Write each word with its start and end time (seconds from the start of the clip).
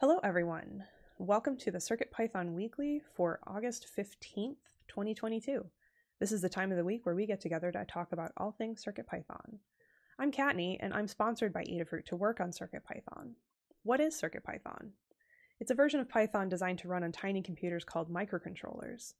Hello, 0.00 0.20
everyone. 0.22 0.84
Welcome 1.18 1.56
to 1.56 1.72
the 1.72 1.78
CircuitPython 1.78 2.52
Weekly 2.52 3.02
for 3.16 3.40
August 3.44 3.88
15th, 3.98 4.54
2022. 4.86 5.66
This 6.20 6.30
is 6.30 6.40
the 6.40 6.48
time 6.48 6.70
of 6.70 6.76
the 6.78 6.84
week 6.84 7.04
where 7.04 7.16
we 7.16 7.26
get 7.26 7.40
together 7.40 7.72
to 7.72 7.84
talk 7.84 8.12
about 8.12 8.30
all 8.36 8.52
things 8.52 8.84
CircuitPython. 8.84 9.58
I'm 10.16 10.30
Kattni, 10.30 10.76
and 10.78 10.94
I'm 10.94 11.08
sponsored 11.08 11.52
by 11.52 11.64
Adafruit 11.64 12.04
to 12.04 12.16
work 12.16 12.38
on 12.38 12.52
CircuitPython. 12.52 13.32
What 13.82 13.98
is 13.98 14.14
CircuitPython? 14.22 14.90
It's 15.58 15.72
a 15.72 15.74
version 15.74 15.98
of 15.98 16.08
Python 16.08 16.48
designed 16.48 16.78
to 16.78 16.88
run 16.88 17.02
on 17.02 17.10
tiny 17.10 17.42
computers 17.42 17.82
called 17.82 18.08
microcontrollers. 18.08 19.14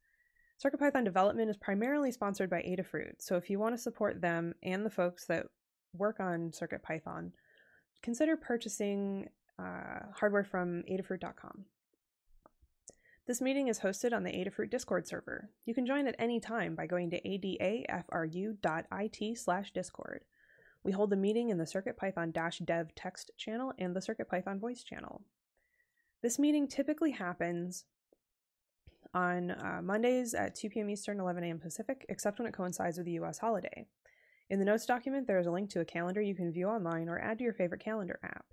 CircuitPython 0.63 1.03
development 1.03 1.49
is 1.49 1.57
primarily 1.57 2.13
sponsored 2.13 2.49
by 2.49 2.61
Adafruit, 2.61 3.15
so 3.17 3.35
if 3.35 3.49
you 3.49 3.59
want 3.59 3.75
to 3.75 3.81
support 3.81 4.21
them 4.21 4.53
and 4.63 4.85
the 4.85 4.89
folks 4.89 5.25
that 5.25 5.47
work 5.93 6.21
on 6.21 6.51
CircuitPython, 6.51 7.33
consider 8.01 8.37
purchasing 8.37 9.27
uh, 9.59 10.05
hardware 10.15 10.43
from 10.43 10.83
adafruit.com. 10.89 11.65
This 13.27 13.41
meeting 13.41 13.67
is 13.67 13.81
hosted 13.81 14.11
on 14.11 14.23
the 14.23 14.31
Adafruit 14.31 14.71
Discord 14.71 15.07
server. 15.07 15.51
You 15.65 15.75
can 15.75 15.85
join 15.85 16.07
at 16.07 16.15
any 16.17 16.39
time 16.39 16.73
by 16.75 16.87
going 16.87 17.11
to 17.11 17.21
adafru.it 17.21 17.77
slash 19.37 19.71
discord. 19.71 20.23
We 20.83 20.91
hold 20.93 21.11
the 21.11 21.15
meeting 21.15 21.49
in 21.49 21.59
the 21.59 21.65
CircuitPython-dev 21.65 22.95
text 22.95 23.29
channel 23.37 23.71
and 23.77 23.95
the 23.95 23.99
CircuitPython 23.99 24.59
voice 24.59 24.81
channel. 24.83 25.21
This 26.23 26.39
meeting 26.39 26.67
typically 26.67 27.11
happens 27.11 27.85
on 29.13 29.51
uh, 29.51 29.81
Mondays 29.83 30.33
at 30.33 30.55
2 30.55 30.69
p.m. 30.69 30.89
Eastern, 30.89 31.19
11 31.19 31.43
a.m. 31.43 31.59
Pacific, 31.59 32.07
except 32.09 32.39
when 32.39 32.47
it 32.47 32.53
coincides 32.53 32.97
with 32.97 33.05
the 33.05 33.13
U.S. 33.13 33.37
holiday. 33.37 33.85
In 34.49 34.57
the 34.57 34.65
notes 34.65 34.87
document, 34.87 35.27
there 35.27 35.37
is 35.37 35.45
a 35.45 35.51
link 35.51 35.69
to 35.69 35.81
a 35.81 35.85
calendar 35.85 36.21
you 36.21 36.33
can 36.33 36.51
view 36.51 36.67
online 36.67 37.07
or 37.07 37.19
add 37.19 37.37
to 37.37 37.43
your 37.43 37.53
favorite 37.53 37.83
calendar 37.83 38.19
app. 38.23 38.45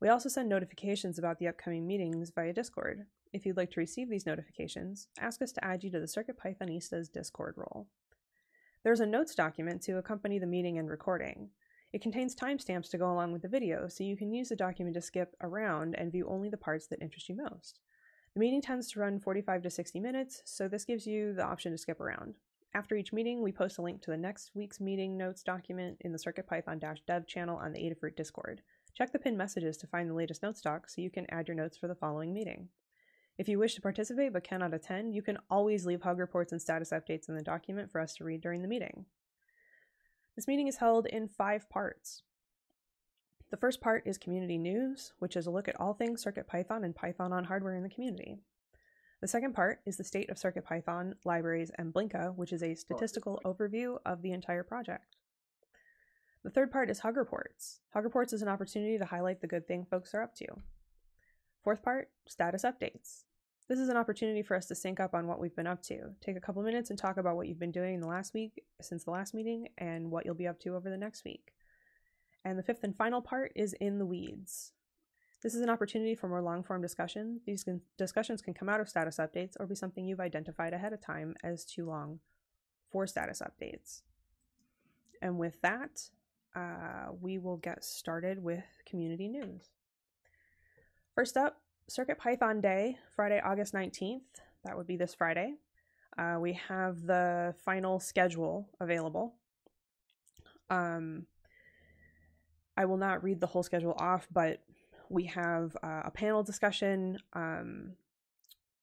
We 0.00 0.08
also 0.08 0.28
send 0.28 0.48
notifications 0.48 1.18
about 1.18 1.38
the 1.38 1.48
upcoming 1.48 1.84
meetings 1.84 2.30
via 2.30 2.52
Discord. 2.52 3.06
If 3.32 3.44
you'd 3.44 3.56
like 3.56 3.72
to 3.72 3.80
receive 3.80 4.08
these 4.08 4.26
notifications, 4.26 5.08
ask 5.18 5.42
us 5.42 5.50
to 5.52 5.64
add 5.64 5.82
you 5.82 5.90
to 5.90 5.98
the 5.98 6.06
CircuitPythonistas 6.06 7.10
Discord 7.10 7.54
role. 7.56 7.88
There's 8.84 9.00
a 9.00 9.06
notes 9.06 9.34
document 9.34 9.82
to 9.82 9.98
accompany 9.98 10.38
the 10.38 10.46
meeting 10.46 10.78
and 10.78 10.88
recording. 10.88 11.50
It 11.92 12.00
contains 12.00 12.36
timestamps 12.36 12.90
to 12.90 12.98
go 12.98 13.10
along 13.10 13.32
with 13.32 13.42
the 13.42 13.48
video, 13.48 13.88
so 13.88 14.04
you 14.04 14.16
can 14.16 14.32
use 14.32 14.50
the 14.50 14.56
document 14.56 14.94
to 14.94 15.02
skip 15.02 15.34
around 15.40 15.96
and 15.96 16.12
view 16.12 16.28
only 16.28 16.48
the 16.48 16.56
parts 16.56 16.86
that 16.86 17.02
interest 17.02 17.28
you 17.28 17.34
most. 17.34 17.80
The 18.34 18.40
meeting 18.40 18.62
tends 18.62 18.92
to 18.92 19.00
run 19.00 19.18
45 19.18 19.62
to 19.62 19.70
60 19.70 19.98
minutes, 19.98 20.42
so 20.44 20.68
this 20.68 20.84
gives 20.84 21.08
you 21.08 21.34
the 21.34 21.44
option 21.44 21.72
to 21.72 21.78
skip 21.78 22.00
around. 22.00 22.34
After 22.72 22.94
each 22.94 23.12
meeting, 23.12 23.42
we 23.42 23.50
post 23.50 23.78
a 23.78 23.82
link 23.82 24.00
to 24.02 24.12
the 24.12 24.16
next 24.16 24.52
week's 24.54 24.80
meeting 24.80 25.16
notes 25.16 25.42
document 25.42 25.96
in 26.02 26.12
the 26.12 26.18
CircuitPython-dev 26.18 27.26
channel 27.26 27.56
on 27.56 27.72
the 27.72 27.80
Adafruit 27.80 28.14
Discord. 28.14 28.62
Check 28.98 29.12
the 29.12 29.18
pinned 29.20 29.38
messages 29.38 29.76
to 29.76 29.86
find 29.86 30.10
the 30.10 30.14
latest 30.14 30.42
notes 30.42 30.60
doc 30.60 30.90
so 30.90 31.00
you 31.00 31.08
can 31.08 31.24
add 31.30 31.46
your 31.46 31.54
notes 31.54 31.78
for 31.78 31.86
the 31.86 31.94
following 31.94 32.34
meeting. 32.34 32.66
If 33.38 33.48
you 33.48 33.56
wish 33.56 33.76
to 33.76 33.80
participate 33.80 34.32
but 34.32 34.42
cannot 34.42 34.74
attend, 34.74 35.14
you 35.14 35.22
can 35.22 35.38
always 35.48 35.86
leave 35.86 36.02
hug 36.02 36.18
reports 36.18 36.50
and 36.50 36.60
status 36.60 36.90
updates 36.90 37.28
in 37.28 37.36
the 37.36 37.42
document 37.42 37.92
for 37.92 38.00
us 38.00 38.16
to 38.16 38.24
read 38.24 38.40
during 38.40 38.60
the 38.60 38.66
meeting. 38.66 39.04
This 40.34 40.48
meeting 40.48 40.66
is 40.66 40.78
held 40.78 41.06
in 41.06 41.28
five 41.28 41.70
parts. 41.70 42.24
The 43.52 43.56
first 43.56 43.80
part 43.80 44.02
is 44.04 44.18
community 44.18 44.58
news, 44.58 45.12
which 45.20 45.36
is 45.36 45.46
a 45.46 45.52
look 45.52 45.68
at 45.68 45.78
all 45.78 45.94
things 45.94 46.24
CircuitPython 46.24 46.84
and 46.84 46.92
Python 46.92 47.32
on 47.32 47.44
hardware 47.44 47.76
in 47.76 47.84
the 47.84 47.88
community. 47.88 48.40
The 49.20 49.28
second 49.28 49.54
part 49.54 49.78
is 49.86 49.96
the 49.96 50.02
state 50.02 50.28
of 50.28 50.38
CircuitPython, 50.38 51.14
libraries, 51.24 51.70
and 51.78 51.94
Blinka, 51.94 52.34
which 52.34 52.52
is 52.52 52.64
a 52.64 52.74
statistical 52.74 53.40
overview 53.44 53.98
of 54.04 54.22
the 54.22 54.32
entire 54.32 54.64
project. 54.64 55.17
The 56.44 56.50
third 56.50 56.70
part 56.70 56.88
is 56.88 57.00
Hug 57.00 57.16
Reports. 57.16 57.80
Hug 57.92 58.04
Reports 58.04 58.32
is 58.32 58.42
an 58.42 58.48
opportunity 58.48 58.96
to 58.96 59.04
highlight 59.04 59.40
the 59.40 59.46
good 59.46 59.66
thing 59.66 59.84
folks 59.84 60.14
are 60.14 60.22
up 60.22 60.34
to. 60.36 60.46
Fourth 61.64 61.82
part, 61.82 62.10
status 62.26 62.62
updates. 62.62 63.24
This 63.68 63.80
is 63.80 63.88
an 63.88 63.96
opportunity 63.96 64.42
for 64.42 64.56
us 64.56 64.66
to 64.66 64.74
sync 64.74 65.00
up 65.00 65.14
on 65.14 65.26
what 65.26 65.40
we've 65.40 65.54
been 65.54 65.66
up 65.66 65.82
to. 65.84 66.14
Take 66.22 66.36
a 66.36 66.40
couple 66.40 66.62
minutes 66.62 66.90
and 66.90 66.98
talk 66.98 67.18
about 67.18 67.36
what 67.36 67.48
you've 67.48 67.58
been 67.58 67.72
doing 67.72 67.94
in 67.94 68.00
the 68.00 68.06
last 68.06 68.32
week 68.32 68.62
since 68.80 69.04
the 69.04 69.10
last 69.10 69.34
meeting 69.34 69.68
and 69.76 70.10
what 70.10 70.24
you'll 70.24 70.34
be 70.34 70.46
up 70.46 70.58
to 70.60 70.74
over 70.74 70.88
the 70.88 70.96
next 70.96 71.24
week. 71.24 71.52
And 72.44 72.58
the 72.58 72.62
fifth 72.62 72.84
and 72.84 72.96
final 72.96 73.20
part 73.20 73.52
is 73.54 73.74
In 73.74 73.98
the 73.98 74.06
Weeds. 74.06 74.72
This 75.42 75.54
is 75.54 75.60
an 75.60 75.68
opportunity 75.68 76.14
for 76.14 76.28
more 76.28 76.40
long 76.40 76.62
form 76.62 76.80
discussion. 76.80 77.40
These 77.46 77.64
can, 77.64 77.82
discussions 77.98 78.40
can 78.40 78.54
come 78.54 78.68
out 78.68 78.80
of 78.80 78.88
status 78.88 79.18
updates 79.18 79.54
or 79.60 79.66
be 79.66 79.74
something 79.74 80.06
you've 80.06 80.18
identified 80.18 80.72
ahead 80.72 80.92
of 80.92 81.00
time 81.00 81.34
as 81.44 81.64
too 81.64 81.84
long 81.84 82.20
for 82.90 83.06
status 83.06 83.42
updates. 83.42 84.02
And 85.20 85.38
with 85.38 85.60
that, 85.60 86.08
uh, 86.58 87.12
we 87.20 87.38
will 87.38 87.58
get 87.58 87.84
started 87.84 88.42
with 88.42 88.64
community 88.84 89.28
news. 89.28 89.70
First 91.14 91.36
up, 91.36 91.60
CircuitPython 91.90 92.60
Day, 92.60 92.98
Friday, 93.14 93.40
August 93.44 93.74
19th. 93.74 94.22
That 94.64 94.76
would 94.76 94.86
be 94.86 94.96
this 94.96 95.14
Friday. 95.14 95.54
Uh, 96.18 96.38
we 96.40 96.54
have 96.54 97.02
the 97.06 97.54
final 97.64 98.00
schedule 98.00 98.68
available. 98.80 99.34
Um, 100.68 101.26
I 102.76 102.86
will 102.86 102.96
not 102.96 103.22
read 103.22 103.40
the 103.40 103.46
whole 103.46 103.62
schedule 103.62 103.94
off, 103.98 104.26
but 104.32 104.60
we 105.08 105.24
have 105.24 105.76
uh, 105.82 106.02
a 106.04 106.10
panel 106.10 106.42
discussion. 106.42 107.18
Um, 107.34 107.92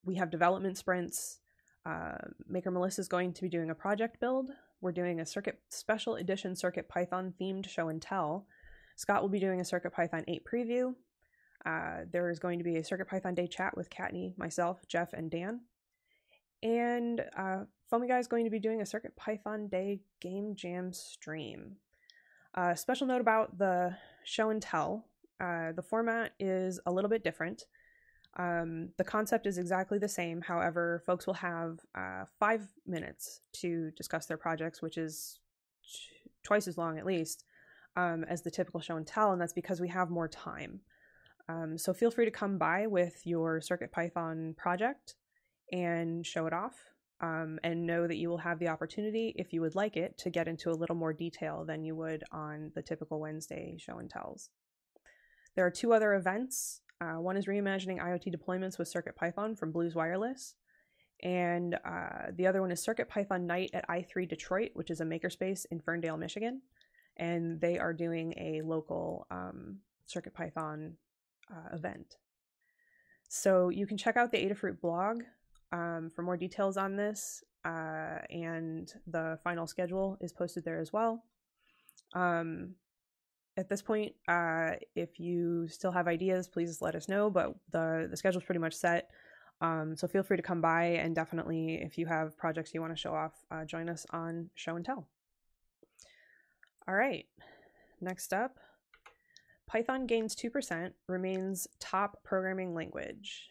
we 0.06 0.16
have 0.16 0.32
development 0.32 0.78
sprints. 0.78 1.40
Uh, 1.86 2.16
Maker 2.48 2.72
Melissa 2.72 3.02
is 3.02 3.08
going 3.08 3.34
to 3.34 3.42
be 3.42 3.50
doing 3.50 3.70
a 3.70 3.76
project 3.76 4.20
build. 4.20 4.50
We're 4.86 4.92
doing 4.92 5.20
a 5.20 5.26
circuit 5.26 5.58
special 5.70 6.18
edition 6.18 6.56
Circuit 6.56 6.88
Python 6.88 7.34
themed 7.42 7.68
show 7.68 7.90
and 7.90 8.00
tell. 8.00 8.46
Scott 8.96 9.24
will 9.24 9.30
be 9.30 9.40
doing 9.40 9.60
a 9.60 9.66
Circuit 9.66 9.92
Python 9.92 10.24
8 10.28 10.44
preview. 10.46 10.94
Uh, 11.66 12.02
there 12.12 12.30
is 12.30 12.38
going 12.38 12.60
to 12.60 12.64
be 12.64 12.76
a 12.76 12.84
Circuit 12.84 13.08
Python 13.08 13.34
Day 13.34 13.48
chat 13.48 13.76
with 13.76 13.90
Kattni, 13.90 14.38
myself, 14.38 14.88
Jeff, 14.88 15.12
and 15.14 15.32
Dan. 15.32 15.62
And 16.62 17.24
uh, 17.36 17.62
Foamy 17.90 18.08
Guy 18.08 18.20
is 18.20 18.28
going 18.28 18.44
to 18.44 18.52
be 18.52 18.60
doing 18.60 18.82
a 18.82 18.86
Circuit 18.86 19.16
Python 19.16 19.70
Day 19.70 20.02
game 20.22 20.54
jam 20.54 20.94
stream. 20.94 21.78
Uh, 22.54 22.76
special 22.76 23.08
note 23.08 23.22
about 23.22 23.58
the 23.58 23.98
show 24.24 24.52
and 24.52 24.62
tell. 24.62 25.08
Uh, 25.42 25.72
the 25.72 25.82
format 25.82 26.34
is 26.40 26.80
a 26.86 26.92
little 26.92 27.10
bit 27.10 27.24
different. 27.24 27.66
Um, 28.38 28.90
the 28.98 29.04
concept 29.04 29.48
is 29.48 29.58
exactly 29.58 29.98
the 29.98 30.10
same. 30.10 30.42
However, 30.42 31.02
folks 31.06 31.26
will 31.26 31.36
have 31.36 31.80
uh, 31.96 32.26
five 32.40 32.68
minutes 32.86 33.42
to 33.62 33.92
discuss 33.92 34.26
their 34.26 34.38
projects, 34.38 34.82
which 34.82 34.98
is 34.98 35.40
t- 35.84 36.30
twice 36.44 36.68
as 36.68 36.78
long 36.78 36.98
at 36.98 37.06
least 37.06 37.46
um, 37.96 38.26
as 38.26 38.42
the 38.42 38.52
typical 38.52 38.82
show 38.82 38.98
and 38.98 39.08
tell, 39.08 39.32
and 39.32 39.42
that's 39.42 39.54
because 39.54 39.80
we 39.80 39.88
have 39.88 40.10
more 40.10 40.28
time. 40.28 40.82
Um, 41.48 41.78
so 41.78 41.94
feel 41.94 42.12
free 42.12 42.26
to 42.26 42.32
come 42.32 42.58
by 42.58 42.88
with 42.88 43.22
your 43.26 43.60
CircuitPython 43.62 44.58
project 44.58 45.16
and 45.72 46.26
show 46.26 46.46
it 46.48 46.54
off. 46.54 46.76
Um, 47.22 47.60
and 47.64 47.88
know 47.88 48.08
that 48.08 48.18
you 48.18 48.28
will 48.28 48.40
have 48.40 48.60
the 48.60 48.68
opportunity, 48.68 49.34
if 49.38 49.54
you 49.54 49.62
would 49.62 49.74
like 49.74 49.96
it, 49.96 50.18
to 50.18 50.30
get 50.30 50.50
into 50.50 50.70
a 50.70 50.76
little 50.76 50.98
more 50.98 51.14
detail 51.14 51.64
than 51.66 51.86
you 51.86 51.96
would 51.96 52.26
on 52.30 52.74
the 52.76 52.82
typical 52.82 53.22
Wednesday 53.22 53.78
show 53.80 54.00
and 54.00 54.10
tells. 54.10 54.50
There 55.56 55.66
are 55.66 55.72
two 55.72 55.94
other 55.94 56.14
events. 56.14 56.82
Uh, 57.06 57.20
one 57.20 57.38
is 57.38 57.46
reimagining 57.46 58.00
IoT 58.00 58.36
deployments 58.36 58.80
with 58.80 58.92
CircuitPython 58.92 59.58
from 59.58 59.72
Blues 59.72 59.94
Wireless, 59.94 60.56
and 61.24 61.76
uh, 61.86 62.32
the 62.36 62.48
other 62.48 62.62
one 62.62 62.72
is 62.72 62.86
CircuitPython 62.86 63.42
Night 63.42 63.70
at 63.74 63.88
i3 63.88 64.28
Detroit, 64.28 64.72
which 64.74 64.90
is 64.90 65.02
a 65.02 65.06
makerspace 65.06 65.66
in 65.70 65.80
Ferndale, 65.80 66.18
Michigan, 66.18 66.62
and 67.18 67.62
they 67.62 67.78
are 67.78 67.94
doing 67.94 68.34
a 68.38 68.62
local 68.62 69.28
um, 69.30 69.78
CircuitPython 70.10 70.94
uh, 71.52 71.76
event. 71.76 72.18
So 73.28 73.70
you 73.70 73.86
can 73.86 73.98
check 73.98 74.18
out 74.18 74.32
the 74.32 74.44
Adafruit 74.44 74.82
blog 74.82 75.24
um, 75.72 76.12
for 76.16 76.24
more 76.24 76.38
details 76.38 76.78
on 76.78 76.96
this, 76.96 77.44
uh, 77.66 78.20
and 78.30 78.92
the 79.08 79.38
final 79.44 79.68
schedule 79.68 80.18
is 80.22 80.34
posted 80.34 80.64
there 80.66 80.80
as 80.80 80.92
well. 80.92 81.24
Um, 82.14 82.76
at 83.58 83.70
this 83.70 83.82
point, 83.82 84.14
uh, 84.28 84.72
if 84.96 85.20
you 85.20 85.68
still 85.68 85.92
have 85.92 86.08
ideas, 86.08 86.48
please 86.48 86.82
let 86.82 86.96
us 86.96 87.08
know. 87.08 87.30
But 87.30 87.56
the 87.72 88.08
the 88.10 88.18
schedule's 88.18 88.44
pretty 88.44 88.60
much 88.60 88.74
set. 88.74 89.10
Um, 89.62 89.96
so 89.96 90.08
feel 90.08 90.24
free 90.24 90.38
to 90.38 90.44
come 90.44 90.60
by 90.60 90.84
and 90.84 91.16
definitely, 91.16 91.76
if 91.76 91.98
you 91.98 92.06
have 92.08 92.38
projects 92.38 92.74
you 92.74 92.82
want 92.82 92.94
to 92.94 93.00
show 93.00 93.14
off, 93.14 93.32
uh, 93.52 93.64
join 93.64 93.88
us 93.88 94.06
on 94.10 94.50
Show 94.56 94.76
and 94.76 94.84
Tell. 94.84 95.08
All 96.88 96.94
right, 96.94 97.26
next 98.02 98.34
up, 98.34 98.58
Python 99.66 100.06
gains 100.06 100.36
2%, 100.36 100.92
remains 101.08 101.68
top 101.80 102.18
programming 102.24 102.76
language. 102.76 103.50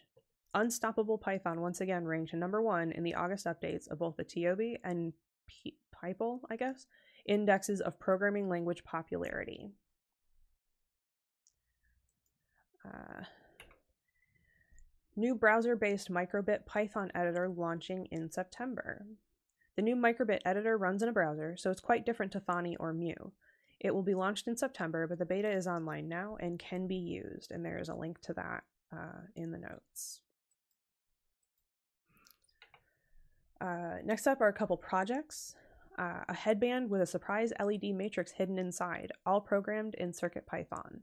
Unstoppable 0.53 1.17
Python 1.17 1.59
once 1.59 1.81
again 1.81 2.05
ranked 2.05 2.33
number 2.33 2.61
one 2.61 2.91
in 2.91 3.03
the 3.03 3.15
August 3.15 3.45
updates 3.45 3.89
of 3.89 3.99
both 3.99 4.15
the 4.15 4.23
TIOBE 4.23 4.77
and 4.83 5.11
P- 5.47 5.75
I 6.03 6.55
guess, 6.55 6.85
indexes 7.25 7.81
of 7.81 7.99
programming 7.99 8.47
language 8.47 8.83
popularity. 8.83 9.71
Uh, 12.85 13.23
new 15.15 15.35
browser-based 15.35 16.11
microbit 16.11 16.65
Python 16.65 17.11
editor 17.15 17.49
launching 17.49 18.07
in 18.11 18.29
September. 18.29 19.05
The 19.75 19.81
new 19.81 19.95
microbit 19.95 20.39
editor 20.45 20.77
runs 20.77 21.01
in 21.01 21.09
a 21.09 21.13
browser, 21.13 21.55
so 21.57 21.71
it's 21.71 21.81
quite 21.81 22.05
different 22.05 22.31
to 22.33 22.39
Thonny 22.39 22.75
or 22.79 22.93
Mu. 22.93 23.13
It 23.79 23.93
will 23.93 24.03
be 24.03 24.13
launched 24.13 24.47
in 24.47 24.55
September, 24.55 25.05
but 25.07 25.19
the 25.19 25.25
beta 25.25 25.49
is 25.49 25.67
online 25.67 26.07
now 26.07 26.37
and 26.39 26.57
can 26.57 26.87
be 26.87 26.95
used, 26.95 27.51
and 27.51 27.65
there 27.65 27.77
is 27.77 27.89
a 27.89 27.95
link 27.95 28.21
to 28.21 28.33
that 28.33 28.63
uh, 28.93 29.21
in 29.35 29.51
the 29.51 29.57
notes. 29.57 30.21
Uh, 33.59 33.97
next 34.03 34.27
up 34.27 34.41
are 34.41 34.47
a 34.47 34.53
couple 34.53 34.77
projects. 34.77 35.55
Uh, 35.97 36.23
a 36.27 36.33
headband 36.33 36.89
with 36.89 37.01
a 37.01 37.05
surprise 37.05 37.53
LED 37.59 37.95
matrix 37.95 38.31
hidden 38.31 38.59
inside, 38.59 39.11
all 39.25 39.39
programmed 39.39 39.95
in 39.95 40.11
CircuitPython. 40.11 40.99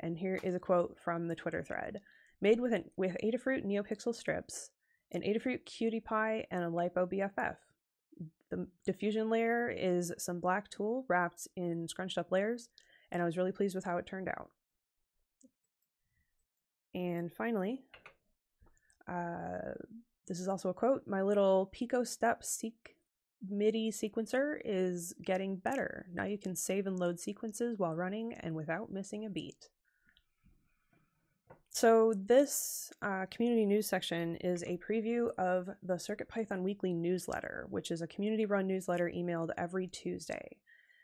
And 0.00 0.16
here 0.16 0.40
is 0.42 0.54
a 0.54 0.60
quote 0.60 0.96
from 1.02 1.28
the 1.28 1.34
Twitter 1.34 1.62
thread. 1.62 2.00
Made 2.40 2.60
with, 2.60 2.72
an, 2.72 2.84
with 2.96 3.16
Adafruit 3.22 3.64
NeoPixel 3.66 4.14
strips, 4.14 4.70
an 5.12 5.22
Adafruit 5.22 5.64
QT 5.64 6.04
Py, 6.04 6.46
and 6.50 6.64
a 6.64 6.68
LiPo 6.68 7.06
BFF. 7.12 7.56
The 8.50 8.66
diffusion 8.84 9.30
layer 9.30 9.68
is 9.68 10.12
some 10.18 10.40
black 10.40 10.70
tulle 10.70 11.04
wrapped 11.08 11.46
in 11.56 11.86
scrunched 11.86 12.18
up 12.18 12.32
layers, 12.32 12.68
and 13.12 13.22
I 13.22 13.24
was 13.24 13.36
really 13.36 13.52
pleased 13.52 13.74
with 13.74 13.84
how 13.84 13.98
it 13.98 14.06
turned 14.06 14.28
out. 14.28 14.50
And 16.94 17.32
finally, 17.32 17.82
uh, 19.06 19.74
this 20.26 20.40
is 20.40 20.48
also 20.48 20.70
a 20.70 20.74
quote 20.74 21.06
My 21.06 21.22
little 21.22 21.70
PicoStepSeq 21.74 22.72
MIDI 23.48 23.90
sequencer 23.90 24.60
is 24.64 25.14
getting 25.24 25.56
better. 25.56 26.06
Now 26.12 26.24
you 26.24 26.38
can 26.38 26.54
save 26.54 26.86
and 26.86 26.98
load 26.98 27.18
sequences 27.18 27.78
while 27.78 27.94
running 27.94 28.34
and 28.34 28.54
without 28.54 28.92
missing 28.92 29.24
a 29.24 29.30
beat. 29.30 29.68
So 31.72 32.12
this 32.16 32.92
uh, 33.00 33.26
community 33.30 33.64
news 33.64 33.86
section 33.86 34.36
is 34.36 34.64
a 34.64 34.78
preview 34.78 35.28
of 35.38 35.70
the 35.84 35.94
CircuitPython 35.94 36.62
Weekly 36.62 36.92
newsletter, 36.92 37.66
which 37.70 37.92
is 37.92 38.02
a 38.02 38.08
community-run 38.08 38.66
newsletter 38.66 39.10
emailed 39.14 39.50
every 39.56 39.86
Tuesday. 39.86 40.56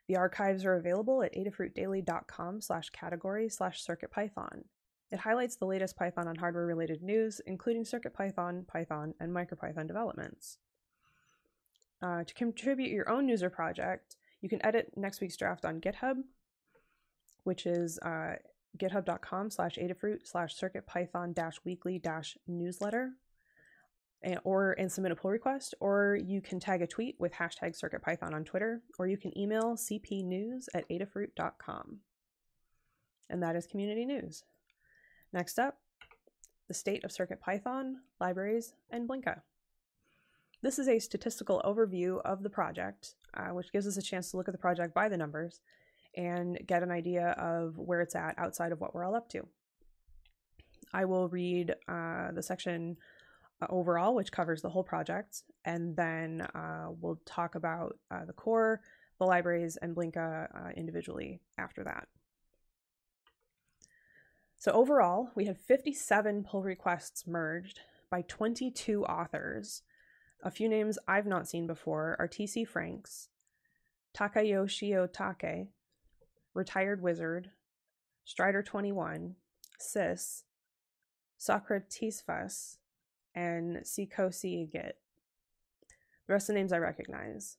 The 0.08 0.16
archives 0.16 0.64
are 0.64 0.74
available 0.74 1.22
at 1.22 1.34
adafruitdaily.com 1.34 2.60
slash 2.60 2.90
category 2.90 3.48
slash 3.48 3.84
CircuitPython. 3.86 4.64
It 5.12 5.20
highlights 5.20 5.54
the 5.54 5.66
latest 5.66 5.96
Python 5.96 6.26
on 6.26 6.34
hardware-related 6.34 7.00
news, 7.00 7.40
including 7.46 7.84
CircuitPython, 7.84 8.66
Python, 8.66 9.14
and 9.20 9.32
MicroPython 9.32 9.86
developments. 9.86 10.58
Uh, 12.02 12.24
to 12.24 12.34
contribute 12.34 12.90
your 12.90 13.08
own 13.08 13.26
news 13.26 13.42
or 13.44 13.50
project, 13.50 14.16
you 14.40 14.48
can 14.48 14.64
edit 14.66 14.92
next 14.96 15.20
week's 15.20 15.36
draft 15.36 15.64
on 15.64 15.80
GitHub, 15.80 16.16
which 17.44 17.66
is 17.66 18.00
uh, 18.00 18.34
github.com 18.78 19.50
slash 19.50 19.76
adafruit 19.76 20.26
slash 20.26 20.56
circuitpython 20.56 21.34
dash 21.34 21.56
weekly 21.64 21.98
dash 21.98 22.36
newsletter 22.46 23.12
and, 24.22 24.38
or 24.44 24.72
and 24.72 24.90
submit 24.90 25.12
a 25.12 25.16
pull 25.16 25.30
request 25.30 25.74
or 25.80 26.18
you 26.22 26.40
can 26.40 26.58
tag 26.58 26.82
a 26.82 26.86
tweet 26.86 27.16
with 27.18 27.32
hashtag 27.32 27.78
circuitpython 27.78 28.32
on 28.32 28.44
twitter 28.44 28.82
or 28.98 29.06
you 29.06 29.16
can 29.16 29.36
email 29.38 29.76
cpnews 29.76 30.66
at 30.74 30.88
adafruit.com 30.88 32.00
and 33.28 33.42
that 33.42 33.56
is 33.56 33.66
community 33.66 34.04
news. 34.04 34.44
Next 35.32 35.58
up 35.58 35.78
the 36.68 36.74
state 36.74 37.04
of 37.04 37.12
circuitpython 37.12 37.94
libraries 38.20 38.74
and 38.90 39.08
blinka. 39.08 39.40
This 40.62 40.78
is 40.78 40.88
a 40.88 40.98
statistical 40.98 41.62
overview 41.64 42.20
of 42.24 42.42
the 42.42 42.50
project 42.50 43.14
uh, 43.34 43.48
which 43.48 43.72
gives 43.72 43.86
us 43.86 43.96
a 43.96 44.02
chance 44.02 44.30
to 44.30 44.36
look 44.36 44.48
at 44.48 44.52
the 44.52 44.58
project 44.58 44.94
by 44.94 45.08
the 45.08 45.16
numbers 45.16 45.60
and 46.16 46.58
get 46.66 46.82
an 46.82 46.90
idea 46.90 47.30
of 47.38 47.78
where 47.78 48.00
it's 48.00 48.14
at 48.14 48.38
outside 48.38 48.72
of 48.72 48.80
what 48.80 48.94
we're 48.94 49.04
all 49.04 49.14
up 49.14 49.28
to. 49.30 49.46
I 50.92 51.04
will 51.04 51.28
read 51.28 51.74
uh, 51.88 52.32
the 52.32 52.42
section 52.42 52.96
uh, 53.60 53.66
overall, 53.70 54.14
which 54.14 54.32
covers 54.32 54.62
the 54.62 54.68
whole 54.68 54.84
project, 54.84 55.42
and 55.64 55.96
then 55.96 56.42
uh, 56.54 56.88
we'll 57.00 57.20
talk 57.24 57.54
about 57.54 57.98
uh, 58.10 58.24
the 58.24 58.32
core, 58.32 58.80
the 59.18 59.24
libraries, 59.24 59.76
and 59.76 59.94
Blinka 59.94 60.48
uh, 60.54 60.70
individually 60.76 61.40
after 61.58 61.84
that. 61.84 62.08
So 64.58 64.72
overall, 64.72 65.30
we 65.34 65.44
had 65.44 65.58
57 65.58 66.44
pull 66.44 66.62
requests 66.62 67.26
merged 67.26 67.80
by 68.10 68.22
22 68.22 69.04
authors. 69.04 69.82
A 70.42 70.50
few 70.50 70.68
names 70.68 70.98
I've 71.06 71.26
not 71.26 71.48
seen 71.48 71.66
before 71.66 72.16
are 72.18 72.28
TC 72.28 72.66
Franks, 72.66 73.28
Takayoshi 74.16 74.90
Otake, 74.92 75.68
Retired 76.56 77.02
Wizard, 77.02 77.50
Strider 78.24 78.62
21, 78.62 79.36
Sis, 79.78 80.44
Socratesfus, 81.38 82.78
and 83.34 83.76
Sikosi 83.84 84.72
Git. 84.72 84.96
The 86.26 86.32
rest 86.32 86.48
of 86.48 86.54
the 86.54 86.60
names 86.60 86.72
I 86.72 86.78
recognize. 86.78 87.58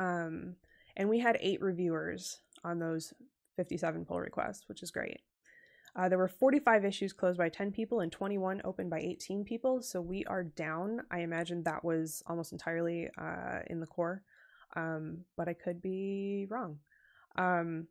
Um, 0.00 0.56
and 0.96 1.08
we 1.08 1.20
had 1.20 1.38
eight 1.40 1.62
reviewers 1.62 2.40
on 2.64 2.80
those 2.80 3.14
57 3.56 4.04
pull 4.04 4.18
requests, 4.18 4.68
which 4.68 4.82
is 4.82 4.90
great. 4.90 5.20
Uh, 5.94 6.08
there 6.08 6.18
were 6.18 6.26
45 6.26 6.84
issues 6.84 7.12
closed 7.12 7.38
by 7.38 7.48
10 7.48 7.70
people 7.70 8.00
and 8.00 8.10
21 8.10 8.62
opened 8.64 8.90
by 8.90 8.98
18 8.98 9.44
people. 9.44 9.80
So 9.80 10.00
we 10.00 10.24
are 10.24 10.42
down. 10.42 11.02
I 11.12 11.20
imagine 11.20 11.62
that 11.62 11.84
was 11.84 12.22
almost 12.26 12.50
entirely 12.50 13.10
uh, 13.16 13.60
in 13.68 13.78
the 13.78 13.86
core, 13.86 14.24
um, 14.74 15.18
but 15.36 15.48
I 15.48 15.52
could 15.52 15.80
be 15.80 16.48
wrong. 16.50 16.80
Um, 17.36 17.86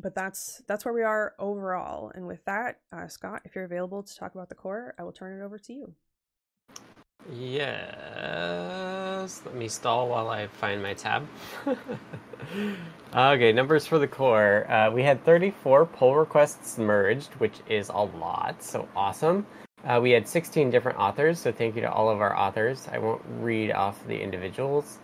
but 0.00 0.14
that's 0.14 0.62
that's 0.66 0.84
where 0.84 0.94
we 0.94 1.02
are 1.02 1.34
overall. 1.38 2.10
And 2.14 2.26
with 2.26 2.44
that, 2.46 2.80
uh, 2.92 3.08
Scott, 3.08 3.42
if 3.44 3.54
you're 3.54 3.64
available 3.64 4.02
to 4.02 4.16
talk 4.16 4.34
about 4.34 4.48
the 4.48 4.54
core, 4.54 4.94
I 4.98 5.02
will 5.02 5.12
turn 5.12 5.38
it 5.38 5.44
over 5.44 5.58
to 5.58 5.72
you. 5.72 5.94
Yes. 7.30 7.82
Let 9.46 9.54
me 9.54 9.68
stall 9.68 10.08
while 10.08 10.28
I 10.28 10.48
find 10.48 10.82
my 10.82 10.94
tab. 10.94 11.28
okay, 13.14 13.52
numbers 13.52 13.86
for 13.86 14.00
the 14.00 14.08
core. 14.08 14.68
Uh, 14.70 14.90
we 14.90 15.02
had 15.04 15.24
34 15.24 15.86
pull 15.86 16.16
requests 16.16 16.78
merged, 16.78 17.30
which 17.34 17.60
is 17.68 17.90
a 17.90 18.02
lot, 18.02 18.62
so 18.62 18.88
awesome. 18.96 19.46
Uh, 19.84 20.00
we 20.02 20.10
had 20.10 20.26
16 20.26 20.70
different 20.70 20.98
authors, 20.98 21.38
so 21.38 21.52
thank 21.52 21.76
you 21.76 21.82
to 21.82 21.92
all 21.92 22.08
of 22.08 22.20
our 22.20 22.36
authors. 22.36 22.88
I 22.90 22.98
won't 22.98 23.22
read 23.38 23.70
off 23.72 24.04
the 24.06 24.20
individuals. 24.20 24.98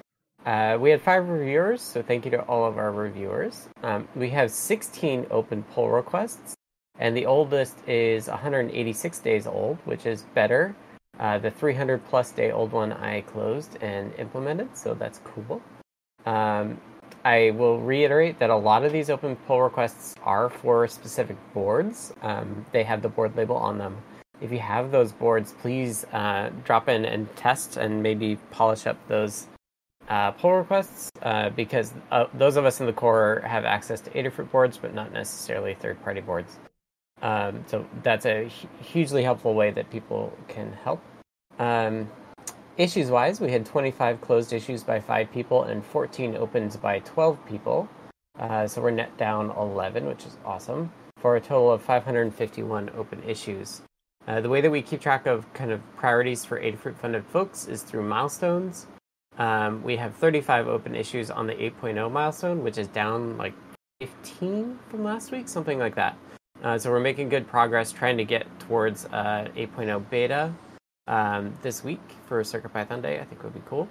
Uh, 0.48 0.78
we 0.80 0.88
had 0.88 1.02
five 1.02 1.28
reviewers, 1.28 1.82
so 1.82 2.00
thank 2.00 2.24
you 2.24 2.30
to 2.30 2.40
all 2.44 2.64
of 2.64 2.78
our 2.78 2.90
reviewers. 2.90 3.68
Um, 3.82 4.08
we 4.16 4.30
have 4.30 4.50
16 4.50 5.26
open 5.30 5.62
pull 5.62 5.90
requests, 5.90 6.54
and 6.98 7.14
the 7.14 7.26
oldest 7.26 7.86
is 7.86 8.28
186 8.28 9.18
days 9.18 9.46
old, 9.46 9.76
which 9.84 10.06
is 10.06 10.22
better. 10.32 10.74
Uh, 11.20 11.36
the 11.36 11.50
300 11.50 12.02
plus 12.06 12.32
day 12.32 12.50
old 12.50 12.72
one 12.72 12.94
I 12.94 13.20
closed 13.20 13.76
and 13.82 14.14
implemented, 14.14 14.74
so 14.74 14.94
that's 14.94 15.20
cool. 15.22 15.60
Um, 16.24 16.80
I 17.26 17.50
will 17.50 17.78
reiterate 17.80 18.38
that 18.38 18.48
a 18.48 18.56
lot 18.56 18.84
of 18.84 18.92
these 18.92 19.10
open 19.10 19.36
pull 19.36 19.60
requests 19.60 20.14
are 20.22 20.48
for 20.48 20.88
specific 20.88 21.36
boards. 21.52 22.14
Um, 22.22 22.64
they 22.72 22.84
have 22.84 23.02
the 23.02 23.10
board 23.10 23.36
label 23.36 23.56
on 23.56 23.76
them. 23.76 23.98
If 24.40 24.50
you 24.50 24.60
have 24.60 24.92
those 24.92 25.12
boards, 25.12 25.52
please 25.60 26.06
uh, 26.14 26.48
drop 26.64 26.88
in 26.88 27.04
and 27.04 27.36
test 27.36 27.76
and 27.76 28.02
maybe 28.02 28.36
polish 28.50 28.86
up 28.86 28.96
those 29.08 29.46
uh, 30.08 30.30
pull 30.32 30.52
requests 30.52 31.10
uh, 31.22 31.50
because 31.50 31.92
uh, 32.10 32.26
those 32.34 32.56
of 32.56 32.64
us 32.64 32.80
in 32.80 32.86
the 32.86 32.92
core 32.92 33.42
have 33.46 33.64
access 33.64 34.00
to 34.00 34.10
Adafruit 34.10 34.50
boards, 34.50 34.78
but 34.78 34.94
not 34.94 35.12
necessarily 35.12 35.74
third-party 35.74 36.20
boards. 36.20 36.58
Um, 37.20 37.64
so 37.66 37.84
that's 38.02 38.26
a 38.26 38.48
hugely 38.80 39.22
helpful 39.22 39.54
way 39.54 39.70
that 39.70 39.90
people 39.90 40.36
can 40.46 40.72
help. 40.72 41.02
Um, 41.58 42.10
issues 42.76 43.10
wise, 43.10 43.40
we 43.40 43.50
had 43.50 43.66
25 43.66 44.20
closed 44.20 44.52
issues 44.52 44.82
by 44.82 45.00
five 45.00 45.30
people 45.32 45.64
and 45.64 45.84
14 45.84 46.36
opens 46.36 46.76
by 46.76 47.00
12 47.00 47.44
people. 47.46 47.88
Uh, 48.38 48.66
so 48.68 48.80
we're 48.80 48.92
net 48.92 49.16
down 49.18 49.50
11, 49.50 50.06
which 50.06 50.24
is 50.24 50.36
awesome, 50.44 50.92
for 51.18 51.36
a 51.36 51.40
total 51.40 51.72
of 51.72 51.82
551 51.82 52.90
open 52.96 53.22
issues. 53.24 53.82
Uh, 54.28 54.40
the 54.40 54.48
way 54.48 54.60
that 54.60 54.70
we 54.70 54.80
keep 54.80 55.00
track 55.00 55.26
of 55.26 55.52
kind 55.54 55.72
of 55.72 55.80
priorities 55.96 56.44
for 56.44 56.60
Adafruit 56.60 56.96
funded 56.96 57.26
folks 57.26 57.66
is 57.66 57.82
through 57.82 58.02
milestones. 58.02 58.86
Um, 59.38 59.82
we 59.84 59.96
have 59.96 60.14
35 60.16 60.66
open 60.66 60.94
issues 60.94 61.30
on 61.30 61.46
the 61.46 61.54
8.0 61.54 62.10
milestone, 62.10 62.62
which 62.62 62.76
is 62.76 62.88
down 62.88 63.36
like 63.38 63.54
15 64.00 64.78
from 64.88 65.04
last 65.04 65.30
week, 65.30 65.48
something 65.48 65.78
like 65.78 65.94
that. 65.94 66.18
Uh, 66.62 66.76
so 66.76 66.90
we're 66.90 67.00
making 67.00 67.28
good 67.28 67.46
progress 67.46 67.92
trying 67.92 68.16
to 68.16 68.24
get 68.24 68.46
towards 68.58 69.06
uh, 69.06 69.48
8.0 69.56 70.10
beta 70.10 70.52
um, 71.06 71.54
this 71.62 71.84
week 71.84 72.00
for 72.26 72.42
CircuitPython 72.42 73.00
Day. 73.00 73.20
I 73.20 73.24
think 73.24 73.42
would 73.44 73.54
be 73.54 73.62
cool. 73.66 73.88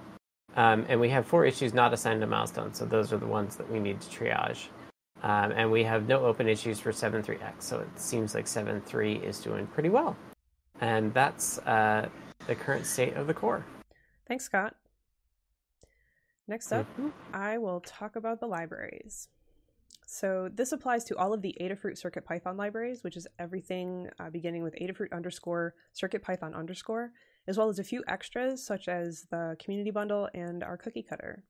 Um, 0.57 0.85
and 0.89 0.99
we 0.99 1.09
have 1.09 1.25
four 1.25 1.45
issues 1.45 1.73
not 1.73 1.93
assigned 1.93 2.19
to 2.21 2.27
milestone, 2.27 2.73
so 2.73 2.85
those 2.85 3.13
are 3.13 3.17
the 3.17 3.27
ones 3.27 3.55
that 3.55 3.71
we 3.71 3.79
need 3.79 4.01
to 4.01 4.09
triage. 4.09 4.67
Um, 5.23 5.51
and 5.51 5.71
we 5.71 5.83
have 5.83 6.07
no 6.07 6.25
open 6.25 6.47
issues 6.47 6.79
for 6.79 6.91
7.3x, 6.91 7.61
so 7.61 7.79
it 7.79 7.99
seems 7.99 8.35
like 8.35 8.45
7.3 8.45 9.23
is 9.23 9.39
doing 9.39 9.65
pretty 9.67 9.89
well. 9.89 10.15
And 10.81 11.13
that's 11.13 11.57
uh, 11.59 12.09
the 12.47 12.55
current 12.55 12.85
state 12.85 13.15
of 13.15 13.27
the 13.27 13.33
core. 13.33 13.65
Thanks, 14.27 14.45
Scott. 14.45 14.75
Next 16.47 16.71
up, 16.71 16.85
mm-hmm. 16.93 17.09
I 17.33 17.57
will 17.57 17.81
talk 17.81 18.15
about 18.15 18.39
the 18.39 18.47
libraries. 18.47 19.27
So 20.05 20.49
this 20.53 20.71
applies 20.71 21.03
to 21.05 21.17
all 21.17 21.33
of 21.33 21.41
the 21.41 21.53
Adafruit 21.59 22.01
CircuitPython 22.01 22.57
libraries, 22.57 23.03
which 23.03 23.17
is 23.17 23.27
everything 23.37 24.09
uh, 24.19 24.29
beginning 24.29 24.63
with 24.63 24.73
Adafruit 24.75 25.11
underscore 25.11 25.75
CircuitPython 26.01 26.55
underscore, 26.55 27.11
as 27.45 27.57
well 27.57 27.67
as 27.67 27.77
a 27.77 27.83
few 27.83 28.03
extras 28.07 28.65
such 28.65 28.87
as 28.87 29.27
the 29.29 29.57
community 29.59 29.91
bundle 29.91 30.29
and 30.33 30.63
our 30.63 30.77
cookie 30.77 31.03
cutter. 31.03 31.43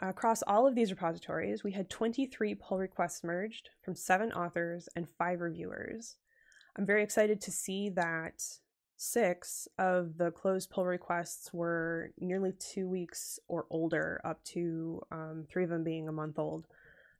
Across 0.00 0.42
all 0.46 0.66
of 0.66 0.74
these 0.74 0.90
repositories, 0.90 1.62
we 1.62 1.72
had 1.72 1.90
23 1.90 2.54
pull 2.54 2.78
requests 2.78 3.22
merged 3.22 3.68
from 3.82 3.94
seven 3.94 4.32
authors 4.32 4.88
and 4.96 5.06
five 5.06 5.40
reviewers. 5.40 6.16
I'm 6.76 6.86
very 6.86 7.02
excited 7.02 7.42
to 7.42 7.50
see 7.50 7.90
that 7.90 8.42
six 8.98 9.68
of 9.78 10.18
the 10.18 10.32
closed 10.32 10.70
pull 10.70 10.84
requests 10.84 11.52
were 11.52 12.10
nearly 12.20 12.52
two 12.58 12.88
weeks 12.88 13.38
or 13.46 13.64
older, 13.70 14.20
up 14.24 14.42
to 14.44 15.00
um, 15.12 15.46
three 15.48 15.64
of 15.64 15.70
them 15.70 15.84
being 15.84 16.08
a 16.08 16.12
month 16.12 16.38
old. 16.38 16.66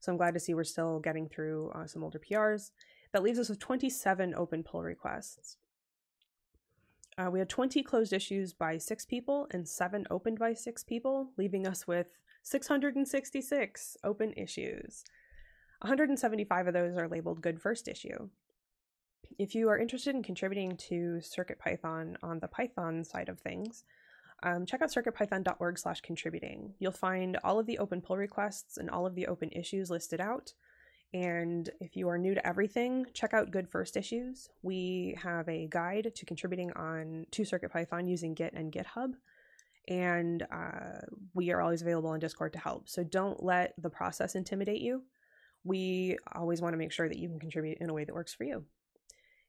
So 0.00 0.12
I'm 0.12 0.18
glad 0.18 0.34
to 0.34 0.40
see 0.40 0.54
we're 0.54 0.64
still 0.64 0.98
getting 0.98 1.28
through 1.28 1.70
uh, 1.74 1.86
some 1.86 2.02
older 2.02 2.18
PRs. 2.18 2.72
That 3.12 3.22
leaves 3.22 3.38
us 3.38 3.48
with 3.48 3.60
27 3.60 4.34
open 4.34 4.64
pull 4.64 4.82
requests. 4.82 5.56
Uh, 7.16 7.30
we 7.30 7.38
had 7.38 7.48
20 7.48 7.82
closed 7.84 8.12
issues 8.12 8.52
by 8.52 8.76
six 8.76 9.06
people 9.06 9.46
and 9.52 9.66
seven 9.66 10.04
opened 10.10 10.38
by 10.38 10.54
six 10.54 10.82
people, 10.84 11.30
leaving 11.36 11.66
us 11.66 11.86
with 11.86 12.18
666 12.42 13.96
open 14.02 14.32
issues. 14.36 15.04
175 15.80 16.66
of 16.66 16.74
those 16.74 16.96
are 16.96 17.08
labeled 17.08 17.40
good 17.40 17.60
first 17.60 17.86
issue. 17.86 18.28
If 19.38 19.54
you 19.54 19.68
are 19.68 19.78
interested 19.78 20.14
in 20.14 20.22
contributing 20.22 20.76
to 20.88 21.20
CircuitPython 21.20 22.16
on 22.22 22.38
the 22.40 22.48
Python 22.48 23.04
side 23.04 23.28
of 23.28 23.38
things, 23.38 23.84
um, 24.42 24.66
check 24.66 24.82
out 24.82 24.90
circuitpython.org 24.90 25.78
slash 25.78 26.00
contributing. 26.00 26.74
You'll 26.78 26.92
find 26.92 27.36
all 27.42 27.58
of 27.58 27.66
the 27.66 27.78
open 27.78 28.00
pull 28.00 28.16
requests 28.16 28.76
and 28.76 28.88
all 28.88 29.06
of 29.06 29.14
the 29.14 29.26
open 29.26 29.50
issues 29.50 29.90
listed 29.90 30.20
out. 30.20 30.54
And 31.14 31.70
if 31.80 31.96
you 31.96 32.08
are 32.08 32.18
new 32.18 32.34
to 32.34 32.46
everything, 32.46 33.06
check 33.14 33.32
out 33.32 33.50
Good 33.50 33.68
First 33.68 33.96
Issues. 33.96 34.50
We 34.62 35.16
have 35.22 35.48
a 35.48 35.66
guide 35.70 36.12
to 36.14 36.26
contributing 36.26 36.70
on 36.72 37.26
to 37.30 37.42
CircuitPython 37.42 38.08
using 38.08 38.34
Git 38.34 38.52
and 38.52 38.72
GitHub. 38.72 39.14
And 39.88 40.46
uh, 40.52 41.00
we 41.32 41.50
are 41.50 41.62
always 41.62 41.80
available 41.80 42.10
on 42.10 42.18
Discord 42.20 42.52
to 42.52 42.58
help. 42.58 42.88
So 42.90 43.02
don't 43.02 43.42
let 43.42 43.72
the 43.78 43.88
process 43.88 44.34
intimidate 44.34 44.82
you. 44.82 45.02
We 45.64 46.18
always 46.34 46.60
want 46.60 46.74
to 46.74 46.78
make 46.78 46.92
sure 46.92 47.08
that 47.08 47.18
you 47.18 47.28
can 47.28 47.40
contribute 47.40 47.78
in 47.78 47.88
a 47.88 47.94
way 47.94 48.04
that 48.04 48.14
works 48.14 48.34
for 48.34 48.44
you. 48.44 48.64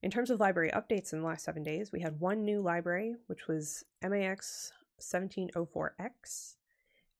In 0.01 0.11
terms 0.11 0.29
of 0.29 0.39
library 0.39 0.71
updates 0.73 1.11
in 1.11 1.19
the 1.19 1.25
last 1.25 1.43
seven 1.43 1.61
days, 1.61 1.91
we 1.91 1.99
had 1.99 2.19
one 2.19 2.45
new 2.45 2.61
library, 2.61 3.15
which 3.27 3.47
was 3.47 3.83
MAX 4.01 4.71
1704X. 5.01 6.55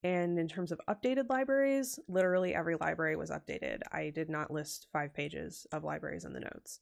And 0.02 0.38
in 0.38 0.48
terms 0.48 0.72
of 0.72 0.80
updated 0.88 1.28
libraries, 1.28 1.98
literally 2.08 2.54
every 2.54 2.76
library 2.76 3.16
was 3.16 3.30
updated. 3.30 3.80
I 3.92 4.10
did 4.10 4.30
not 4.30 4.50
list 4.50 4.86
five 4.92 5.12
pages 5.12 5.66
of 5.72 5.84
libraries 5.84 6.24
in 6.24 6.32
the 6.32 6.40
notes. 6.40 6.80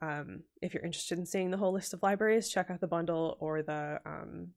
Um, 0.00 0.44
if 0.60 0.74
you're 0.74 0.84
interested 0.84 1.18
in 1.18 1.26
seeing 1.26 1.50
the 1.50 1.56
whole 1.56 1.72
list 1.72 1.92
of 1.92 2.02
libraries, 2.04 2.48
check 2.48 2.70
out 2.70 2.80
the 2.80 2.86
bundle 2.86 3.36
or 3.40 3.62
the 3.62 4.00
um, 4.06 4.48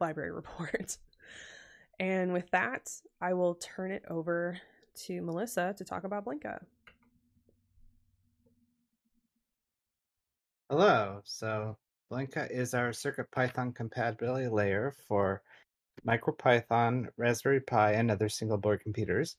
library 0.00 0.30
report. 0.32 0.96
and 1.98 2.32
with 2.32 2.48
that, 2.52 2.88
I 3.20 3.34
will 3.34 3.56
turn 3.56 3.90
it 3.90 4.04
over 4.08 4.60
to 5.06 5.20
Melissa 5.22 5.74
to 5.76 5.84
talk 5.84 6.04
about 6.04 6.24
Blinka. 6.24 6.60
Hello. 10.70 11.20
So 11.24 11.76
Blinka 12.12 12.48
is 12.48 12.74
our 12.74 12.90
CircuitPython 12.90 13.74
compatibility 13.74 14.46
layer 14.46 14.94
for 15.08 15.42
MicroPython, 16.06 17.08
Raspberry 17.16 17.58
Pi, 17.58 17.94
and 17.94 18.08
other 18.08 18.28
single 18.28 18.56
board 18.56 18.80
computers. 18.80 19.36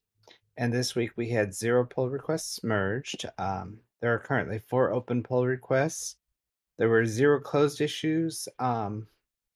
And 0.57 0.73
this 0.73 0.93
week 0.93 1.11
we 1.15 1.29
had 1.29 1.53
zero 1.53 1.85
pull 1.85 2.09
requests 2.09 2.61
merged. 2.65 3.23
Um, 3.37 3.77
there 4.01 4.13
are 4.13 4.19
currently 4.19 4.59
four 4.59 4.91
open 4.91 5.23
pull 5.23 5.45
requests. 5.45 6.17
There 6.77 6.89
were 6.89 7.05
zero 7.05 7.39
closed 7.39 7.79
issues, 7.79 8.49
um, 8.59 9.07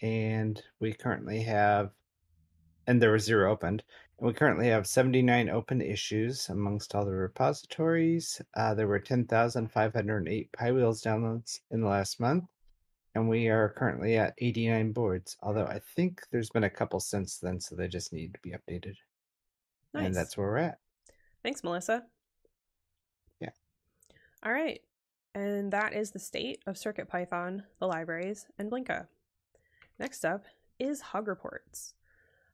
and 0.02 0.64
we 0.80 0.94
currently 0.94 1.42
have, 1.42 1.92
and 2.88 3.02
there 3.02 3.12
were 3.12 3.20
zero 3.20 3.52
opened. 3.52 3.84
We 4.20 4.32
currently 4.32 4.68
have 4.68 4.88
79 4.88 5.50
open 5.50 5.82
issues 5.82 6.48
amongst 6.48 6.96
all 6.96 7.04
the 7.04 7.12
repositories. 7.12 8.42
Uh, 8.56 8.74
there 8.74 8.88
were 8.88 9.00
10,508 9.00 10.52
PyWheels 10.54 11.06
downloads 11.06 11.60
in 11.72 11.82
the 11.82 11.88
last 11.88 12.22
month, 12.22 12.46
and 13.14 13.28
we 13.28 13.50
are 13.50 13.74
currently 13.78 14.18
at 14.18 14.34
89 14.38 14.94
boards. 14.94 15.36
Although 15.42 15.66
I 15.66 15.80
think 15.96 16.22
there's 16.32 16.50
been 16.50 16.64
a 16.64 16.70
couple 16.70 17.02
since 17.02 17.40
then, 17.40 17.60
so 17.60 17.76
they 17.76 17.90
just 17.90 18.14
need 18.14 18.34
to 18.34 18.40
be 18.42 18.52
updated. 18.52 18.96
Nice. 19.94 20.06
And 20.06 20.16
that's 20.16 20.38
where 20.38 20.48
we're 20.48 20.58
at. 20.58 20.80
Thanks, 21.44 21.64
Melissa. 21.64 22.04
Yeah. 23.42 23.50
All 24.44 24.54
right. 24.54 24.80
And 25.34 25.74
that 25.74 25.94
is 25.94 26.12
the 26.12 26.20
state 26.20 26.64
of 26.66 26.76
CircuitPython, 26.76 27.64
the 27.80 27.88
libraries, 27.88 28.48
and 28.58 28.72
Blinka. 28.72 29.08
Next 30.00 30.24
up 30.24 30.46
is 30.80 31.02
Hug 31.02 31.28
Reports. 31.28 31.94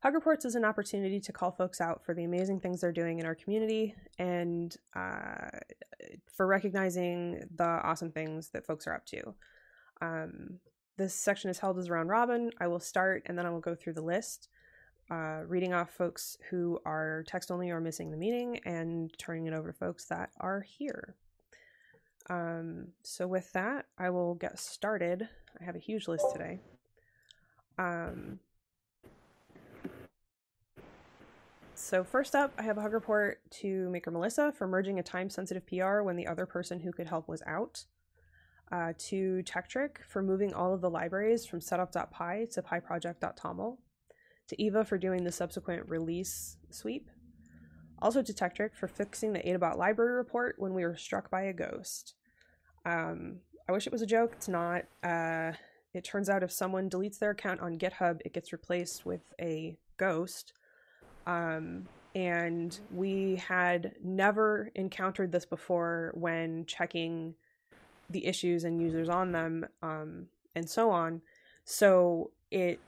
Hug 0.01 0.15
Reports 0.15 0.45
is 0.45 0.55
an 0.55 0.65
opportunity 0.65 1.19
to 1.19 1.31
call 1.31 1.51
folks 1.51 1.79
out 1.79 2.03
for 2.03 2.15
the 2.15 2.23
amazing 2.23 2.59
things 2.59 2.81
they're 2.81 2.91
doing 2.91 3.19
in 3.19 3.25
our 3.25 3.35
community 3.35 3.93
and 4.17 4.75
uh, 4.95 5.49
for 6.25 6.47
recognizing 6.47 7.43
the 7.55 7.63
awesome 7.63 8.11
things 8.11 8.49
that 8.49 8.65
folks 8.65 8.87
are 8.87 8.95
up 8.95 9.05
to. 9.05 9.35
Um, 10.01 10.59
this 10.97 11.13
section 11.13 11.51
is 11.51 11.59
held 11.59 11.77
as 11.77 11.87
a 11.87 11.91
round 11.91 12.09
robin. 12.09 12.49
I 12.59 12.65
will 12.65 12.79
start 12.79 13.21
and 13.27 13.37
then 13.37 13.45
I 13.45 13.51
will 13.51 13.59
go 13.59 13.75
through 13.75 13.93
the 13.93 14.01
list, 14.01 14.49
uh, 15.11 15.41
reading 15.47 15.71
off 15.71 15.91
folks 15.91 16.35
who 16.49 16.79
are 16.83 17.23
text 17.27 17.51
only 17.51 17.69
or 17.69 17.79
missing 17.79 18.09
the 18.09 18.17
meeting 18.17 18.59
and 18.65 19.13
turning 19.19 19.45
it 19.45 19.53
over 19.53 19.71
to 19.71 19.77
folks 19.77 20.05
that 20.05 20.31
are 20.39 20.61
here. 20.61 21.15
Um, 22.27 22.87
so, 23.03 23.27
with 23.27 23.51
that, 23.53 23.85
I 23.97 24.09
will 24.09 24.35
get 24.35 24.57
started. 24.57 25.27
I 25.59 25.63
have 25.63 25.75
a 25.75 25.79
huge 25.79 26.07
list 26.07 26.25
today. 26.31 26.59
Um, 27.77 28.39
So 31.81 32.03
first 32.03 32.35
up, 32.35 32.53
I 32.59 32.61
have 32.61 32.77
a 32.77 32.81
hug 32.81 32.93
report 32.93 33.41
to 33.61 33.89
Maker 33.89 34.11
Melissa 34.11 34.51
for 34.51 34.67
merging 34.67 34.99
a 34.99 35.03
time-sensitive 35.03 35.65
PR 35.65 36.01
when 36.03 36.15
the 36.15 36.27
other 36.27 36.45
person 36.45 36.79
who 36.79 36.91
could 36.91 37.07
help 37.07 37.27
was 37.27 37.41
out. 37.47 37.85
Uh, 38.71 38.93
to 38.97 39.41
Tekktrik 39.43 39.97
for 40.07 40.21
moving 40.21 40.53
all 40.53 40.73
of 40.73 40.79
the 40.79 40.89
libraries 40.89 41.43
from 41.45 41.59
setup.py 41.59 42.45
to 42.51 42.61
pyproject.toml. 42.61 43.77
To 44.47 44.61
Eva 44.61 44.85
for 44.85 44.99
doing 44.99 45.23
the 45.23 45.31
subsequent 45.31 45.89
release 45.89 46.57
sweep. 46.69 47.09
Also 47.99 48.21
to 48.21 48.31
Tekktrik 48.31 48.75
for 48.75 48.87
fixing 48.87 49.33
the 49.33 49.39
Adabot 49.39 49.75
library 49.75 50.13
report 50.13 50.55
when 50.59 50.75
we 50.75 50.85
were 50.85 50.95
struck 50.95 51.31
by 51.31 51.41
a 51.41 51.53
ghost. 51.53 52.13
Um, 52.85 53.39
I 53.67 53.71
wish 53.71 53.87
it 53.87 53.91
was 53.91 54.03
a 54.03 54.07
joke. 54.07 54.33
It's 54.33 54.47
not. 54.47 54.83
Uh, 55.03 55.53
it 55.95 56.03
turns 56.03 56.29
out 56.29 56.43
if 56.43 56.51
someone 56.51 56.91
deletes 56.91 57.17
their 57.17 57.31
account 57.31 57.59
on 57.59 57.79
GitHub, 57.79 58.21
it 58.23 58.33
gets 58.33 58.53
replaced 58.53 59.03
with 59.03 59.33
a 59.41 59.77
ghost 59.97 60.53
um, 61.27 61.87
and 62.13 62.79
we 62.91 63.35
had 63.37 63.93
never 64.03 64.69
encountered 64.75 65.31
this 65.31 65.45
before 65.45 66.11
when 66.13 66.65
checking 66.65 67.35
the 68.09 68.25
issues 68.25 68.63
and 68.63 68.81
users 68.81 69.09
on 69.09 69.31
them 69.31 69.65
um, 69.81 70.25
and 70.55 70.69
so 70.69 70.89
on. 70.89 71.21
So 71.63 72.31
it 72.49 72.79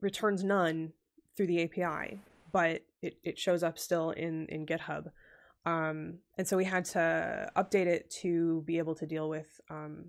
returns 0.00 0.42
none 0.42 0.92
through 1.36 1.46
the 1.46 1.62
API, 1.62 2.18
but 2.52 2.82
it, 3.02 3.16
it 3.22 3.38
shows 3.38 3.62
up 3.62 3.78
still 3.78 4.10
in, 4.10 4.46
in 4.46 4.66
GitHub. 4.66 5.10
Um, 5.66 6.18
and 6.36 6.46
so 6.46 6.56
we 6.56 6.64
had 6.64 6.84
to 6.86 7.50
update 7.56 7.86
it 7.86 8.10
to 8.22 8.62
be 8.66 8.78
able 8.78 8.94
to 8.96 9.06
deal 9.06 9.28
with 9.28 9.60
um, 9.70 10.06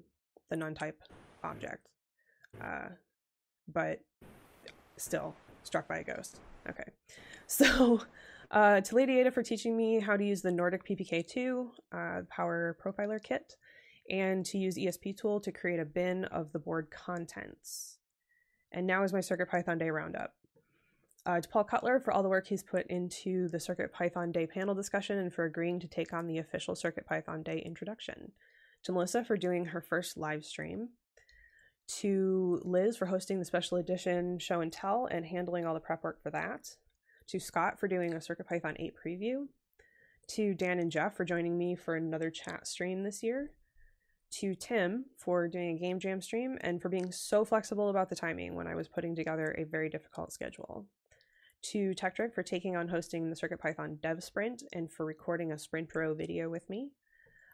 the 0.49 0.55
none 0.55 0.75
type 0.75 0.99
object. 1.43 1.87
Uh, 2.61 2.89
but 3.67 3.99
still 4.97 5.35
struck 5.63 5.87
by 5.87 5.97
a 5.97 6.03
ghost. 6.03 6.39
Okay. 6.69 6.83
So, 7.47 8.01
uh, 8.49 8.81
to 8.81 8.95
Lady 8.95 9.19
Ada 9.19 9.29
for 9.29 9.43
teaching 9.43 9.77
me 9.77 9.99
how 9.99 10.17
to 10.17 10.25
use 10.25 10.41
the 10.41 10.51
Nordic 10.51 10.83
PPK2 10.83 11.67
uh, 11.91 12.21
Power 12.27 12.75
Profiler 12.83 13.21
Kit, 13.21 13.55
and 14.09 14.43
to 14.47 14.57
use 14.57 14.77
ESP 14.77 15.15
tool 15.15 15.39
to 15.41 15.51
create 15.51 15.79
a 15.79 15.85
bin 15.85 16.25
of 16.25 16.51
the 16.53 16.59
board 16.59 16.89
contents. 16.89 17.99
And 18.71 18.87
now 18.87 19.03
is 19.03 19.13
my 19.13 19.19
CircuitPython 19.19 19.77
Day 19.77 19.91
roundup. 19.91 20.33
Uh, 21.25 21.41
to 21.41 21.49
Paul 21.49 21.63
Cutler 21.63 21.99
for 21.99 22.13
all 22.13 22.21
the 22.21 22.29
work 22.29 22.47
he's 22.47 22.61
put 22.61 22.85
into 22.87 23.47
the 23.49 23.57
CircuitPython 23.57 24.31
Day 24.31 24.45
panel 24.45 24.75
discussion 24.75 25.17
and 25.17 25.33
for 25.33 25.45
agreeing 25.45 25.79
to 25.79 25.87
take 25.87 26.13
on 26.13 26.27
the 26.27 26.37
official 26.37 26.75
CircuitPython 26.75 27.43
Day 27.43 27.59
introduction. 27.65 28.31
To 28.83 28.91
Melissa 28.91 29.23
for 29.23 29.35
doing 29.35 29.65
her 29.65 29.81
first 29.81 30.17
live 30.17 30.45
stream. 30.45 30.89
To 31.87 32.61
Liz 32.63 32.97
for 32.97 33.05
hosting 33.05 33.39
the 33.39 33.45
special 33.45 33.77
edition 33.77 34.39
show 34.39 34.61
and 34.61 34.71
tell 34.71 35.05
and 35.05 35.25
handling 35.25 35.65
all 35.65 35.73
the 35.73 35.79
prep 35.79 36.03
work 36.03 36.21
for 36.21 36.31
that 36.31 36.75
to 37.27 37.39
Scott 37.39 37.79
for 37.79 37.87
doing 37.87 38.13
a 38.13 38.17
CircuitPython 38.17 38.75
8 38.79 38.93
preview, 39.03 39.47
to 40.27 40.53
Dan 40.53 40.79
and 40.79 40.91
Jeff 40.91 41.15
for 41.15 41.25
joining 41.25 41.57
me 41.57 41.75
for 41.75 41.95
another 41.95 42.29
chat 42.29 42.67
stream 42.67 43.03
this 43.03 43.23
year, 43.23 43.51
to 44.31 44.55
Tim 44.55 45.05
for 45.17 45.47
doing 45.47 45.75
a 45.75 45.79
game 45.79 45.99
jam 45.99 46.21
stream 46.21 46.57
and 46.61 46.81
for 46.81 46.89
being 46.89 47.11
so 47.11 47.45
flexible 47.45 47.89
about 47.89 48.09
the 48.09 48.15
timing 48.15 48.55
when 48.55 48.67
I 48.67 48.75
was 48.75 48.87
putting 48.87 49.15
together 49.15 49.55
a 49.57 49.63
very 49.63 49.89
difficult 49.89 50.31
schedule. 50.31 50.85
To 51.71 51.93
Tekktrik 51.95 52.33
for 52.33 52.43
taking 52.43 52.75
on 52.75 52.89
hosting 52.89 53.29
the 53.29 53.35
CircuitPython 53.35 54.01
Dev 54.01 54.23
Sprint 54.23 54.63
and 54.73 54.91
for 54.91 55.05
recording 55.05 55.51
a 55.51 55.57
Sprint 55.57 55.95
Row 55.95 56.13
video 56.13 56.49
with 56.49 56.69
me. 56.69 56.91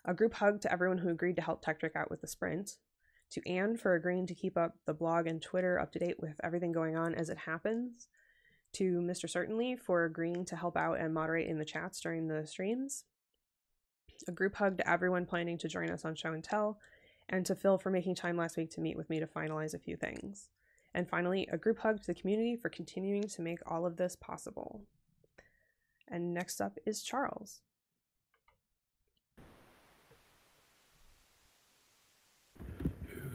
A 0.03 0.13
group 0.13 0.33
hug 0.33 0.59
to 0.61 0.71
everyone 0.71 0.97
who 0.97 1.09
agreed 1.09 1.35
to 1.37 1.41
help 1.41 1.63
Tekktrik 1.63 1.95
out 1.95 2.09
with 2.09 2.21
the 2.21 2.27
sprint. 2.27 2.77
To 3.31 3.49
Anne 3.49 3.77
for 3.77 3.95
agreeing 3.95 4.27
to 4.27 4.35
keep 4.35 4.57
up 4.57 4.75
the 4.85 4.93
blog 4.93 5.25
and 5.25 5.41
Twitter 5.41 5.79
up 5.79 5.91
to 5.93 5.99
date 5.99 6.19
with 6.19 6.39
everything 6.43 6.71
going 6.71 6.97
on 6.97 7.15
as 7.15 7.29
it 7.29 7.37
happens 7.37 8.07
to 8.73 8.99
Mr. 8.99 9.29
Certainly 9.29 9.77
for 9.77 10.03
agreeing 10.03 10.45
to 10.45 10.55
help 10.55 10.75
out 10.77 10.99
and 10.99 11.13
moderate 11.13 11.47
in 11.47 11.57
the 11.57 11.65
chats 11.65 12.01
during 12.01 12.27
the 12.27 12.45
streams. 12.45 13.05
A 14.27 14.31
group 14.31 14.55
hug 14.55 14.77
to 14.77 14.89
everyone 14.89 15.25
planning 15.25 15.57
to 15.59 15.67
join 15.67 15.89
us 15.89 16.05
on 16.05 16.15
Show 16.15 16.33
and 16.33 16.43
Tell, 16.43 16.79
and 17.29 17.45
to 17.45 17.55
Phil 17.55 17.77
for 17.77 17.89
making 17.89 18.15
time 18.15 18.37
last 18.37 18.57
week 18.57 18.69
to 18.71 18.81
meet 18.81 18.97
with 18.97 19.09
me 19.09 19.19
to 19.19 19.27
finalize 19.27 19.73
a 19.73 19.79
few 19.79 19.95
things. 19.95 20.49
And 20.93 21.07
finally, 21.07 21.47
a 21.51 21.57
group 21.57 21.79
hug 21.79 22.01
to 22.01 22.07
the 22.07 22.13
community 22.13 22.55
for 22.55 22.69
continuing 22.69 23.23
to 23.23 23.41
make 23.41 23.59
all 23.65 23.85
of 23.85 23.95
this 23.95 24.15
possible. 24.15 24.81
And 26.07 26.33
next 26.33 26.59
up 26.59 26.77
is 26.85 27.01
Charles. 27.01 27.61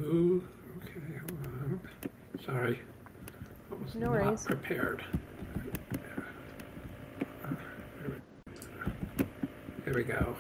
Okay, 0.07 0.45
sorry. 2.45 2.79
I 3.73 3.75
was 3.83 3.95
No 3.97 4.13
not 4.13 4.25
worries. 4.25 4.43
prepared. 4.45 5.05
Here 9.85 9.95
we 9.95 10.05
go. 10.05 10.37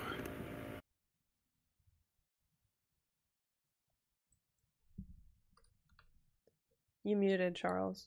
You 7.02 7.16
muted, 7.16 7.56
Charles. 7.56 8.06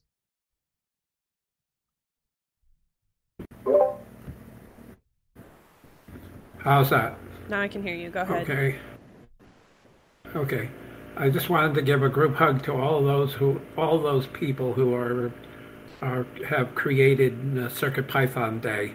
How's 6.60 6.90
that? 6.90 7.18
Now 7.50 7.62
I 7.62 7.68
can 7.68 7.82
hear 7.84 7.96
you. 7.96 8.10
Go 8.10 8.22
ahead. 8.22 8.44
Okay. 8.50 8.76
Okay. 10.36 10.70
I 11.18 11.30
just 11.30 11.50
wanted 11.50 11.74
to 11.76 11.82
give 11.82 12.02
a 12.02 12.10
group 12.10 12.36
hug 12.36 12.64
to 12.64 12.74
all 12.74 13.04
those 13.04 13.34
who, 13.34 13.62
all 13.78 14.00
those 14.00 14.28
people 14.28 14.74
who 14.74 14.94
are, 14.94 15.32
are 16.02 16.26
have 16.48 16.76
created 16.76 17.72
Circuit 17.72 18.08
Python 18.08 18.60
Day. 18.60 18.94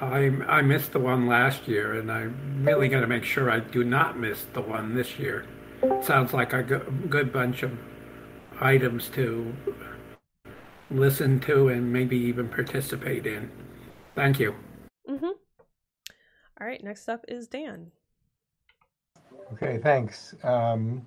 I 0.00 0.30
I 0.46 0.62
missed 0.62 0.92
the 0.92 1.00
one 1.00 1.26
last 1.26 1.68
year, 1.68 1.94
and 1.94 2.10
I'm 2.10 2.64
really 2.64 2.88
going 2.88 3.02
to 3.02 3.08
make 3.08 3.24
sure 3.24 3.50
I 3.50 3.60
do 3.60 3.84
not 3.84 4.18
miss 4.18 4.44
the 4.52 4.62
one 4.62 4.94
this 4.94 5.18
year. 5.18 5.46
Sounds 6.02 6.32
like 6.32 6.52
a 6.52 6.62
good 6.62 7.32
bunch 7.32 7.62
of 7.62 7.78
items 8.60 9.08
to 9.10 9.54
listen 10.90 11.40
to 11.40 11.68
and 11.68 11.92
maybe 11.92 12.16
even 12.16 12.48
participate 12.48 13.26
in. 13.26 13.50
Thank 14.14 14.40
you. 14.40 14.54
Mm-hmm. 15.08 15.24
All 16.60 16.66
right, 16.66 16.82
next 16.82 17.08
up 17.08 17.24
is 17.28 17.46
Dan. 17.46 17.92
Okay, 19.54 19.78
thanks. 19.78 20.34
Um, 20.42 21.06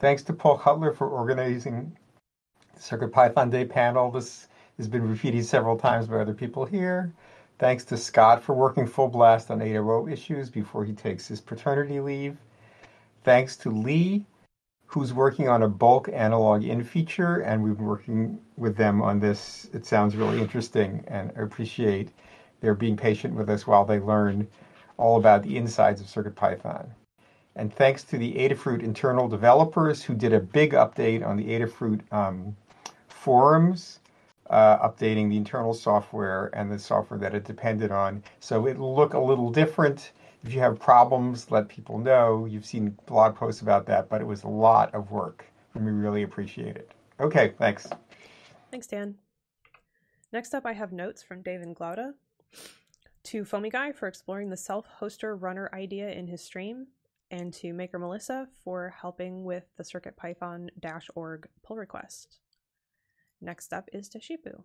thanks 0.00 0.24
to 0.24 0.32
Paul 0.32 0.58
Cutler 0.58 0.92
for 0.92 1.08
organizing 1.08 1.96
Circuit 2.76 3.12
Python 3.12 3.50
Day 3.50 3.64
panel. 3.64 4.10
This 4.10 4.48
has 4.78 4.88
been 4.88 5.08
repeated 5.08 5.44
several 5.46 5.78
times 5.78 6.08
by 6.08 6.16
other 6.16 6.34
people 6.34 6.64
here. 6.64 7.12
Thanks 7.60 7.84
to 7.86 7.96
Scott 7.96 8.42
for 8.42 8.54
working 8.54 8.84
full 8.84 9.06
blast 9.06 9.50
on 9.52 9.60
8.0 9.60 10.12
issues 10.12 10.50
before 10.50 10.84
he 10.84 10.92
takes 10.92 11.28
his 11.28 11.40
paternity 11.40 12.00
leave. 12.00 12.36
Thanks 13.22 13.56
to 13.58 13.70
Lee, 13.70 14.24
who's 14.86 15.12
working 15.12 15.48
on 15.48 15.62
a 15.62 15.68
bulk 15.68 16.08
analog 16.12 16.64
in 16.64 16.82
feature, 16.82 17.40
and 17.40 17.62
we've 17.62 17.76
been 17.76 17.86
working 17.86 18.40
with 18.56 18.76
them 18.76 19.00
on 19.02 19.20
this. 19.20 19.68
It 19.72 19.86
sounds 19.86 20.16
really 20.16 20.40
interesting, 20.40 21.04
and 21.06 21.30
I 21.36 21.42
appreciate 21.42 22.10
their 22.60 22.74
being 22.74 22.96
patient 22.96 23.34
with 23.34 23.48
us 23.48 23.68
while 23.68 23.84
they 23.84 24.00
learn 24.00 24.48
all 24.96 25.16
about 25.16 25.44
the 25.44 25.56
insides 25.56 26.00
of 26.00 26.08
CircuitPython. 26.08 26.88
And 27.58 27.74
thanks 27.74 28.04
to 28.04 28.16
the 28.16 28.34
Adafruit 28.34 28.84
internal 28.84 29.26
developers 29.26 30.04
who 30.04 30.14
did 30.14 30.32
a 30.32 30.38
big 30.38 30.74
update 30.74 31.26
on 31.26 31.36
the 31.36 31.44
Adafruit 31.44 32.00
um, 32.12 32.56
forums, 33.08 33.98
uh, 34.48 34.78
updating 34.88 35.28
the 35.28 35.36
internal 35.36 35.74
software 35.74 36.50
and 36.54 36.70
the 36.70 36.78
software 36.78 37.18
that 37.18 37.34
it 37.34 37.44
depended 37.44 37.90
on. 37.90 38.22
So 38.38 38.68
it'll 38.68 38.94
look 38.94 39.14
a 39.14 39.18
little 39.18 39.50
different. 39.50 40.12
If 40.44 40.54
you 40.54 40.60
have 40.60 40.78
problems, 40.78 41.50
let 41.50 41.68
people 41.68 41.98
know. 41.98 42.46
You've 42.46 42.64
seen 42.64 42.96
blog 43.06 43.34
posts 43.34 43.60
about 43.60 43.86
that, 43.86 44.08
but 44.08 44.20
it 44.20 44.26
was 44.26 44.44
a 44.44 44.48
lot 44.48 44.94
of 44.94 45.10
work, 45.10 45.44
and 45.74 45.84
we 45.84 45.90
really 45.90 46.22
appreciate 46.22 46.76
it. 46.76 46.92
Okay, 47.18 47.54
thanks. 47.58 47.88
Thanks, 48.70 48.86
Dan. 48.86 49.16
Next 50.32 50.54
up, 50.54 50.64
I 50.64 50.74
have 50.74 50.92
notes 50.92 51.24
from 51.24 51.42
David 51.42 51.74
Glaude 51.74 52.14
to 53.24 53.44
Foamy 53.44 53.70
Guy 53.70 53.90
for 53.90 54.06
exploring 54.06 54.48
the 54.48 54.56
self-hoster 54.56 55.36
runner 55.40 55.68
idea 55.72 56.10
in 56.10 56.28
his 56.28 56.40
stream, 56.40 56.86
and 57.30 57.52
to 57.54 57.72
Maker 57.72 57.98
Melissa 57.98 58.48
for 58.64 58.94
helping 59.00 59.44
with 59.44 59.64
the 59.76 59.84
CircuitPython-org 59.84 61.48
pull 61.62 61.76
request. 61.76 62.38
Next 63.40 63.72
up 63.72 63.88
is 63.92 64.08
Deshipu. 64.08 64.62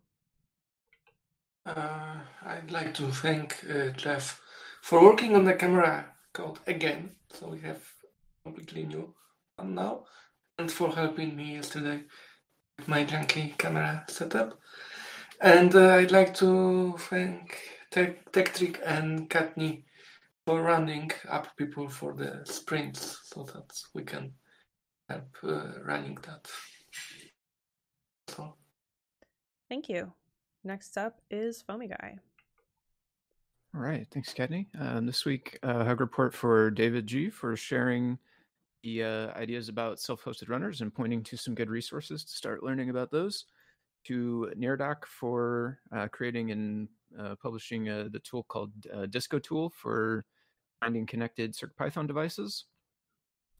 Uh, 1.66 2.18
I'd 2.46 2.72
like 2.72 2.94
to 2.96 3.12
thank 3.12 3.64
uh, 3.70 3.90
Jeff 3.92 4.42
for 4.82 5.02
working 5.02 5.36
on 5.36 5.46
the 5.46 5.54
camera 5.54 6.06
code 6.34 6.60
again, 6.68 7.12
so 7.32 7.48
we 7.50 7.60
have 7.62 7.82
completely 8.44 8.84
new 8.84 9.14
one 9.56 9.76
now, 9.76 10.04
and 10.58 10.72
for 10.72 10.90
helping 10.90 11.36
me 11.36 11.56
yesterday 11.56 12.04
with 12.78 12.88
my 12.88 13.06
junky 13.06 13.58
camera 13.58 14.04
setup. 14.10 14.60
And 15.40 15.74
uh, 15.76 15.96
I'd 15.96 16.12
like 16.12 16.34
to 16.36 16.98
thank 16.98 17.58
Tech, 17.92 18.32
Tekktrik 18.32 18.80
and 18.86 19.30
Kattni 19.30 19.84
for 20.46 20.62
running 20.62 21.12
up 21.30 21.48
people 21.58 21.88
for 21.88 22.14
the 22.14 22.42
sprints, 22.46 23.20
so 23.24 23.44
that 23.44 23.72
we 23.94 24.04
can 24.04 24.34
help 25.10 25.36
uh, 25.44 25.80
running 25.84 26.18
that. 26.26 26.48
So. 28.30 28.56
Thank 29.70 29.90
you. 29.90 30.12
Next 30.64 30.98
up 30.98 31.22
is 31.32 31.62
Foamy 31.62 31.88
Guy. 31.88 32.18
All 33.76 33.82
right, 33.82 34.06
thanks, 34.12 34.34
Kattni. 34.34 34.68
Um, 34.80 35.06
this 35.06 35.26
week, 35.26 35.58
uh, 35.64 35.84
hug 35.84 36.00
report 36.00 36.34
for 36.34 36.70
David 36.70 37.08
G 37.08 37.30
for 37.30 37.56
sharing 37.56 38.20
the 38.84 39.04
uh, 39.04 39.28
ideas 39.38 39.70
about 39.70 40.00
self-hosted 40.00 40.50
runners 40.50 40.82
and 40.82 40.94
pointing 40.94 41.24
to 41.24 41.38
some 41.38 41.56
good 41.56 41.70
resources 41.70 42.24
to 42.24 42.34
start 42.34 42.64
learning 42.64 42.90
about 42.90 43.12
those. 43.12 43.46
To 44.08 44.52
Neradoc 44.58 45.06
for 45.06 45.80
uh, 45.96 46.10
creating 46.10 46.52
and 46.52 46.90
uh, 47.18 47.36
publishing 47.42 47.88
uh, 47.88 48.10
the 48.12 48.20
tool 48.20 48.44
called 48.44 48.74
uh, 48.94 49.06
Disco 49.06 49.40
Tool 49.40 49.70
for 49.70 50.26
finding 50.84 51.06
connected 51.06 51.54
CircuitPython 51.54 52.08
devices. 52.08 52.66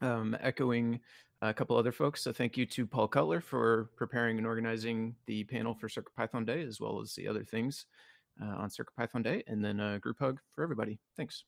Um, 0.00 0.36
echoing 0.40 1.00
a 1.40 1.54
couple 1.54 1.76
other 1.76 1.92
folks, 1.92 2.22
so 2.22 2.32
thank 2.32 2.56
you 2.56 2.66
to 2.66 2.86
Paul 2.86 3.08
Cutler 3.08 3.40
for 3.40 3.90
preparing 3.96 4.36
and 4.38 4.46
organizing 4.46 5.14
the 5.26 5.44
panel 5.44 5.74
for 5.74 5.88
CircuitPython 5.88 6.46
Day, 6.46 6.62
as 6.62 6.80
well 6.80 7.00
as 7.00 7.14
the 7.14 7.28
other 7.28 7.44
things 7.44 7.86
uh, 8.42 8.56
on 8.56 8.68
CircuitPython 8.68 9.22
Day, 9.22 9.42
and 9.46 9.64
then 9.64 9.80
a 9.80 9.98
group 9.98 10.18
hug 10.18 10.40
for 10.54 10.62
everybody. 10.62 10.98
Thanks. 11.16 11.44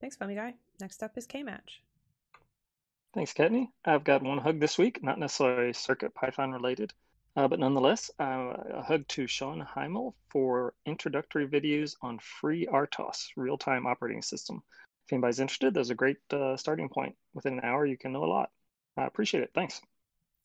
Thanks, 0.00 0.16
Foamy 0.16 0.34
Guy. 0.34 0.54
Next 0.80 1.02
up 1.02 1.18
is 1.18 1.26
K-Match. 1.26 1.82
Thanks, 3.12 3.32
Kattni. 3.32 3.68
I've 3.84 4.04
got 4.04 4.22
one 4.22 4.38
hug 4.38 4.60
this 4.60 4.78
week, 4.78 5.02
not 5.02 5.18
necessarily 5.18 5.72
Circuit 5.72 6.14
Python 6.14 6.52
related, 6.52 6.92
uh, 7.36 7.48
but 7.48 7.58
nonetheless, 7.58 8.10
uh, 8.20 8.54
a 8.74 8.82
hug 8.82 9.06
to 9.08 9.26
Shawn 9.26 9.66
Hymel 9.74 10.14
for 10.30 10.74
introductory 10.86 11.46
videos 11.46 11.96
on 12.02 12.18
FreeRTOS, 12.18 13.28
real-time 13.36 13.86
operating 13.86 14.22
system. 14.22 14.62
If 15.06 15.12
anybody's 15.12 15.40
interested, 15.40 15.74
there's 15.74 15.90
a 15.90 15.94
great 15.94 16.18
uh, 16.32 16.56
starting 16.56 16.88
point. 16.88 17.14
Within 17.34 17.54
an 17.54 17.64
hour, 17.64 17.84
you 17.84 17.98
can 17.98 18.12
know 18.12 18.24
a 18.24 18.26
lot. 18.26 18.50
I 18.96 19.06
appreciate 19.06 19.42
it. 19.42 19.50
Thanks. 19.54 19.80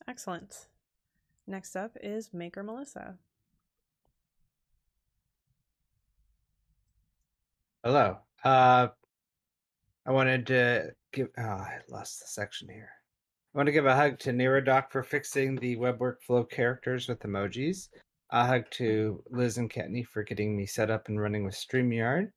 Excellent. 0.07 0.67
Next 1.47 1.75
up 1.75 1.95
is 2.01 2.33
Maker 2.33 2.63
Melissa. 2.63 3.15
Hello. 7.83 8.17
Uh, 8.43 8.87
I 10.05 10.11
wanted 10.11 10.47
to 10.47 10.91
give. 11.13 11.29
Oh, 11.37 11.41
I 11.41 11.79
lost 11.89 12.19
the 12.19 12.27
section 12.27 12.67
here. 12.67 12.91
I 13.59 13.61
want 13.61 13.67
to 13.67 13.73
give 13.73 13.87
a 13.87 13.93
hug 13.93 14.19
to 14.19 14.31
Neradoc 14.31 14.89
for 14.89 15.03
fixing 15.03 15.57
the 15.57 15.75
web 15.75 15.99
workflow 15.99 16.49
characters 16.49 17.09
with 17.09 17.19
emojis. 17.23 17.89
A 18.29 18.45
hug 18.45 18.63
to 18.71 19.21
Liz 19.31 19.57
and 19.57 19.69
Kattni 19.69 20.07
for 20.07 20.23
getting 20.23 20.55
me 20.55 20.65
set 20.65 20.89
up 20.89 21.09
and 21.09 21.19
running 21.19 21.43
with 21.43 21.55
StreamYard. 21.55 22.31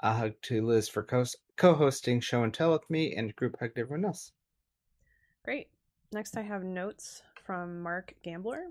A 0.00 0.12
hug 0.12 0.34
to 0.42 0.60
Liz 0.66 0.86
for 0.86 1.02
co- 1.02 1.24
co-hosting 1.56 2.20
Show 2.20 2.42
and 2.42 2.52
Tell 2.52 2.72
with 2.72 2.90
me, 2.90 3.14
and 3.14 3.34
group 3.36 3.56
hug 3.58 3.74
to 3.74 3.80
everyone 3.80 4.04
else. 4.04 4.32
Great. 5.46 5.68
Next, 6.12 6.36
I 6.36 6.42
have 6.42 6.62
notes 6.62 7.22
from 7.42 7.80
Mark 7.80 8.12
Gambler. 8.22 8.64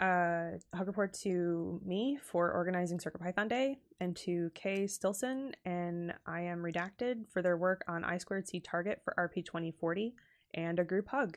Uh, 0.00 0.52
hug 0.74 0.86
report 0.86 1.12
to 1.24 1.82
me 1.84 2.18
for 2.22 2.50
organizing 2.50 2.96
CircuitPython 2.96 3.50
Day, 3.50 3.76
and 4.00 4.16
to 4.16 4.50
Kay 4.54 4.86
Stilson 4.86 5.52
and 5.66 6.14
I 6.24 6.40
am 6.40 6.62
redacted 6.62 7.28
for 7.28 7.42
their 7.42 7.58
work 7.58 7.84
on 7.88 8.04
I 8.04 8.16
squared 8.16 8.48
C 8.48 8.58
target 8.58 9.02
for 9.04 9.12
RP 9.18 9.44
2040, 9.44 10.14
and 10.54 10.78
a 10.78 10.84
group 10.84 11.08
hug. 11.08 11.36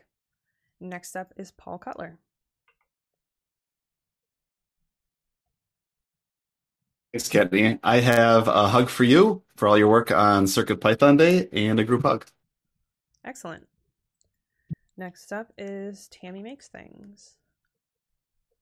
Next 0.80 1.16
up 1.16 1.34
is 1.36 1.52
Paul 1.52 1.80
Cutler. 1.80 2.20
Thanks, 7.12 7.30
Kattni. 7.30 7.80
I 7.84 7.98
have 7.98 8.48
a 8.48 8.68
hug 8.68 8.90
for 8.90 9.04
you 9.04 9.42
for 9.56 9.68
all 9.68 9.78
your 9.78 9.90
work 9.90 10.12
on 10.12 10.46
Circuit 10.46 10.80
Python 10.80 11.18
Day 11.18 11.48
and 11.52 11.80
a 11.80 11.84
group 11.84 12.04
hug. 12.04 12.26
Excellent. 13.26 13.68
Next 14.98 15.34
up 15.34 15.52
is 15.58 16.08
Tammy 16.10 16.44
Makes 16.44 16.68
Things. 16.68 17.36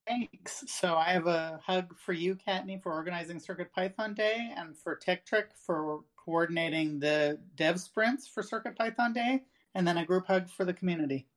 Thanks. 0.08 0.64
So 0.68 0.96
I 0.96 1.10
have 1.10 1.28
a 1.28 1.60
hug 1.66 1.98
for 1.98 2.14
you, 2.14 2.36
Kattni, 2.36 2.82
for 2.82 2.94
organizing 2.94 3.40
Circuit 3.40 3.74
Python 3.74 4.14
Day, 4.14 4.54
and 4.56 4.78
for 4.78 4.96
Tekktrik 4.96 5.48
for 5.56 6.02
coordinating 6.16 7.00
the 7.00 7.40
dev 7.56 7.80
sprints 7.80 8.28
for 8.28 8.44
Circuit 8.44 8.78
Python 8.78 9.14
Day, 9.14 9.44
and 9.76 9.88
then 9.88 9.98
a 9.98 10.06
group 10.06 10.26
hug 10.26 10.50
for 10.50 10.66
the 10.66 10.74
community. 10.74 11.28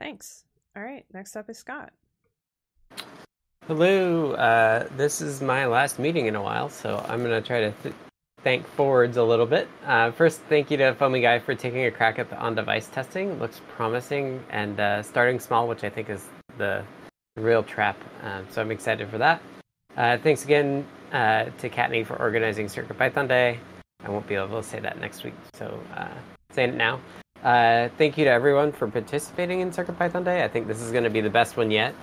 Thanks. 0.00 0.44
All 0.76 0.82
right, 0.82 1.04
next 1.12 1.36
up 1.36 1.50
is 1.50 1.58
Scott. 1.58 1.92
Hello. 3.66 4.32
Uh, 4.32 4.88
this 4.96 5.20
is 5.20 5.40
my 5.40 5.66
last 5.66 5.98
meeting 5.98 6.26
in 6.26 6.36
a 6.36 6.42
while, 6.42 6.68
so 6.68 7.04
I'm 7.08 7.20
going 7.20 7.30
to 7.30 7.46
try 7.46 7.60
to 7.60 7.72
th- 7.82 7.94
thank 8.42 8.66
forwards 8.66 9.16
a 9.16 9.22
little 9.22 9.46
bit. 9.46 9.68
Uh, 9.86 10.10
first, 10.10 10.40
thank 10.48 10.70
you 10.70 10.76
to 10.78 10.94
Foamy 10.94 11.20
Guy 11.20 11.38
for 11.38 11.54
taking 11.54 11.86
a 11.86 11.90
crack 11.90 12.18
at 12.18 12.28
the 12.28 12.38
on-device 12.38 12.88
testing. 12.88 13.30
It 13.30 13.40
looks 13.40 13.60
promising 13.68 14.44
and 14.50 14.78
uh, 14.78 15.02
starting 15.02 15.40
small, 15.40 15.66
which 15.66 15.82
I 15.82 15.88
think 15.88 16.10
is 16.10 16.28
the 16.58 16.84
real 17.36 17.62
trap. 17.62 17.96
Um, 18.22 18.46
so 18.50 18.60
I'm 18.60 18.70
excited 18.70 19.08
for 19.08 19.18
that. 19.18 19.40
Uh, 19.96 20.18
thanks 20.18 20.44
again 20.44 20.86
uh, 21.12 21.44
to 21.58 21.70
Kattni 21.70 22.04
for 22.04 22.18
organizing 22.18 22.66
CircuitPython 22.66 23.28
Day. 23.28 23.58
I 24.04 24.10
won't 24.10 24.26
be 24.26 24.34
able 24.34 24.60
to 24.60 24.68
say 24.68 24.80
that 24.80 25.00
next 25.00 25.24
week, 25.24 25.34
so 25.54 25.80
uh, 25.96 26.08
saying 26.54 26.70
it 26.70 26.76
now. 26.76 27.00
Uh, 27.42 27.88
thank 27.98 28.16
you 28.16 28.24
to 28.24 28.30
everyone 28.30 28.72
for 28.72 28.88
participating 28.88 29.60
in 29.60 29.72
Circuit 29.72 29.98
Python 29.98 30.24
Day. 30.24 30.42
I 30.42 30.48
think 30.48 30.66
this 30.66 30.80
is 30.80 30.90
going 30.90 31.04
to 31.04 31.10
be 31.10 31.20
the 31.20 31.30
best 31.30 31.56
one 31.56 31.70
yet. 31.70 31.94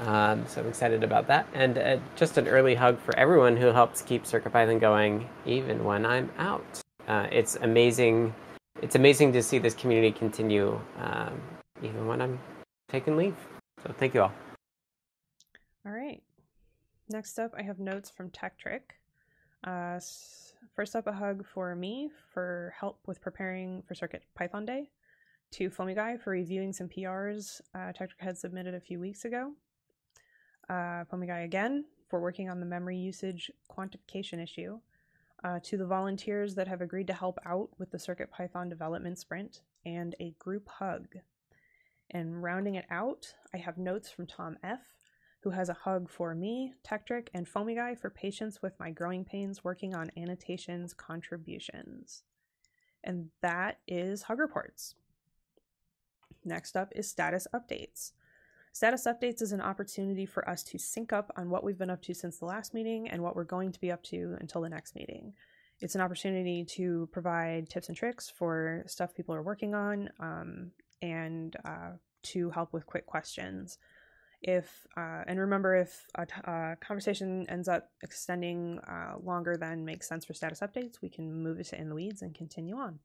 Um, 0.00 0.46
so 0.46 0.62
I'm 0.62 0.68
excited 0.68 1.04
about 1.04 1.26
that. 1.26 1.46
And 1.52 1.76
uh, 1.76 1.98
just 2.16 2.38
an 2.38 2.48
early 2.48 2.74
hug 2.74 2.98
for 2.98 3.14
everyone 3.18 3.56
who 3.56 3.66
helps 3.66 4.00
keep 4.00 4.24
CircuitPython 4.24 4.80
going 4.80 5.28
even 5.44 5.84
when 5.84 6.06
I'm 6.06 6.30
out. 6.38 6.80
Uh, 7.06 7.26
it's 7.30 7.56
amazing. 7.56 8.34
It's 8.80 8.94
amazing 8.94 9.32
to 9.34 9.42
see 9.42 9.58
this 9.58 9.74
community 9.74 10.12
continue 10.12 10.80
um, 10.98 11.40
even 11.82 12.06
when 12.06 12.22
I'm 12.22 12.38
taking 12.88 13.16
leave. 13.16 13.36
So 13.84 13.92
thank 13.98 14.14
you 14.14 14.22
all. 14.22 14.32
All 15.84 15.92
right. 15.92 16.22
Next 17.10 17.38
up, 17.38 17.52
I 17.58 17.62
have 17.62 17.78
notes 17.78 18.08
from 18.08 18.30
Tekktrik. 18.30 18.82
Uh, 19.64 20.00
first 20.74 20.96
up, 20.96 21.06
a 21.06 21.12
hug 21.12 21.44
for 21.46 21.74
me 21.74 22.10
for 22.32 22.72
help 22.78 23.00
with 23.06 23.20
preparing 23.20 23.82
for 23.86 23.94
Circuit 23.94 24.24
Python 24.34 24.64
Day. 24.64 24.90
To 25.52 25.68
Foamy 25.68 25.94
Guy 25.94 26.16
for 26.16 26.30
reviewing 26.30 26.72
some 26.72 26.88
PRs 26.88 27.60
uh, 27.74 27.92
had 28.18 28.38
submitted 28.38 28.74
a 28.74 28.80
few 28.80 29.00
weeks 29.00 29.24
ago. 29.24 29.52
Uh, 30.68 31.04
Foamy 31.10 31.26
Guy 31.26 31.40
again 31.40 31.84
for 32.08 32.20
working 32.20 32.48
on 32.48 32.60
the 32.60 32.66
memory 32.66 32.96
usage 32.96 33.50
quantification 33.70 34.42
issue. 34.42 34.78
Uh, 35.42 35.58
to 35.62 35.78
the 35.78 35.86
volunteers 35.86 36.54
that 36.54 36.68
have 36.68 36.82
agreed 36.82 37.06
to 37.06 37.14
help 37.14 37.38
out 37.46 37.70
with 37.78 37.90
the 37.90 37.98
Circuit 37.98 38.30
Python 38.30 38.68
development 38.68 39.18
sprint, 39.18 39.62
and 39.86 40.14
a 40.20 40.34
group 40.38 40.68
hug. 40.68 41.06
And 42.10 42.42
rounding 42.42 42.74
it 42.74 42.84
out, 42.90 43.34
I 43.54 43.56
have 43.56 43.78
notes 43.78 44.10
from 44.10 44.26
Tom 44.26 44.58
F., 44.62 44.80
who 45.42 45.50
has 45.50 45.68
a 45.68 45.74
hug 45.74 46.08
for 46.08 46.34
me, 46.34 46.74
Tekktrik, 46.86 47.28
and 47.32 47.48
Foamy 47.48 47.74
Guy 47.74 47.94
for 47.94 48.10
patience 48.10 48.60
with 48.62 48.78
my 48.78 48.90
growing 48.90 49.24
pains 49.24 49.64
working 49.64 49.94
on 49.94 50.10
annotations 50.16 50.92
contributions. 50.92 52.22
And 53.02 53.30
that 53.40 53.78
is 53.88 54.22
hug 54.22 54.38
reports. 54.38 54.94
Next 56.44 56.76
up 56.76 56.92
is 56.94 57.08
status 57.08 57.46
updates. 57.54 58.12
Status 58.72 59.06
updates 59.06 59.42
is 59.42 59.52
an 59.52 59.60
opportunity 59.60 60.26
for 60.26 60.48
us 60.48 60.62
to 60.62 60.78
sync 60.78 61.12
up 61.12 61.32
on 61.36 61.50
what 61.50 61.64
we've 61.64 61.78
been 61.78 61.90
up 61.90 62.02
to 62.02 62.14
since 62.14 62.38
the 62.38 62.44
last 62.44 62.72
meeting 62.72 63.08
and 63.08 63.22
what 63.22 63.34
we're 63.34 63.44
going 63.44 63.72
to 63.72 63.80
be 63.80 63.90
up 63.90 64.02
to 64.04 64.36
until 64.40 64.60
the 64.60 64.68
next 64.68 64.94
meeting. 64.94 65.32
It's 65.80 65.94
an 65.94 66.02
opportunity 66.02 66.64
to 66.76 67.08
provide 67.10 67.68
tips 67.68 67.88
and 67.88 67.96
tricks 67.96 68.30
for 68.30 68.84
stuff 68.86 69.14
people 69.14 69.34
are 69.34 69.42
working 69.42 69.74
on 69.74 70.10
um, 70.20 70.70
and 71.02 71.56
uh, 71.64 71.92
to 72.22 72.50
help 72.50 72.72
with 72.72 72.86
quick 72.86 73.06
questions. 73.06 73.78
If 74.42 74.86
uh, 74.96 75.22
and 75.26 75.38
remember, 75.38 75.76
if 75.76 76.06
a, 76.14 76.24
t- 76.24 76.32
a 76.44 76.76
conversation 76.80 77.44
ends 77.48 77.68
up 77.68 77.90
extending 78.02 78.78
uh, 78.80 79.16
longer 79.22 79.56
than 79.56 79.84
makes 79.84 80.08
sense 80.08 80.24
for 80.24 80.32
status 80.32 80.60
updates, 80.60 81.02
we 81.02 81.10
can 81.10 81.42
move 81.42 81.60
it 81.60 81.66
to 81.66 81.80
in 81.80 81.88
the 81.88 81.94
weeds 81.94 82.22
and 82.22 82.34
continue 82.34 82.76
on. 82.76 83.00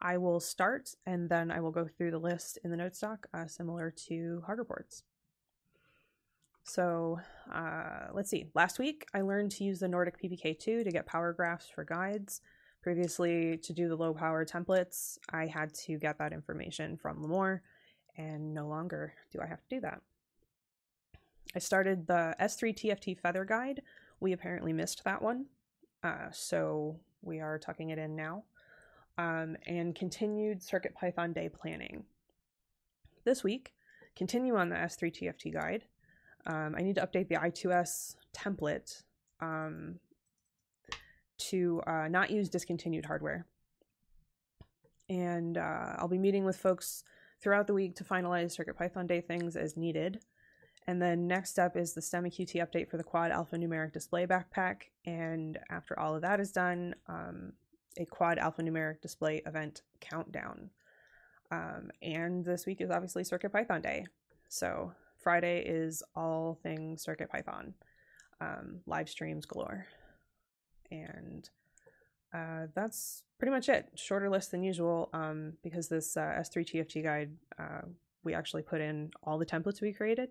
I 0.00 0.18
will 0.18 0.40
start 0.40 0.90
and 1.06 1.28
then 1.28 1.50
I 1.50 1.60
will 1.60 1.70
go 1.70 1.86
through 1.86 2.10
the 2.10 2.18
list 2.18 2.58
in 2.64 2.70
the 2.70 2.76
notes 2.76 3.00
doc, 3.00 3.26
uh, 3.32 3.46
similar 3.46 3.90
to 4.08 4.42
hard 4.44 4.58
reports. 4.58 5.04
So 6.64 7.20
uh, 7.52 8.08
let's 8.12 8.28
see. 8.28 8.48
Last 8.54 8.78
week, 8.78 9.06
I 9.14 9.20
learned 9.20 9.52
to 9.52 9.64
use 9.64 9.78
the 9.78 9.88
Nordic 9.88 10.20
PPK2 10.20 10.84
to 10.84 10.90
get 10.90 11.06
power 11.06 11.32
graphs 11.32 11.68
for 11.68 11.84
guides. 11.84 12.40
Previously, 12.82 13.56
to 13.58 13.72
do 13.72 13.88
the 13.88 13.96
low 13.96 14.12
power 14.12 14.44
templates, 14.44 15.18
I 15.32 15.46
had 15.46 15.72
to 15.74 15.98
get 15.98 16.18
that 16.18 16.32
information 16.32 16.96
from 16.96 17.22
Limor, 17.22 17.60
and 18.16 18.52
no 18.52 18.66
longer 18.66 19.14
do 19.32 19.40
I 19.40 19.46
have 19.46 19.60
to 19.60 19.68
do 19.76 19.80
that. 19.80 20.00
I 21.54 21.58
started 21.58 22.06
the 22.06 22.34
S3 22.40 22.74
TFT 22.74 23.18
Feather 23.18 23.44
Guide. 23.44 23.82
We 24.20 24.32
apparently 24.32 24.72
missed 24.72 25.04
that 25.04 25.22
one, 25.22 25.46
uh, 26.02 26.30
so 26.32 26.98
we 27.22 27.40
are 27.40 27.58
tucking 27.58 27.90
it 27.90 27.98
in 27.98 28.16
now 28.16 28.44
um, 29.18 29.56
and 29.66 29.94
continued 29.94 30.60
CircuitPython 30.60 31.34
day 31.34 31.48
planning. 31.48 32.04
This 33.24 33.42
week, 33.42 33.72
continue 34.14 34.56
on 34.56 34.68
the 34.68 34.76
S3 34.76 35.12
TFT 35.12 35.52
guide. 35.52 35.84
Um, 36.46 36.74
I 36.76 36.82
need 36.82 36.94
to 36.96 37.06
update 37.06 37.28
the 37.28 37.36
I2S 37.36 38.16
template 38.34 39.02
um, 39.40 39.98
to 41.38 41.82
uh, 41.86 42.08
not 42.08 42.30
use 42.30 42.48
discontinued 42.48 43.06
hardware. 43.06 43.46
And 45.08 45.58
uh, 45.58 45.94
I'll 45.98 46.08
be 46.08 46.18
meeting 46.18 46.44
with 46.44 46.56
folks 46.56 47.04
throughout 47.40 47.66
the 47.66 47.74
week 47.74 47.96
to 47.96 48.04
finalize 48.04 48.56
CircuitPython 48.56 49.06
day 49.06 49.20
things 49.20 49.56
as 49.56 49.76
needed. 49.76 50.20
And 50.88 51.02
then 51.02 51.26
next 51.26 51.58
up 51.58 51.76
is 51.76 51.94
the 51.94 52.00
STEMMA 52.00 52.32
QT 52.32 52.64
update 52.64 52.88
for 52.88 52.96
the 52.96 53.02
quad 53.02 53.32
alphanumeric 53.32 53.92
display 53.92 54.26
backpack. 54.26 54.82
And 55.04 55.58
after 55.68 55.98
all 55.98 56.14
of 56.14 56.22
that 56.22 56.38
is 56.38 56.52
done, 56.52 56.94
um, 57.08 57.52
a 57.98 58.04
quad 58.04 58.38
alphanumeric 58.38 59.00
display 59.00 59.42
event 59.46 59.82
countdown. 60.00 60.70
Um, 61.50 61.90
and 62.02 62.44
this 62.44 62.66
week 62.66 62.80
is 62.80 62.90
obviously 62.90 63.24
Circuit 63.24 63.52
Python 63.52 63.80
Day. 63.80 64.06
So 64.48 64.92
Friday 65.16 65.64
is 65.66 66.04
all 66.14 66.58
things 66.62 67.02
Circuit 67.02 67.30
Python, 67.30 67.74
um, 68.40 68.80
live 68.86 69.08
streams 69.08 69.44
galore. 69.44 69.86
And 70.92 71.48
uh, 72.32 72.66
that's 72.74 73.24
pretty 73.38 73.50
much 73.50 73.68
it. 73.68 73.88
Shorter 73.96 74.30
list 74.30 74.52
than 74.52 74.62
usual 74.62 75.08
um, 75.12 75.54
because 75.64 75.88
this 75.88 76.16
uh, 76.16 76.36
S3 76.38 76.64
TFT 76.64 77.02
guide, 77.02 77.30
uh, 77.58 77.82
we 78.22 78.34
actually 78.34 78.62
put 78.62 78.80
in 78.80 79.10
all 79.24 79.38
the 79.38 79.46
templates 79.46 79.80
we 79.80 79.92
created. 79.92 80.30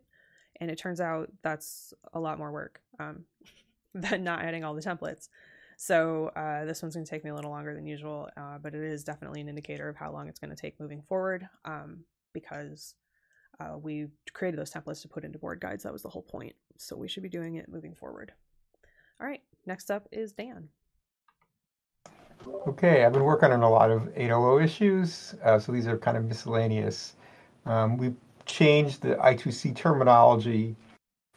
And 0.59 0.71
it 0.71 0.77
turns 0.77 1.01
out 1.01 1.31
that's 1.41 1.93
a 2.13 2.19
lot 2.19 2.37
more 2.37 2.51
work 2.51 2.81
um, 2.99 3.25
than 3.93 4.23
not 4.23 4.41
adding 4.41 4.63
all 4.63 4.73
the 4.73 4.81
templates. 4.81 5.29
So 5.77 6.27
uh, 6.35 6.65
this 6.65 6.81
one's 6.81 6.95
going 6.95 7.05
to 7.05 7.09
take 7.09 7.23
me 7.23 7.31
a 7.31 7.35
little 7.35 7.51
longer 7.51 7.73
than 7.73 7.85
usual, 7.85 8.29
uh, 8.37 8.57
but 8.61 8.73
it 8.73 8.81
is 8.81 9.03
definitely 9.03 9.41
an 9.41 9.49
indicator 9.49 9.89
of 9.89 9.97
how 9.97 10.11
long 10.11 10.29
it's 10.29 10.39
going 10.39 10.49
to 10.49 10.55
take 10.55 10.79
moving 10.79 11.01
forward 11.01 11.47
um, 11.65 12.05
because 12.33 12.95
uh, 13.59 13.77
we 13.77 14.07
created 14.33 14.59
those 14.59 14.71
templates 14.71 15.01
to 15.01 15.07
put 15.07 15.23
into 15.23 15.39
board 15.39 15.59
guides. 15.59 15.83
That 15.83 15.93
was 15.93 16.01
the 16.01 16.09
whole 16.09 16.21
point. 16.21 16.55
So 16.77 16.95
we 16.95 17.07
should 17.07 17.23
be 17.23 17.29
doing 17.29 17.55
it 17.55 17.69
moving 17.69 17.93
forward. 17.93 18.31
All 19.19 19.27
right, 19.27 19.41
next 19.65 19.91
up 19.91 20.07
is 20.11 20.33
Dan. 20.33 20.69
Okay, 22.67 23.03
I've 23.03 23.13
been 23.13 23.23
working 23.23 23.51
on 23.51 23.63
a 23.63 23.69
lot 23.69 23.89
of 23.89 24.09
800 24.15 24.59
issues, 24.59 25.35
uh, 25.43 25.57
so 25.57 25.71
these 25.71 25.87
are 25.87 25.97
kind 25.97 26.17
of 26.17 26.25
miscellaneous. 26.25 27.15
Um, 27.65 27.97
we 27.97 28.13
changed 28.45 29.01
the 29.01 29.15
I2C 29.15 29.75
terminology 29.75 30.75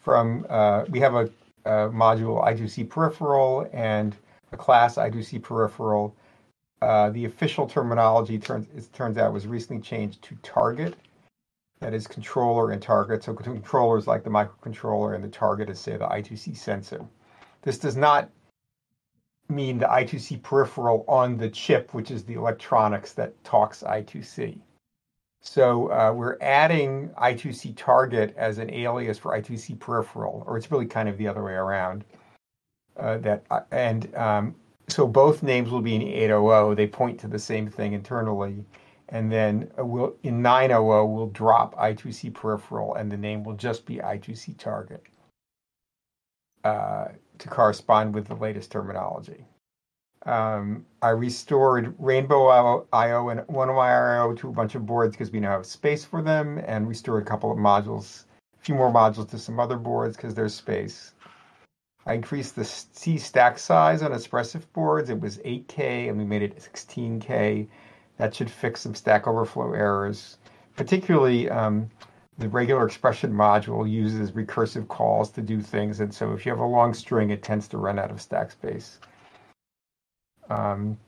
from, 0.00 0.46
uh, 0.48 0.84
we 0.88 1.00
have 1.00 1.14
a, 1.14 1.30
a 1.64 1.90
module 1.90 2.44
I2C 2.44 2.88
peripheral 2.88 3.68
and 3.72 4.16
a 4.52 4.56
class 4.56 4.96
I2C 4.96 5.42
peripheral. 5.42 6.14
Uh, 6.80 7.10
the 7.10 7.24
official 7.24 7.66
terminology 7.66 8.38
turns 8.38 8.66
it 8.76 8.92
turns 8.92 9.18
out 9.18 9.32
was 9.32 9.46
recently 9.46 9.82
changed 9.82 10.22
to 10.22 10.36
target. 10.42 10.94
That 11.80 11.92
is 11.92 12.06
controller 12.06 12.70
and 12.70 12.80
target. 12.80 13.24
So 13.24 13.34
controllers 13.34 14.06
like 14.06 14.24
the 14.24 14.30
microcontroller 14.30 15.14
and 15.14 15.22
the 15.22 15.28
target 15.28 15.70
is 15.70 15.80
say 15.80 15.96
the 15.96 16.06
I2C 16.06 16.56
sensor. 16.56 17.04
This 17.62 17.78
does 17.78 17.96
not 17.96 18.30
mean 19.48 19.78
the 19.78 19.86
I2C 19.86 20.42
peripheral 20.42 21.04
on 21.08 21.36
the 21.36 21.48
chip, 21.48 21.94
which 21.94 22.10
is 22.10 22.24
the 22.24 22.34
electronics 22.34 23.12
that 23.14 23.42
talks 23.44 23.82
I2C. 23.82 24.60
So 25.40 25.90
uh, 25.90 26.12
we're 26.12 26.36
adding 26.40 27.10
I2C 27.10 27.76
target 27.76 28.34
as 28.36 28.58
an 28.58 28.70
alias 28.70 29.18
for 29.18 29.32
I2C 29.32 29.78
peripheral, 29.78 30.44
or 30.46 30.56
it's 30.56 30.70
really 30.70 30.86
kind 30.86 31.08
of 31.08 31.16
the 31.16 31.28
other 31.28 31.44
way 31.44 31.52
around. 31.52 32.04
Uh, 32.96 33.18
that 33.18 33.44
uh, 33.50 33.60
and 33.70 34.14
um, 34.16 34.54
so 34.88 35.06
both 35.06 35.42
names 35.42 35.70
will 35.70 35.80
be 35.80 35.94
in 35.94 36.02
800. 36.02 36.74
They 36.74 36.86
point 36.86 37.20
to 37.20 37.28
the 37.28 37.38
same 37.38 37.68
thing 37.68 37.92
internally, 37.92 38.64
and 39.10 39.30
then 39.30 39.70
uh, 39.78 39.84
we'll 39.84 40.16
in 40.24 40.42
900 40.42 40.82
we'll 40.82 41.28
drop 41.28 41.76
I2C 41.76 42.34
peripheral, 42.34 42.96
and 42.96 43.10
the 43.10 43.16
name 43.16 43.44
will 43.44 43.54
just 43.54 43.86
be 43.86 43.96
I2C 43.96 44.58
target 44.58 45.04
uh, 46.64 47.08
to 47.38 47.48
correspond 47.48 48.14
with 48.14 48.26
the 48.26 48.34
latest 48.34 48.72
terminology. 48.72 49.44
Um, 50.26 50.84
I 51.00 51.10
restored 51.10 51.94
Rainbow 51.98 52.86
IO 52.92 53.28
and 53.28 53.40
OneWire 53.40 54.16
IO 54.16 54.34
to 54.34 54.48
a 54.48 54.52
bunch 54.52 54.74
of 54.74 54.84
boards 54.84 55.12
because 55.12 55.30
we 55.30 55.40
now 55.40 55.52
have 55.52 55.66
space 55.66 56.04
for 56.04 56.22
them, 56.22 56.62
and 56.66 56.88
restored 56.88 57.22
a 57.22 57.26
couple 57.26 57.50
of 57.50 57.58
modules 57.58 58.24
a 58.60 58.64
few 58.64 58.74
more 58.74 58.92
modules 58.92 59.28
to 59.30 59.38
some 59.38 59.60
other 59.60 59.76
boards 59.76 60.16
because 60.16 60.34
there's 60.34 60.54
space. 60.54 61.14
I 62.06 62.14
increased 62.14 62.56
the 62.56 62.64
C 62.64 63.18
stack 63.18 63.58
size 63.58 64.02
on 64.02 64.12
Espressif 64.12 64.62
boards. 64.72 65.10
It 65.10 65.20
was 65.20 65.38
8K 65.38 66.08
and 66.08 66.18
we 66.18 66.24
made 66.24 66.42
it 66.42 66.56
16K. 66.56 67.68
That 68.16 68.34
should 68.34 68.50
fix 68.50 68.80
some 68.80 68.94
Stack 68.94 69.26
Overflow 69.26 69.74
errors. 69.74 70.38
Particularly, 70.74 71.50
um, 71.50 71.88
the 72.38 72.48
regular 72.48 72.86
expression 72.86 73.32
module 73.32 73.88
uses 73.88 74.32
recursive 74.32 74.88
calls 74.88 75.30
to 75.32 75.42
do 75.42 75.60
things. 75.60 76.00
And 76.00 76.12
so 76.12 76.32
if 76.32 76.46
you 76.46 76.52
have 76.52 76.60
a 76.60 76.64
long 76.64 76.94
string, 76.94 77.30
it 77.30 77.42
tends 77.42 77.68
to 77.68 77.78
run 77.78 77.98
out 77.98 78.10
of 78.10 78.20
stack 78.20 78.52
space. 78.52 78.98
Um, 80.48 80.98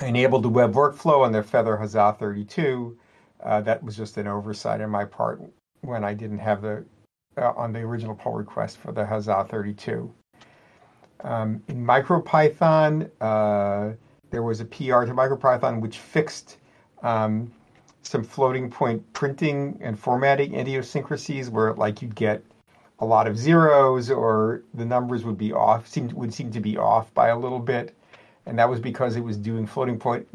enabled 0.00 0.42
the 0.42 0.48
web 0.48 0.74
workflow 0.74 1.24
on 1.24 1.32
the 1.32 1.42
Feather 1.42 1.76
Huzzah 1.76 2.16
32. 2.18 2.96
Uh, 3.42 3.60
that 3.60 3.82
was 3.82 3.96
just 3.96 4.16
an 4.16 4.26
oversight 4.26 4.80
on 4.80 4.90
my 4.90 5.04
part 5.04 5.42
when 5.82 6.04
I 6.04 6.14
didn't 6.14 6.38
have 6.38 6.62
the 6.62 6.84
uh, 7.36 7.52
on 7.56 7.72
the 7.72 7.80
original 7.80 8.14
pull 8.14 8.34
request 8.34 8.78
for 8.78 8.92
the 8.92 9.04
Huzzah 9.04 9.46
32. 9.48 10.12
Um, 11.24 11.62
in 11.68 11.84
MicroPython, 11.84 13.10
uh, 13.20 13.94
there 14.30 14.42
was 14.42 14.60
a 14.60 14.64
PR 14.64 15.04
to 15.04 15.14
MicroPython 15.14 15.80
which 15.80 15.98
fixed 15.98 16.58
um, 17.02 17.50
some 18.02 18.22
floating 18.22 18.70
point 18.70 19.12
printing 19.12 19.78
and 19.80 19.98
formatting 19.98 20.54
idiosyncrasies 20.54 21.48
where 21.50 21.72
like 21.74 22.02
you'd 22.02 22.14
get 22.14 22.44
a 22.98 23.06
lot 23.06 23.26
of 23.26 23.36
zeros 23.36 24.10
or 24.10 24.62
the 24.74 24.84
numbers 24.84 25.24
would 25.24 25.38
be 25.38 25.52
off, 25.52 25.86
seem, 25.88 26.08
would 26.10 26.32
seem 26.32 26.50
to 26.52 26.60
be 26.60 26.76
off 26.76 27.12
by 27.14 27.28
a 27.28 27.38
little 27.38 27.58
bit. 27.58 27.96
And 28.46 28.58
that 28.58 28.68
was 28.68 28.80
because 28.80 29.16
it 29.16 29.20
was 29.24 29.36
doing 29.36 29.66
floating 29.66 29.98
point 29.98 30.26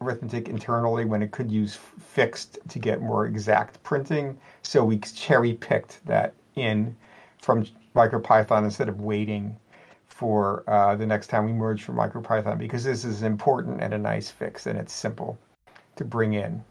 arithmetic 0.00 0.48
internally 0.48 1.04
when 1.04 1.22
it 1.22 1.30
could 1.30 1.50
use 1.50 1.74
fixed 1.76 2.58
to 2.68 2.78
get 2.78 3.00
more 3.00 3.26
exact 3.26 3.82
printing. 3.82 4.36
So 4.62 4.84
we 4.84 4.98
cherry 4.98 5.54
picked 5.54 6.04
that 6.06 6.34
in 6.56 6.96
from 7.40 7.66
MicroPython 7.94 8.64
instead 8.64 8.88
of 8.88 9.00
waiting 9.00 9.56
for 10.08 10.68
uh, 10.68 10.94
the 10.96 11.06
next 11.06 11.28
time 11.28 11.44
we 11.44 11.52
merge 11.52 11.82
from 11.82 11.96
MicroPython 11.96 12.58
because 12.58 12.84
this 12.84 13.04
is 13.04 13.22
important 13.22 13.82
and 13.82 13.94
a 13.94 13.98
nice 13.98 14.30
fix 14.30 14.66
and 14.66 14.78
it's 14.78 14.92
simple 14.92 15.38
to 15.96 16.04
bring 16.04 16.34
in. 16.34 16.62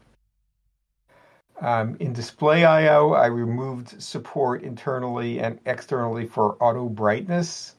Um, 1.60 1.96
in 2.00 2.12
displayio, 2.12 3.16
I 3.16 3.26
removed 3.26 4.02
support 4.02 4.62
internally 4.62 5.38
and 5.38 5.60
externally 5.66 6.26
for 6.26 6.56
auto 6.60 6.88
brightness 6.88 7.76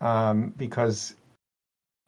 um, 0.00 0.52
because 0.58 1.14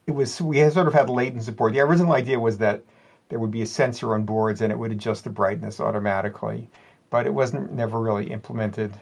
it 0.06 0.12
was 0.14 0.40
we 0.40 0.58
sort 0.70 0.86
of 0.86 0.94
had 0.94 1.10
latent 1.10 1.42
support. 1.42 1.72
The 1.72 1.80
original 1.80 2.12
idea 2.12 2.38
was 2.38 2.58
that 2.58 2.82
there 3.28 3.38
would 3.38 3.50
be 3.50 3.62
a 3.62 3.66
sensor 3.66 4.14
on 4.14 4.24
boards 4.24 4.60
and 4.60 4.70
it 4.72 4.78
would 4.78 4.92
adjust 4.92 5.24
the 5.24 5.30
brightness 5.30 5.80
automatically, 5.80 6.68
but 7.10 7.26
it 7.26 7.34
wasn't 7.34 7.72
never 7.72 8.00
really 8.00 8.30
implemented, 8.30 8.94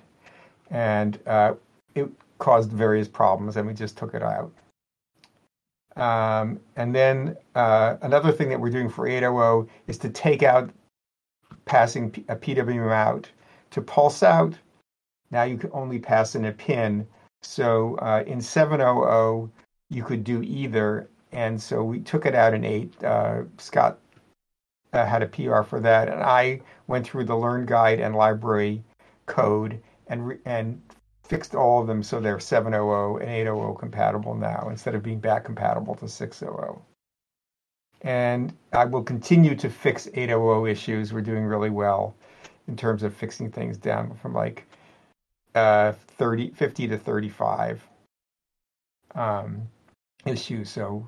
and 0.70 1.18
uh, 1.26 1.54
it 1.94 2.08
caused 2.38 2.70
various 2.70 3.08
problems, 3.08 3.56
and 3.56 3.66
we 3.66 3.74
just 3.74 3.96
took 3.96 4.14
it 4.14 4.22
out. 4.22 4.50
Um, 5.96 6.58
and 6.76 6.94
then 6.94 7.36
uh, 7.54 7.96
another 8.02 8.32
thing 8.32 8.48
that 8.48 8.60
we're 8.60 8.70
doing 8.70 8.88
for 8.88 9.06
800 9.06 9.68
is 9.86 9.98
to 9.98 10.08
take 10.08 10.42
out 10.42 10.70
passing 11.66 12.24
a 12.28 12.34
PWM 12.34 12.92
out 12.92 13.28
to 13.70 13.80
pulse 13.80 14.22
out. 14.22 14.54
Now 15.30 15.44
you 15.44 15.56
can 15.56 15.70
only 15.72 15.98
pass 15.98 16.34
in 16.34 16.46
a 16.46 16.52
pin. 16.52 17.06
So 17.42 17.96
uh, 17.96 18.24
in 18.26 18.40
700, 18.40 19.50
you 19.90 20.02
could 20.02 20.24
do 20.24 20.42
either. 20.42 21.08
And 21.32 21.60
so 21.60 21.82
we 21.82 22.00
took 22.00 22.26
it 22.26 22.34
out 22.34 22.54
in 22.54 22.64
8. 22.64 23.04
Uh, 23.04 23.42
Scott 23.58 23.98
uh, 24.92 25.04
had 25.04 25.22
a 25.22 25.26
PR 25.26 25.62
for 25.62 25.80
that. 25.80 26.08
And 26.08 26.22
I 26.22 26.60
went 26.86 27.06
through 27.06 27.24
the 27.24 27.36
Learn 27.36 27.66
Guide 27.66 28.00
and 28.00 28.14
library 28.14 28.82
code 29.26 29.80
and, 30.06 30.28
re- 30.28 30.38
and 30.44 30.80
fixed 31.24 31.54
all 31.54 31.80
of 31.80 31.86
them 31.86 32.02
so 32.02 32.20
they're 32.20 32.38
700 32.38 33.18
and 33.18 33.30
800 33.30 33.74
compatible 33.74 34.34
now 34.34 34.68
instead 34.70 34.94
of 34.94 35.02
being 35.02 35.18
back 35.18 35.44
compatible 35.44 35.94
to 35.96 36.08
600. 36.08 36.76
And 38.02 38.52
I 38.72 38.84
will 38.84 39.02
continue 39.02 39.54
to 39.56 39.70
fix 39.70 40.08
800 40.12 40.66
issues. 40.66 41.12
We're 41.12 41.22
doing 41.22 41.44
really 41.44 41.70
well 41.70 42.14
in 42.68 42.76
terms 42.76 43.02
of 43.02 43.14
fixing 43.14 43.50
things 43.50 43.78
down 43.78 44.14
from 44.14 44.34
like 44.34 44.66
uh, 45.54 45.92
30, 46.18 46.50
50 46.50 46.88
to 46.88 46.98
35 46.98 47.86
um, 49.14 49.62
issues. 50.26 50.70
So 50.70 51.06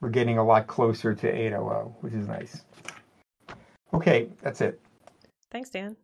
we're 0.00 0.10
getting 0.10 0.38
a 0.38 0.44
lot 0.44 0.66
closer 0.66 1.14
to 1.14 1.28
800, 1.28 1.94
which 2.00 2.12
is 2.12 2.26
nice. 2.26 2.64
Okay, 3.94 4.28
that's 4.42 4.60
it. 4.60 4.80
Thanks, 5.50 5.70
Dan. 5.70 5.96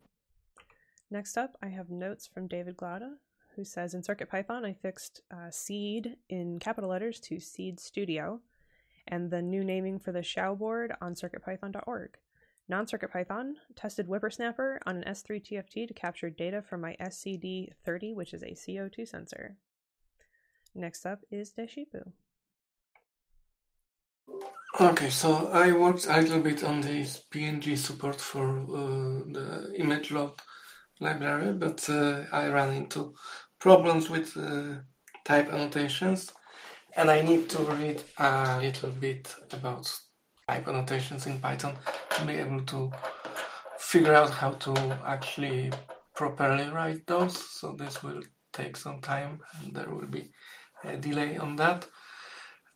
Next 1.11 1.37
up, 1.37 1.57
I 1.61 1.67
have 1.67 1.89
notes 1.89 2.27
from 2.27 2.47
David 2.47 2.77
Glaude, 2.77 3.15
who 3.55 3.63
says 3.63 3.93
in 3.95 4.03
CircuitPython, 4.03 4.63
I 4.63 4.73
fixed 4.73 5.21
uh, 5.31 5.49
seed 5.49 6.17
in 6.29 6.59
capital 6.59 6.91
letters 6.91 7.19
to 7.21 7.39
Seeed 7.39 7.79
Studio 7.79 8.41
and 9.07 9.31
the 9.31 9.41
new 9.41 9.63
naming 9.63 9.99
for 9.99 10.11
the 10.11 10.19
XIAO 10.19 10.57
board 10.57 10.93
on 11.01 11.15
circuitpython.org. 11.15 12.17
Non-CircuitPython 12.67 13.53
tested 13.75 14.07
WipperSnapper 14.07 14.77
on 14.85 14.97
an 14.97 15.03
S3 15.03 15.41
TFT 15.43 15.87
to 15.87 15.93
capture 15.95 16.29
data 16.29 16.61
from 16.61 16.81
my 16.81 16.95
SCD30, 17.01 18.13
which 18.13 18.31
is 18.31 18.43
a 18.43 18.51
CO2 18.51 19.07
sensor. 19.07 19.57
Next 20.75 21.07
up 21.07 21.21
is 21.31 21.51
Deshipu. 21.51 22.11
Okay, 24.79 25.09
so 25.09 25.47
I 25.47 25.71
worked 25.71 26.07
a 26.07 26.21
little 26.21 26.39
bit 26.39 26.63
on 26.63 26.81
this 26.81 27.23
PNG 27.31 27.77
support 27.77 28.21
for 28.21 28.47
uh, 28.47 29.23
the 29.31 29.73
image 29.75 30.11
load 30.11 30.33
library, 30.99 31.53
but 31.53 31.89
uh, 31.89 32.23
I 32.31 32.47
ran 32.47 32.73
into 32.73 33.13
problems 33.59 34.09
with 34.09 34.37
uh, 34.37 34.75
type 35.25 35.51
annotations 35.51 36.31
and 36.95 37.11
I 37.11 37.21
need 37.21 37.49
to 37.49 37.59
read 37.59 38.03
a 38.17 38.59
little 38.61 38.89
bit 38.89 39.35
about 39.51 39.91
type 40.47 40.67
annotations 40.67 41.27
in 41.27 41.39
Python 41.39 41.77
to 42.11 42.25
be 42.25 42.33
able 42.33 42.61
to 42.61 42.91
figure 43.77 44.13
out 44.13 44.29
how 44.29 44.51
to 44.51 44.73
actually 45.05 45.71
properly 46.15 46.69
write 46.69 47.05
those. 47.05 47.37
So 47.37 47.73
this 47.73 48.01
will 48.03 48.21
take 48.53 48.75
some 48.75 49.01
time 49.01 49.39
and 49.59 49.75
there 49.75 49.89
will 49.89 50.07
be 50.07 50.31
a 50.83 50.97
delay 50.97 51.37
on 51.37 51.55
that. 51.57 51.87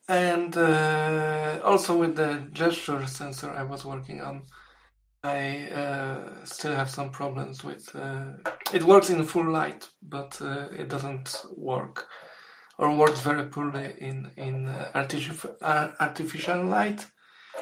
And 0.10 0.56
uh, 0.58 1.60
also 1.64 1.98
with 1.98 2.16
the 2.16 2.48
gesture 2.52 3.06
sensor 3.08 3.52
I 3.52 3.64
was 3.64 3.86
working 3.86 4.22
on, 4.22 4.44
I 5.24 5.70
uh, 5.70 6.44
still 6.44 6.76
have 6.76 6.90
some 6.90 7.10
problems 7.10 7.64
with 7.64 7.96
uh, 7.96 8.34
it 8.74 8.84
works 8.84 9.10
in 9.10 9.24
full 9.24 9.50
light, 9.50 9.88
but 10.02 10.38
uh, 10.42 10.68
it 10.78 10.90
doesn't 10.90 11.46
work 11.56 12.10
or 12.78 12.94
works 12.94 13.22
very 13.22 13.46
poorly 13.46 13.94
in 14.00 14.32
in 14.36 14.68
uh, 14.68 14.92
artificial 14.94 15.56
uh, 15.62 15.92
artificial 16.02 16.66
light. 16.66 17.06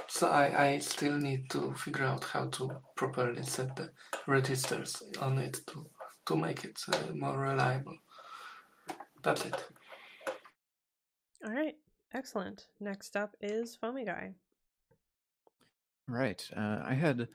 So 0.07 0.27
I, 0.27 0.65
I 0.65 0.79
still 0.79 1.17
need 1.17 1.49
to 1.51 1.73
figure 1.73 2.05
out 2.05 2.23
how 2.23 2.47
to 2.47 2.71
properly 2.95 3.43
set 3.43 3.75
the 3.75 3.91
registers 4.25 5.03
on 5.19 5.37
it 5.37 5.59
to 5.67 5.85
to 6.25 6.35
make 6.35 6.63
it 6.63 6.79
more 7.13 7.37
reliable. 7.37 7.97
That's 9.21 9.45
it. 9.45 9.63
All 11.45 11.53
right, 11.53 11.75
excellent. 12.13 12.67
Next 12.79 13.15
up 13.15 13.35
is 13.41 13.75
Foamy 13.75 14.05
Guy. 14.05 14.33
Right. 16.07 16.47
Uh, 16.55 16.81
I 16.83 16.93
had 16.93 17.27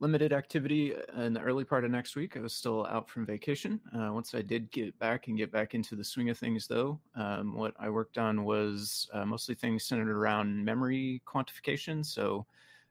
limited 0.00 0.32
activity 0.32 0.94
in 1.16 1.34
the 1.34 1.40
early 1.40 1.64
part 1.64 1.84
of 1.84 1.90
next 1.90 2.16
week. 2.16 2.36
I 2.36 2.40
was 2.40 2.54
still 2.54 2.86
out 2.86 3.08
from 3.08 3.26
vacation. 3.26 3.80
Uh, 3.94 4.10
once 4.12 4.34
I 4.34 4.40
did 4.40 4.70
get 4.70 4.98
back 4.98 5.28
and 5.28 5.36
get 5.36 5.52
back 5.52 5.74
into 5.74 5.94
the 5.94 6.04
swing 6.04 6.30
of 6.30 6.38
things, 6.38 6.66
though, 6.66 6.98
um, 7.14 7.54
what 7.54 7.74
I 7.78 7.90
worked 7.90 8.16
on 8.16 8.44
was 8.44 9.08
uh, 9.12 9.26
mostly 9.26 9.54
things 9.54 9.84
centered 9.84 10.08
around 10.08 10.64
memory 10.64 11.22
quantification. 11.26 12.04
So 12.04 12.46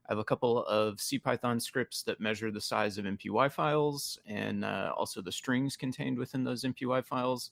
I 0.07 0.11
have 0.11 0.19
a 0.19 0.23
couple 0.23 0.65
of 0.65 0.97
CPython 0.97 1.61
scripts 1.61 2.03
that 2.03 2.19
measure 2.19 2.51
the 2.51 2.61
size 2.61 2.97
of 2.97 3.05
MPY 3.05 3.51
files 3.51 4.19
and 4.27 4.63
uh, 4.63 4.93
also 4.95 5.21
the 5.21 5.31
strings 5.31 5.75
contained 5.75 6.17
within 6.17 6.43
those 6.43 6.63
MPY 6.63 7.05
files. 7.05 7.51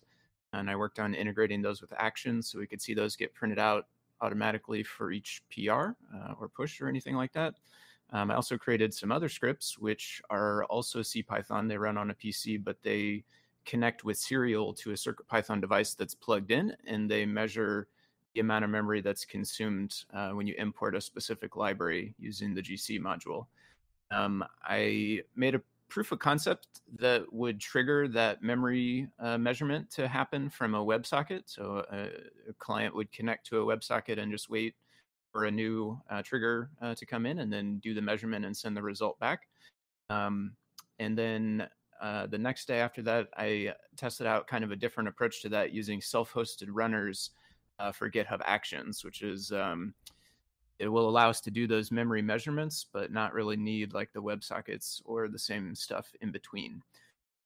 And 0.54 0.70
I 0.70 0.76
worked 0.76 1.00
on 1.00 1.14
integrating 1.14 1.62
those 1.62 1.82
with 1.82 1.94
actions 1.98 2.50
so 2.50 2.60
we 2.60 2.68
could 2.68 2.82
see 2.82 2.94
those 2.94 3.16
get 3.16 3.34
printed 3.34 3.60
out 3.60 3.88
automatically 4.22 4.84
for 4.84 5.12
each 5.12 5.44
PR 5.52 5.92
uh, 6.16 6.34
or 6.40 6.48
push 6.48 6.82
or 6.82 6.88
anything 6.88 7.16
like 7.16 7.34
that. 7.34 7.56
Um, 8.12 8.32
I 8.32 8.36
also 8.36 8.58
created 8.58 8.94
some 8.94 9.12
other 9.12 9.28
scripts, 9.30 9.78
which 9.78 10.22
are 10.30 10.64
also 10.66 11.00
CPython. 11.00 11.68
They 11.68 11.78
run 11.78 11.98
on 11.98 12.10
a 12.10 12.14
PC, 12.14 12.64
but 12.64 12.82
they 12.82 13.24
connect 13.66 14.06
with 14.06 14.18
serial 14.18 14.74
to 14.74 14.92
a 14.92 14.94
CircuitPython 14.94 15.60
device 15.60 15.94
that's 15.94 16.16
plugged 16.16 16.52
in, 16.52 16.76
and 16.86 17.12
they 17.12 17.26
measure 17.26 17.88
the 18.34 18.40
amount 18.40 18.64
of 18.64 18.72
memory 18.72 19.02
that's 19.02 19.26
consumed 19.26 20.04
uh, 20.14 20.30
when 20.30 20.48
you 20.48 20.56
import 20.58 20.96
a 20.96 21.02
specific 21.02 21.56
library 21.56 22.16
using 22.18 22.54
the 22.54 22.62
GC 22.62 23.00
module. 23.00 23.48
Um, 24.10 24.44
I 24.64 25.22
made 25.36 25.56
a 25.56 25.62
proof 25.90 26.12
of 26.12 26.20
concept 26.20 26.68
that 27.00 27.32
would 27.32 27.60
trigger 27.60 28.08
that 28.08 28.44
memory 28.44 29.08
uh, 29.20 29.38
measurement 29.38 29.90
to 29.92 30.08
happen 30.08 30.50
from 30.50 30.76
a 30.76 30.86
WebSocket. 30.86 31.44
So 31.46 31.86
a, 31.92 32.50
a 32.50 32.54
client 32.60 32.96
would 32.96 33.12
connect 33.12 33.48
to 33.48 33.62
a 33.62 33.78
WebSocket 33.78 34.20
and 34.20 34.32
just 34.32 34.50
wait 34.50 34.76
for 35.32 35.46
a 35.46 35.52
new 35.52 36.00
uh, 36.10 36.22
trigger 36.22 36.70
uh, 36.82 36.96
to 36.96 37.06
come 37.06 37.26
in 37.26 37.40
and 37.40 37.52
then 37.52 37.80
do 37.80 37.94
the 37.94 38.02
measurement 38.02 38.46
and 38.46 38.56
send 38.56 38.76
the 38.76 38.82
result 38.82 39.20
back. 39.20 39.48
Um, 40.10 40.54
and 41.00 41.18
then 41.18 41.68
uh, 42.02 42.28
the 42.28 42.38
next 42.38 42.68
day 42.68 42.80
after 42.80 43.02
that, 43.04 43.28
I 43.38 43.74
tested 43.96 44.28
out 44.28 44.48
kind 44.48 44.64
of 44.64 44.72
a 44.72 44.76
different 44.76 45.10
approach 45.10 45.42
to 45.42 45.50
that 45.50 45.74
using 45.74 46.02
self-hosted 46.02 46.68
runners 46.70 47.32
uh, 47.80 47.92
for 47.92 48.10
GitHub 48.10 48.42
Actions, 48.46 49.04
which 49.04 49.22
is 49.22 49.52
um, 49.52 49.94
it 50.80 50.88
will 50.88 51.10
allow 51.10 51.30
us 51.30 51.42
to 51.42 51.52
do 51.52 51.68
those 51.68 51.92
memory 51.92 52.22
measurements, 52.22 52.86
but 52.92 53.12
not 53.12 53.34
really 53.34 53.58
need 53.58 53.94
like 53.94 54.12
the 54.14 54.22
WebSockets 54.22 55.02
or 55.06 55.28
the 55.28 55.40
same 55.40 55.74
stuff 55.76 56.12
in 56.22 56.32
between. 56.32 56.82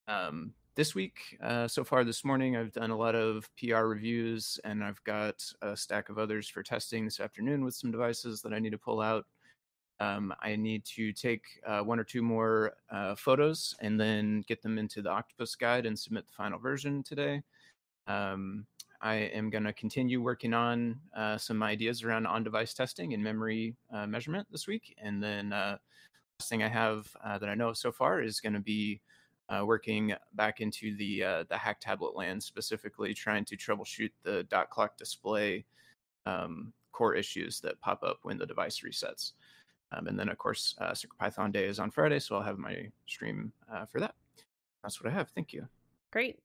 Um, 0.07 0.53
this 0.75 0.95
week, 0.95 1.37
uh, 1.41 1.67
so 1.67 1.83
far 1.83 2.03
this 2.03 2.23
morning, 2.23 2.55
I've 2.55 2.71
done 2.71 2.91
a 2.91 2.97
lot 2.97 3.15
of 3.15 3.49
PR 3.57 3.83
reviews, 3.83 4.59
and 4.63 4.83
I've 4.83 5.03
got 5.03 5.43
a 5.61 5.75
stack 5.75 6.09
of 6.09 6.17
others 6.17 6.47
for 6.47 6.63
testing 6.63 7.05
this 7.05 7.19
afternoon 7.19 7.63
with 7.63 7.75
some 7.75 7.91
devices 7.91 8.41
that 8.41 8.53
I 8.53 8.59
need 8.59 8.71
to 8.71 8.77
pull 8.77 9.01
out. 9.01 9.25
Um, 9.99 10.33
I 10.41 10.55
need 10.55 10.83
to 10.95 11.13
take 11.13 11.43
uh, 11.65 11.81
one 11.81 11.99
or 11.99 12.03
two 12.03 12.23
more 12.23 12.73
uh, 12.89 13.15
photos 13.15 13.75
and 13.81 13.99
then 13.99 14.43
get 14.47 14.61
them 14.61 14.77
into 14.77 15.01
the 15.01 15.11
Octopus 15.11 15.55
guide 15.55 15.85
and 15.85 15.97
submit 15.97 16.25
the 16.25 16.33
final 16.33 16.57
version 16.57 17.03
today. 17.03 17.43
Um, 18.07 18.65
I 19.01 19.15
am 19.15 19.49
going 19.49 19.63
to 19.63 19.73
continue 19.73 20.21
working 20.21 20.53
on 20.53 20.99
uh, 21.15 21.37
some 21.37 21.63
ideas 21.63 22.03
around 22.03 22.27
on-device 22.27 22.75
testing 22.75 23.13
and 23.13 23.23
memory 23.23 23.75
uh, 23.91 24.05
measurement 24.05 24.47
this 24.51 24.67
week, 24.67 24.95
and 25.01 25.21
then 25.23 25.51
uh, 25.51 25.77
last 26.39 26.49
thing 26.49 26.61
I 26.61 26.67
have 26.67 27.07
uh, 27.23 27.39
that 27.39 27.49
I 27.49 27.55
know 27.55 27.69
of 27.69 27.77
so 27.77 27.91
far 27.91 28.21
is 28.21 28.39
going 28.39 28.53
to 28.53 28.59
be 28.59 29.01
uh, 29.49 29.65
working 29.65 30.13
back 30.35 30.61
into 30.61 30.95
the 30.97 31.23
uh, 31.23 31.43
the 31.49 31.57
hack 31.57 31.79
tablet 31.81 32.15
land, 32.15 32.43
specifically 32.43 33.13
trying 33.13 33.43
to 33.45 33.57
troubleshoot 33.57 34.11
the 34.23 34.43
dot 34.43 34.69
clock 34.69 34.97
display 34.97 35.65
um, 36.27 36.71
core 36.91 37.15
issues 37.15 37.59
that 37.61 37.81
pop 37.81 38.03
up 38.03 38.19
when 38.21 38.37
the 38.37 38.45
device 38.45 38.81
resets. 38.81 39.33
Um, 39.91 40.07
and 40.07 40.17
then, 40.17 40.29
of 40.29 40.37
course, 40.37 40.75
uh, 40.79 40.91
CircuitPython 40.91 41.51
Day 41.51 41.65
is 41.65 41.79
on 41.79 41.91
Friday, 41.91 42.19
so 42.19 42.35
I'll 42.35 42.43
have 42.43 42.57
my 42.57 42.89
stream 43.07 43.51
for 43.89 43.99
that. 43.99 44.13
That's 44.83 45.01
what 45.01 45.11
I 45.11 45.13
have. 45.13 45.29
Thank 45.29 45.51
you. 45.53 45.67
Great. 46.11 46.39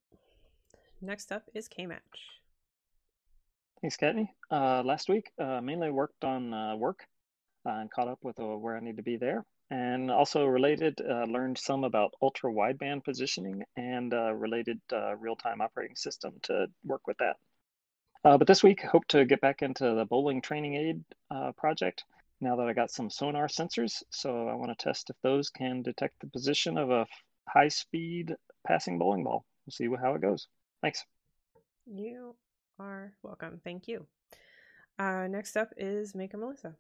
Next 1.01 1.31
up 1.31 1.45
is 1.55 1.69
K-Match. 1.69 2.41
Thanks, 3.81 3.97
Kattni. 3.97 4.29
Uh, 4.51 4.83
last 4.83 5.09
week, 5.09 5.31
uh, 5.39 5.61
mainly 5.61 5.91
worked 5.91 6.25
on 6.25 6.53
uh, 6.53 6.77
work 6.77 7.01
uh, 7.67 7.71
and 7.73 7.91
caught 7.91 8.09
up 8.09 8.19
with 8.23 8.39
uh, 8.41 8.45
where 8.45 8.77
I 8.77 8.81
need 8.81 8.97
to 8.97 9.03
be 9.03 9.17
there. 9.17 9.45
And 9.71 10.11
also 10.11 10.47
related, 10.47 11.01
uh, 11.01 11.25
learned 11.25 11.59
some 11.59 11.85
about 11.85 12.15
ultra 12.23 12.51
wideband 12.51 13.05
positioning 13.05 13.65
and 13.77 14.13
related 14.13 14.81
real 15.19 15.35
time 15.35 15.61
operating 15.61 15.97
system 15.97 16.35
to 16.43 16.69
work 16.85 17.07
with 17.07 17.17
that. 17.19 17.37
but 18.23 18.47
this 18.47 18.63
week, 18.63 18.83
hope 18.83 19.07
to 19.09 19.25
get 19.25 19.41
back 19.41 19.63
into 19.63 19.95
the 19.95 20.05
bowling 20.05 20.41
training 20.41 20.77
aid 20.77 21.05
project 21.57 22.05
now 22.41 22.55
that 22.57 22.69
I 22.69 22.73
got 22.75 22.93
some 22.93 23.11
sonar 23.11 23.49
sensors. 23.49 24.05
So 24.11 24.49
I 24.49 24.55
want 24.55 24.77
to 24.77 24.85
test 24.85 25.11
if 25.11 25.17
those 25.23 25.51
can 25.51 25.83
detect 25.83 26.21
the 26.21 26.29
position 26.29 26.79
of 26.79 26.91
a 26.91 27.07
high 27.49 27.69
speed 27.69 28.37
passing 28.65 28.99
bowling 28.99 29.25
ball. 29.25 29.45
We'll 29.67 29.73
see 29.73 29.89
how 30.01 30.15
it 30.15 30.23
goes. 30.23 30.47
Thanks. 30.81 31.05
You 31.87 32.37
are 32.79 33.13
welcome. 33.23 33.61
Thank 33.65 33.89
you. 33.89 34.07
Uh, 34.99 35.27
next 35.29 35.57
up 35.57 35.71
is 35.77 36.15
Maker 36.15 36.39
Melissa. 36.39 36.75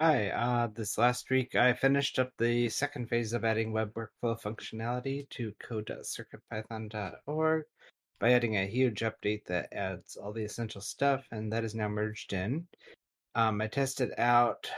Hi, 0.00 0.30
uh, 0.30 0.68
this 0.74 0.98
last 0.98 1.30
week 1.30 1.54
I 1.54 1.72
finished 1.72 2.18
up 2.18 2.32
the 2.38 2.68
second 2.68 3.08
phase 3.08 3.32
of 3.32 3.44
adding 3.44 3.72
web 3.72 3.92
workflow 3.94 4.40
functionality 4.40 5.28
to 5.30 5.52
code.circuitpython.org 5.62 7.64
by 8.18 8.32
adding 8.32 8.56
a 8.56 8.66
huge 8.66 9.00
update 9.00 9.44
that 9.46 9.72
adds 9.72 10.16
all 10.16 10.32
the 10.32 10.44
essential 10.44 10.80
stuff, 10.80 11.24
and 11.30 11.52
that 11.52 11.64
is 11.64 11.74
now 11.74 11.88
merged 11.88 12.32
in. 12.32 12.66
Um, 13.36 13.60
I 13.60 13.66
tested 13.66 14.12
out 14.18 14.70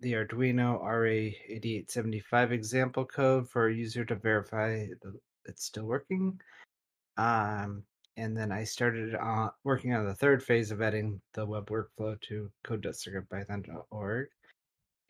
the 0.00 0.12
Arduino 0.12 0.82
RA8875 0.82 2.50
example 2.50 3.04
code 3.04 3.48
for 3.48 3.68
a 3.68 3.74
user 3.74 4.04
to 4.04 4.16
verify 4.16 4.86
it's 5.46 5.64
still 5.64 5.84
working. 5.84 6.40
Um, 7.16 7.84
and 8.16 8.36
then 8.36 8.52
I 8.52 8.64
started 8.64 9.14
uh, 9.14 9.50
working 9.64 9.94
on 9.94 10.06
the 10.06 10.14
third 10.14 10.42
phase 10.42 10.70
of 10.70 10.82
adding 10.82 11.20
the 11.34 11.46
web 11.46 11.70
workflow 11.70 12.20
to 12.22 12.50
code.circuitpython.org. 12.64 14.28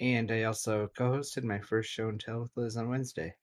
And 0.01 0.33
I 0.33 0.45
also 0.45 0.91
co-hosted 0.97 1.45
my 1.45 1.59
first 1.61 1.91
show 1.91 2.09
and 2.09 2.21
tell 2.21 2.41
with 2.41 2.51
Liz 2.57 2.77
on 2.77 2.89
Wednesday. 2.89 3.35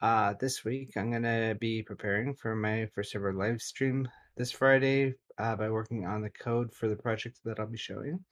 Uh, 0.00 0.34
this 0.40 0.64
week, 0.64 0.96
I'm 0.96 1.10
going 1.10 1.22
to 1.22 1.56
be 1.60 1.82
preparing 1.82 2.34
for 2.34 2.54
my 2.54 2.86
first 2.94 3.14
ever 3.14 3.32
live 3.32 3.62
stream 3.62 4.08
this 4.36 4.52
Friday 4.52 5.14
uh, 5.38 5.56
by 5.56 5.70
working 5.70 6.06
on 6.06 6.22
the 6.22 6.30
code 6.30 6.72
for 6.72 6.88
the 6.88 6.96
project 6.96 7.38
that 7.44 7.60
I'll 7.60 7.66
be 7.66 7.78
showing. 7.78 8.24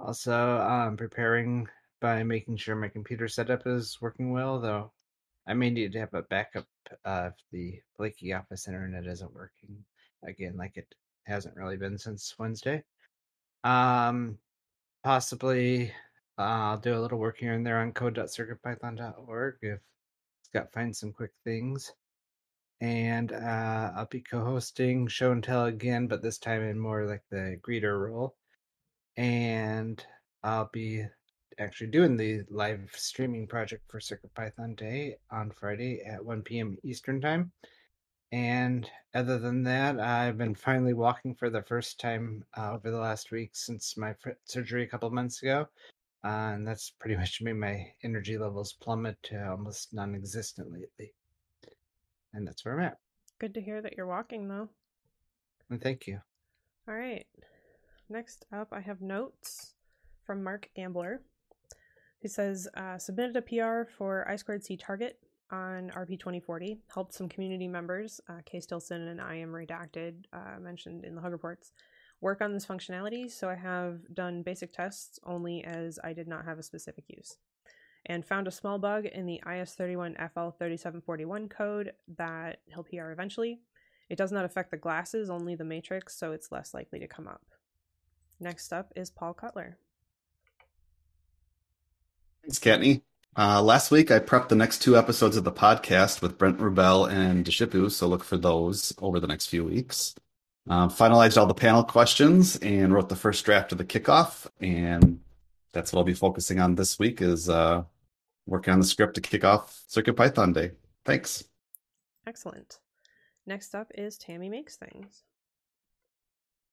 Also, 0.00 0.58
I'm 0.58 0.88
um, 0.88 0.96
preparing 0.96 1.68
by 2.00 2.22
making 2.22 2.56
sure 2.56 2.76
my 2.76 2.88
computer 2.88 3.28
setup 3.28 3.66
is 3.66 3.98
working 4.00 4.32
well, 4.32 4.60
though 4.60 4.92
I 5.46 5.54
may 5.54 5.70
need 5.70 5.92
to 5.92 6.00
have 6.00 6.14
a 6.14 6.22
backup 6.22 6.66
uh, 7.04 7.30
if 7.32 7.34
the 7.52 7.80
Blakey 7.98 8.32
office 8.32 8.66
internet 8.68 9.06
isn't 9.06 9.34
working 9.34 9.84
again, 10.26 10.56
like 10.56 10.76
it 10.76 10.94
hasn't 11.24 11.56
really 11.56 11.76
been 11.76 11.98
since 11.98 12.34
Wednesday. 12.38 12.82
Um, 13.62 14.38
possibly 15.02 15.92
uh, 16.38 16.42
I'll 16.42 16.78
do 16.78 16.96
a 16.96 17.00
little 17.00 17.18
work 17.18 17.38
here 17.38 17.52
and 17.52 17.64
there 17.64 17.78
on 17.78 17.92
code.circuitpython.org 17.92 19.56
if 19.62 19.80
Scott 20.42 20.72
finds 20.72 20.98
some 20.98 21.12
quick 21.12 21.32
things. 21.44 21.92
And 22.80 23.32
uh, 23.32 23.92
I'll 23.96 24.08
be 24.10 24.20
co-hosting 24.20 25.06
show 25.06 25.32
and 25.32 25.42
tell 25.42 25.66
again, 25.66 26.06
but 26.06 26.22
this 26.22 26.38
time 26.38 26.62
in 26.62 26.78
more 26.78 27.06
like 27.06 27.22
the 27.30 27.58
greeter 27.62 27.98
role. 27.98 28.34
And 29.16 30.04
I'll 30.42 30.70
be 30.72 31.06
actually 31.58 31.88
doing 31.88 32.16
the 32.16 32.42
live 32.50 32.90
streaming 32.94 33.46
project 33.46 33.82
for 33.90 34.00
Circuit 34.00 34.34
Python 34.34 34.74
Day 34.74 35.16
on 35.30 35.50
Friday 35.50 36.02
at 36.02 36.24
1 36.24 36.42
p.m. 36.42 36.76
Eastern 36.82 37.20
Time. 37.20 37.52
And 38.32 38.90
other 39.14 39.38
than 39.38 39.62
that, 39.62 40.00
I've 40.00 40.36
been 40.36 40.54
finally 40.54 40.92
walking 40.92 41.34
for 41.34 41.50
the 41.50 41.62
first 41.62 42.00
time 42.00 42.44
uh, 42.56 42.72
over 42.72 42.90
the 42.90 42.98
last 42.98 43.30
week 43.30 43.50
since 43.54 43.96
my 43.96 44.14
surgery 44.44 44.82
a 44.82 44.88
couple 44.88 45.08
months 45.10 45.42
ago. 45.42 45.68
Uh, 46.24 46.52
and 46.54 46.66
that's 46.66 46.90
pretty 46.90 47.16
much 47.18 47.40
made 47.42 47.52
my 47.52 47.86
energy 48.02 48.36
levels 48.36 48.72
plummet 48.72 49.16
to 49.24 49.50
almost 49.50 49.94
non 49.94 50.14
existent 50.14 50.72
lately. 50.72 51.12
And 52.32 52.46
that's 52.46 52.64
where 52.64 52.74
I'm 52.74 52.86
at. 52.86 52.98
Good 53.38 53.54
to 53.54 53.60
hear 53.60 53.80
that 53.82 53.96
you're 53.96 54.06
walking, 54.06 54.48
though. 54.48 54.68
And 55.70 55.80
thank 55.80 56.06
you. 56.06 56.20
All 56.88 56.94
right. 56.94 57.26
Next 58.08 58.46
up, 58.52 58.68
I 58.72 58.80
have 58.80 59.00
notes 59.00 59.74
from 60.24 60.42
Mark 60.42 60.68
Gambler. 60.74 61.22
He 62.24 62.28
says, 62.28 62.66
uh, 62.74 62.96
submitted 62.96 63.36
a 63.36 63.42
PR 63.42 63.84
for 63.84 64.26
I 64.26 64.36
squared 64.36 64.64
C 64.64 64.78
target 64.78 65.18
on 65.50 65.90
RP 65.90 66.18
2040, 66.18 66.78
helped 66.88 67.12
some 67.12 67.28
community 67.28 67.68
members, 67.68 68.18
uh, 68.30 68.38
Kay 68.46 68.60
Stilson 68.60 69.08
and 69.08 69.20
I 69.20 69.34
am 69.34 69.52
redacted, 69.52 70.24
uh, 70.32 70.58
mentioned 70.58 71.04
in 71.04 71.14
the 71.14 71.20
Hug 71.20 71.32
reports, 71.32 71.72
work 72.22 72.40
on 72.40 72.54
this 72.54 72.64
functionality. 72.64 73.30
So 73.30 73.50
I 73.50 73.56
have 73.56 74.14
done 74.14 74.42
basic 74.42 74.72
tests 74.72 75.18
only 75.24 75.64
as 75.64 75.98
I 76.02 76.14
did 76.14 76.26
not 76.26 76.46
have 76.46 76.58
a 76.58 76.62
specific 76.62 77.04
use. 77.08 77.36
And 78.06 78.24
found 78.24 78.48
a 78.48 78.50
small 78.50 78.78
bug 78.78 79.04
in 79.04 79.26
the 79.26 79.42
IS31FL3741 79.46 81.50
code 81.50 81.92
that 82.16 82.60
he'll 82.64 82.84
PR 82.84 83.10
eventually. 83.10 83.60
It 84.08 84.16
does 84.16 84.32
not 84.32 84.46
affect 84.46 84.70
the 84.70 84.78
glasses, 84.78 85.28
only 85.28 85.56
the 85.56 85.64
matrix, 85.64 86.16
so 86.16 86.32
it's 86.32 86.50
less 86.50 86.72
likely 86.72 87.00
to 87.00 87.06
come 87.06 87.28
up. 87.28 87.44
Next 88.40 88.72
up 88.72 88.94
is 88.96 89.10
Paul 89.10 89.34
Cutler. 89.34 89.76
Thanks, 92.44 92.58
Kattni. 92.58 93.00
Uh, 93.38 93.62
last 93.62 93.90
week, 93.90 94.10
I 94.10 94.18
prepped 94.18 94.48
the 94.48 94.54
next 94.54 94.82
two 94.82 94.98
episodes 94.98 95.38
of 95.38 95.44
the 95.44 95.50
podcast 95.50 96.20
with 96.20 96.36
Brent 96.36 96.58
Rubell 96.58 97.10
and 97.10 97.42
Deshipu, 97.42 97.90
so 97.90 98.06
look 98.06 98.22
for 98.22 98.36
those 98.36 98.94
over 98.98 99.18
the 99.18 99.26
next 99.26 99.46
few 99.46 99.64
weeks. 99.64 100.14
Um, 100.68 100.90
finalized 100.90 101.38
all 101.38 101.46
the 101.46 101.54
panel 101.54 101.82
questions 101.84 102.56
and 102.56 102.92
wrote 102.92 103.08
the 103.08 103.16
first 103.16 103.42
draft 103.46 103.72
of 103.72 103.78
the 103.78 103.84
kickoff, 103.84 104.46
and 104.60 105.20
that's 105.72 105.90
what 105.90 106.00
I'll 106.00 106.04
be 106.04 106.12
focusing 106.12 106.60
on 106.60 106.74
this 106.74 106.98
week 106.98 107.22
is 107.22 107.48
uh, 107.48 107.84
working 108.44 108.74
on 108.74 108.80
the 108.80 108.86
script 108.86 109.14
to 109.14 109.22
kick 109.22 109.42
off 109.42 109.82
Circuit 109.88 110.14
Python 110.14 110.52
Day. 110.52 110.72
Thanks. 111.06 111.44
Excellent. 112.26 112.78
Next 113.46 113.74
up 113.74 113.90
is 113.94 114.18
Tammy 114.18 114.50
Makes 114.50 114.76
Things. 114.76 115.24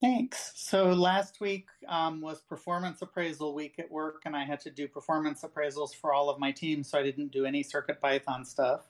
Thanks. 0.01 0.53
So 0.55 0.93
last 0.93 1.41
week 1.41 1.67
um, 1.87 2.21
was 2.21 2.41
performance 2.41 3.03
appraisal 3.03 3.53
week 3.53 3.75
at 3.77 3.91
work, 3.91 4.23
and 4.25 4.35
I 4.35 4.45
had 4.45 4.59
to 4.61 4.71
do 4.71 4.87
performance 4.87 5.43
appraisals 5.43 5.93
for 5.95 6.11
all 6.11 6.27
of 6.29 6.39
my 6.39 6.51
team, 6.51 6.83
so 6.83 6.97
I 6.97 7.03
didn't 7.03 7.31
do 7.31 7.45
any 7.45 7.61
Circuit 7.61 8.01
Python 8.01 8.43
stuff. 8.43 8.89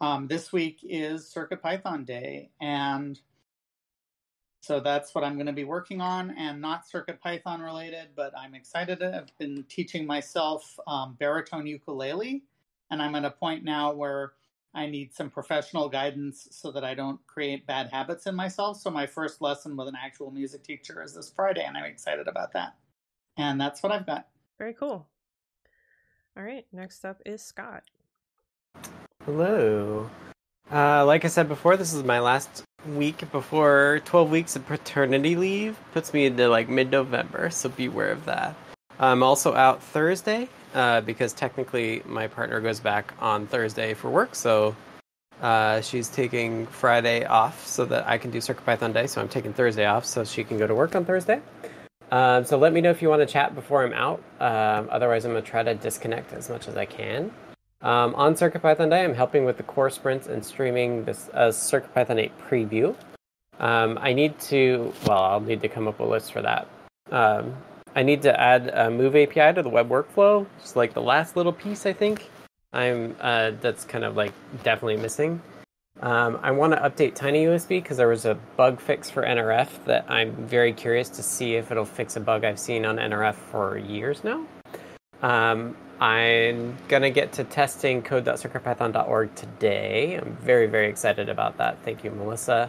Um, 0.00 0.28
this 0.28 0.52
week 0.52 0.80
is 0.84 1.28
Circuit 1.28 1.62
Python 1.62 2.04
Day, 2.04 2.50
and 2.60 3.20
so 4.60 4.78
that's 4.78 5.16
what 5.16 5.24
I'm 5.24 5.34
going 5.34 5.46
to 5.46 5.52
be 5.52 5.64
working 5.64 6.00
on, 6.00 6.30
and 6.32 6.60
not 6.60 6.86
Circuit 6.86 7.20
Python 7.20 7.60
related, 7.60 8.10
but 8.14 8.32
I'm 8.38 8.54
excited. 8.54 9.02
I've 9.02 9.36
been 9.38 9.64
teaching 9.68 10.06
myself 10.06 10.78
um, 10.86 11.16
baritone 11.18 11.66
ukulele, 11.66 12.44
and 12.92 13.02
I'm 13.02 13.16
at 13.16 13.24
a 13.24 13.32
point 13.32 13.64
now 13.64 13.92
where 13.92 14.34
I 14.76 14.86
need 14.86 15.14
some 15.14 15.30
professional 15.30 15.88
guidance 15.88 16.48
so 16.50 16.70
that 16.70 16.84
I 16.84 16.94
don't 16.94 17.26
create 17.26 17.66
bad 17.66 17.88
habits 17.90 18.26
in 18.26 18.36
myself. 18.36 18.76
So 18.76 18.90
my 18.90 19.06
first 19.06 19.40
lesson 19.40 19.74
with 19.74 19.88
an 19.88 19.96
actual 19.96 20.30
music 20.30 20.62
teacher 20.62 21.02
is 21.02 21.14
this 21.14 21.32
Friday, 21.34 21.64
and 21.64 21.78
I'm 21.78 21.86
excited 21.86 22.28
about 22.28 22.52
that. 22.52 22.74
And 23.38 23.58
that's 23.58 23.82
what 23.82 23.90
I've 23.90 24.04
got. 24.04 24.28
Very 24.58 24.74
cool. 24.74 25.06
All 26.36 26.42
right, 26.42 26.66
next 26.72 27.06
up 27.06 27.22
is 27.24 27.42
Scott. 27.42 27.84
Hello. 29.24 30.10
Uh, 30.70 31.06
like 31.06 31.24
I 31.24 31.28
said 31.28 31.48
before, 31.48 31.78
this 31.78 31.94
is 31.94 32.04
my 32.04 32.20
last 32.20 32.62
week 32.86 33.30
before 33.32 34.02
12 34.04 34.30
weeks 34.30 34.56
of 34.56 34.66
paternity 34.66 35.36
leave. 35.36 35.78
Puts 35.92 36.12
me 36.12 36.26
into 36.26 36.48
like 36.48 36.68
mid 36.68 36.90
November, 36.90 37.48
so 37.48 37.70
beware 37.70 38.10
of 38.10 38.26
that. 38.26 38.54
I'm 38.98 39.22
also 39.22 39.54
out 39.54 39.82
Thursday 39.82 40.48
uh, 40.74 41.00
because 41.02 41.32
technically 41.32 42.02
my 42.06 42.26
partner 42.26 42.60
goes 42.60 42.80
back 42.80 43.12
on 43.20 43.46
Thursday 43.46 43.94
for 43.94 44.10
work, 44.10 44.34
so 44.34 44.74
uh, 45.42 45.80
she's 45.82 46.08
taking 46.08 46.66
Friday 46.66 47.24
off 47.24 47.66
so 47.66 47.84
that 47.84 48.06
I 48.08 48.18
can 48.18 48.30
do 48.30 48.38
CircuitPython 48.38 48.94
Day. 48.94 49.06
So 49.06 49.20
I'm 49.20 49.28
taking 49.28 49.52
Thursday 49.52 49.84
off 49.84 50.04
so 50.04 50.24
she 50.24 50.44
can 50.44 50.58
go 50.58 50.66
to 50.66 50.74
work 50.74 50.94
on 50.94 51.04
Thursday. 51.04 51.40
Um, 52.10 52.44
so 52.44 52.56
let 52.56 52.72
me 52.72 52.80
know 52.80 52.90
if 52.90 53.02
you 53.02 53.08
want 53.08 53.20
to 53.20 53.26
chat 53.26 53.54
before 53.54 53.84
I'm 53.84 53.92
out. 53.92 54.22
Um, 54.40 54.88
otherwise, 54.90 55.24
I'm 55.24 55.32
going 55.32 55.42
to 55.42 55.50
try 55.50 55.62
to 55.62 55.74
disconnect 55.74 56.32
as 56.32 56.48
much 56.48 56.68
as 56.68 56.76
I 56.76 56.86
can. 56.86 57.32
Um, 57.82 58.14
on 58.14 58.34
CircuitPython 58.34 58.90
Day, 58.90 59.04
I'm 59.04 59.14
helping 59.14 59.44
with 59.44 59.56
the 59.56 59.62
core 59.62 59.90
sprints 59.90 60.26
and 60.26 60.44
streaming 60.44 61.04
this 61.04 61.28
uh, 61.34 61.48
CircuitPython 61.48 62.18
8 62.18 62.32
preview. 62.48 62.96
Um, 63.58 63.98
I 64.00 64.12
need 64.12 64.38
to, 64.40 64.92
well, 65.06 65.22
I'll 65.22 65.40
need 65.40 65.60
to 65.62 65.68
come 65.68 65.88
up 65.88 65.98
with 65.98 66.08
a 66.08 66.10
list 66.10 66.32
for 66.32 66.42
that. 66.42 66.68
I 67.96 68.02
need 68.02 68.20
to 68.22 68.38
add 68.38 68.68
a 68.68 68.90
Move 68.90 69.16
API 69.16 69.54
to 69.54 69.62
the 69.62 69.70
web 69.70 69.88
workflow, 69.88 70.46
just 70.60 70.76
like 70.76 70.92
the 70.92 71.00
last 71.00 71.34
little 71.34 71.52
piece, 71.52 71.86
I 71.86 71.94
think. 71.94 72.28
I'm 72.74 73.16
uh, 73.22 73.52
that's 73.62 73.84
kind 73.84 74.04
of 74.04 74.16
like 74.16 74.32
definitely 74.62 74.98
missing. 74.98 75.40
Um, 76.02 76.38
I 76.42 76.50
want 76.50 76.74
to 76.74 76.78
update 76.78 77.16
TinyUSB 77.16 77.68
because 77.68 77.96
there 77.96 78.08
was 78.08 78.26
a 78.26 78.34
bug 78.34 78.82
fix 78.82 79.08
for 79.08 79.22
NRF 79.22 79.86
that 79.86 80.04
I'm 80.10 80.32
very 80.46 80.74
curious 80.74 81.08
to 81.08 81.22
see 81.22 81.54
if 81.54 81.70
it'll 81.70 81.86
fix 81.86 82.16
a 82.16 82.20
bug 82.20 82.44
I've 82.44 82.58
seen 82.58 82.84
on 82.84 82.96
NRF 82.96 83.34
for 83.34 83.78
years 83.78 84.22
now. 84.22 84.46
Um, 85.22 85.74
I'm 85.98 86.76
gonna 86.88 87.08
get 87.08 87.32
to 87.32 87.44
testing 87.44 88.02
code.circuitpython.org 88.02 89.34
today. 89.34 90.16
I'm 90.16 90.36
very 90.42 90.66
very 90.66 90.90
excited 90.90 91.30
about 91.30 91.56
that. 91.56 91.78
Thank 91.82 92.04
you, 92.04 92.10
Melissa. 92.10 92.68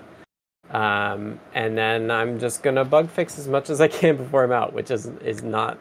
Um, 0.72 1.40
and 1.54 1.78
then 1.78 2.12
I'm 2.12 2.40
just 2.40 2.64
gonna 2.64 2.84
bug 2.84 3.10
fix 3.10 3.40
as 3.40 3.48
much 3.48 3.70
as 3.70 3.80
I 3.80 3.88
can 3.88 4.18
before 4.18 4.44
I'm 4.44 4.52
out, 4.52 4.74
which 4.74 4.92
is 4.92 5.08
is 5.24 5.44
not 5.44 5.80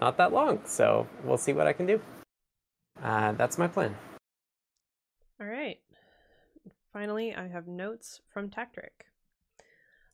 not 0.00 0.16
that 0.18 0.32
long. 0.32 0.60
So 0.64 1.06
we'll 1.24 1.38
see 1.38 1.52
what 1.52 1.66
I 1.66 1.72
can 1.72 1.86
do. 1.86 2.00
Uh, 3.02 3.32
that's 3.32 3.58
my 3.58 3.68
plan. 3.68 3.94
All 5.40 5.46
right. 5.46 5.78
Finally, 6.92 7.34
I 7.34 7.48
have 7.48 7.66
notes 7.66 8.20
from 8.32 8.48
Tekktrik. 8.48 9.04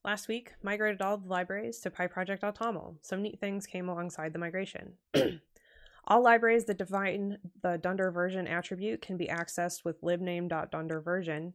Last 0.04 0.26
week, 0.26 0.54
migrated 0.64 1.00
all 1.00 1.16
the 1.16 1.28
libraries 1.28 1.78
to 1.80 1.90
PyProject.toml. 1.90 2.96
Some 3.02 3.22
neat 3.22 3.38
things 3.38 3.68
came 3.68 3.88
alongside 3.88 4.32
the 4.32 4.40
migration. 4.40 4.94
all 6.08 6.22
libraries 6.24 6.64
that 6.64 6.78
define 6.78 7.38
the 7.62 7.78
dunder 7.78 8.10
version 8.10 8.48
attribute 8.48 9.00
can 9.00 9.16
be 9.16 9.28
accessed 9.28 9.84
with 9.84 10.02
libname.dunder 10.02 11.00
version, 11.00 11.54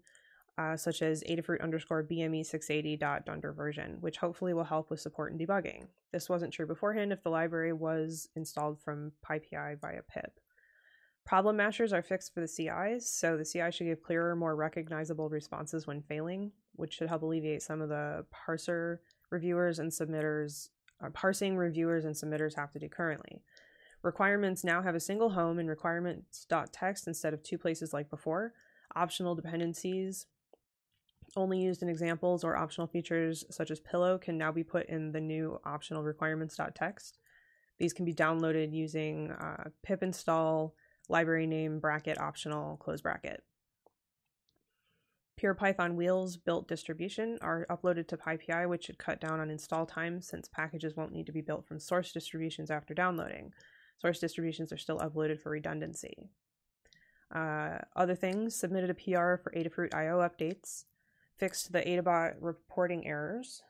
uh, 0.58 0.76
such 0.76 1.02
as 1.02 1.24
Adafruit 1.24 1.62
underscore 1.62 2.04
BME680.dunder 2.04 3.54
version, 3.54 3.98
which 4.00 4.18
hopefully 4.18 4.54
will 4.54 4.64
help 4.64 4.90
with 4.90 5.00
support 5.00 5.32
and 5.32 5.40
debugging. 5.40 5.88
This 6.12 6.30
wasn't 6.30 6.54
true 6.54 6.66
beforehand 6.66 7.12
if 7.12 7.22
the 7.24 7.30
library 7.30 7.74
was 7.74 8.30
installed 8.36 8.80
from 8.82 9.12
PyPI 9.28 9.80
via 9.80 10.02
pip. 10.02 10.40
Problem 11.26 11.58
matchers 11.58 11.92
are 11.92 12.02
fixed 12.02 12.34
for 12.34 12.40
the 12.40 12.48
CIs, 12.48 13.10
so 13.10 13.38
the 13.38 13.46
CI 13.46 13.70
should 13.70 13.88
give 13.88 14.02
clearer, 14.02 14.36
more 14.36 14.56
recognizable 14.56 15.30
responses 15.30 15.86
when 15.86 16.02
failing, 16.02 16.52
which 16.76 16.94
should 16.94 17.10
help 17.10 17.22
alleviate 17.22 17.62
some 17.62 17.82
of 17.82 17.90
the 17.90 18.26
parser 18.34 19.00
reviewers 19.30 19.78
and 19.78 19.92
submitters, 19.92 20.70
uh, 21.04 21.10
parsing 21.10 21.58
reviewers 21.58 22.06
and 22.06 22.16
submitters 22.16 22.56
have 22.56 22.72
to 22.72 22.80
do 22.80 22.88
currently. 22.88 23.42
Requirements 24.04 24.64
now 24.64 24.82
have 24.82 24.96
a 24.96 25.02
single 25.02 25.32
home 25.32 25.60
in 25.60 25.68
requirements.txt 25.68 27.08
instead 27.08 27.34
of 27.34 27.44
two 27.44 27.58
places 27.58 27.94
like 27.94 28.10
before. 28.10 28.54
Optional 28.96 29.36
dependencies 29.36 30.28
only 31.36 31.60
used 31.60 31.82
in 31.82 31.90
examples 31.90 32.44
or 32.44 32.56
optional 32.56 32.88
features 32.88 33.46
such 33.50 33.72
as 33.72 33.80
pillow 33.80 34.18
can 34.18 34.38
now 34.38 34.52
be 34.52 34.64
put 34.64 34.88
in 34.88 35.12
the 35.12 35.22
new 35.22 35.60
optional 35.66 36.04
requirements.txt. 36.04 37.14
These 37.80 37.94
can 37.94 38.06
be 38.06 38.14
downloaded 38.14 38.74
using 38.74 39.32
uh, 39.32 39.70
pip 39.84 40.02
install 40.02 40.74
library 41.10 41.48
name 41.48 41.80
bracket 41.80 42.20
optional 42.20 42.78
close 42.78 43.02
bracket. 43.02 43.44
Pure 45.38 45.54
Python 45.54 45.96
wheels 45.96 46.36
built 46.36 46.68
distribution 46.68 47.38
are 47.42 47.68
uploaded 47.70 48.08
to 48.08 48.18
PyPI, 48.18 48.68
which 48.68 48.86
should 48.86 48.98
cut 48.98 49.22
down 49.22 49.40
on 49.40 49.52
install 49.52 49.86
time 49.86 50.20
since 50.20 50.48
packages 50.48 50.96
won't 50.96 51.12
need 51.12 51.28
to 51.28 51.32
be 51.32 51.42
built 51.42 51.68
from 51.68 51.80
source 51.80 52.12
distributions 52.12 52.72
after 52.72 52.96
downloading. 52.96 53.54
Source 53.98 54.20
distributions 54.20 54.74
are 54.74 54.78
still 54.78 54.98
uploaded 54.98 55.40
for 55.40 55.52
redundancy. 55.52 56.32
Uh, 57.34 57.78
other 57.96 58.16
things 58.16 58.56
submitted 58.56 58.90
a 58.90 58.96
PR 58.96 59.36
for 59.36 59.54
Adafruit 59.56 59.94
IO 59.94 60.20
updates, 60.28 60.86
fixed 61.38 61.72
the 61.72 61.82
Adabot 61.82 62.36
reporting 62.40 63.08
errors, 63.08 63.64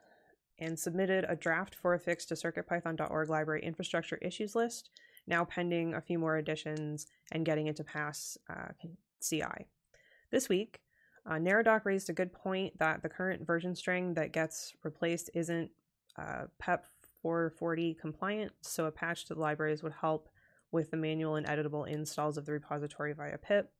and 0.59 0.79
submitted 0.79 1.25
a 1.27 1.35
draft 1.35 1.75
for 1.75 1.93
a 1.93 1.99
fix 1.99 2.25
to 2.25 2.33
CircuitPython.org 2.33 3.29
library 3.29 3.63
infrastructure 3.63 4.17
issues 4.17 4.55
list 4.55 4.89
now 5.27 5.43
pending 5.45 5.93
a 5.93 6.01
few 6.01 6.17
more 6.17 6.37
additions 6.37 7.07
and 7.31 7.45
getting 7.45 7.67
it 7.67 7.75
to 7.75 7.83
pass 7.83 8.37
uh, 8.49 8.69
CI. 9.21 9.67
This 10.31 10.49
week, 10.49 10.79
uh, 11.25 11.33
Neradoc 11.33 11.83
raised 11.83 12.09
a 12.09 12.13
good 12.13 12.31
point 12.31 12.79
that 12.79 13.01
the 13.01 13.09
current 13.09 13.45
version 13.45 13.75
string 13.75 14.13
that 14.13 14.31
gets 14.31 14.73
replaced 14.83 15.29
isn't 15.33 15.69
uh, 16.17 16.45
PEP 16.59 16.85
440 17.21 17.95
compliant, 17.95 18.53
so 18.61 18.85
a 18.85 18.91
patch 18.91 19.25
to 19.25 19.33
the 19.33 19.39
libraries 19.39 19.83
would 19.83 19.93
help 19.93 20.29
with 20.71 20.91
the 20.91 20.97
manual 20.97 21.35
and 21.35 21.45
editable 21.45 21.87
installs 21.87 22.37
of 22.37 22.45
the 22.45 22.53
repository 22.53 23.13
via 23.13 23.37
pip. 23.37 23.71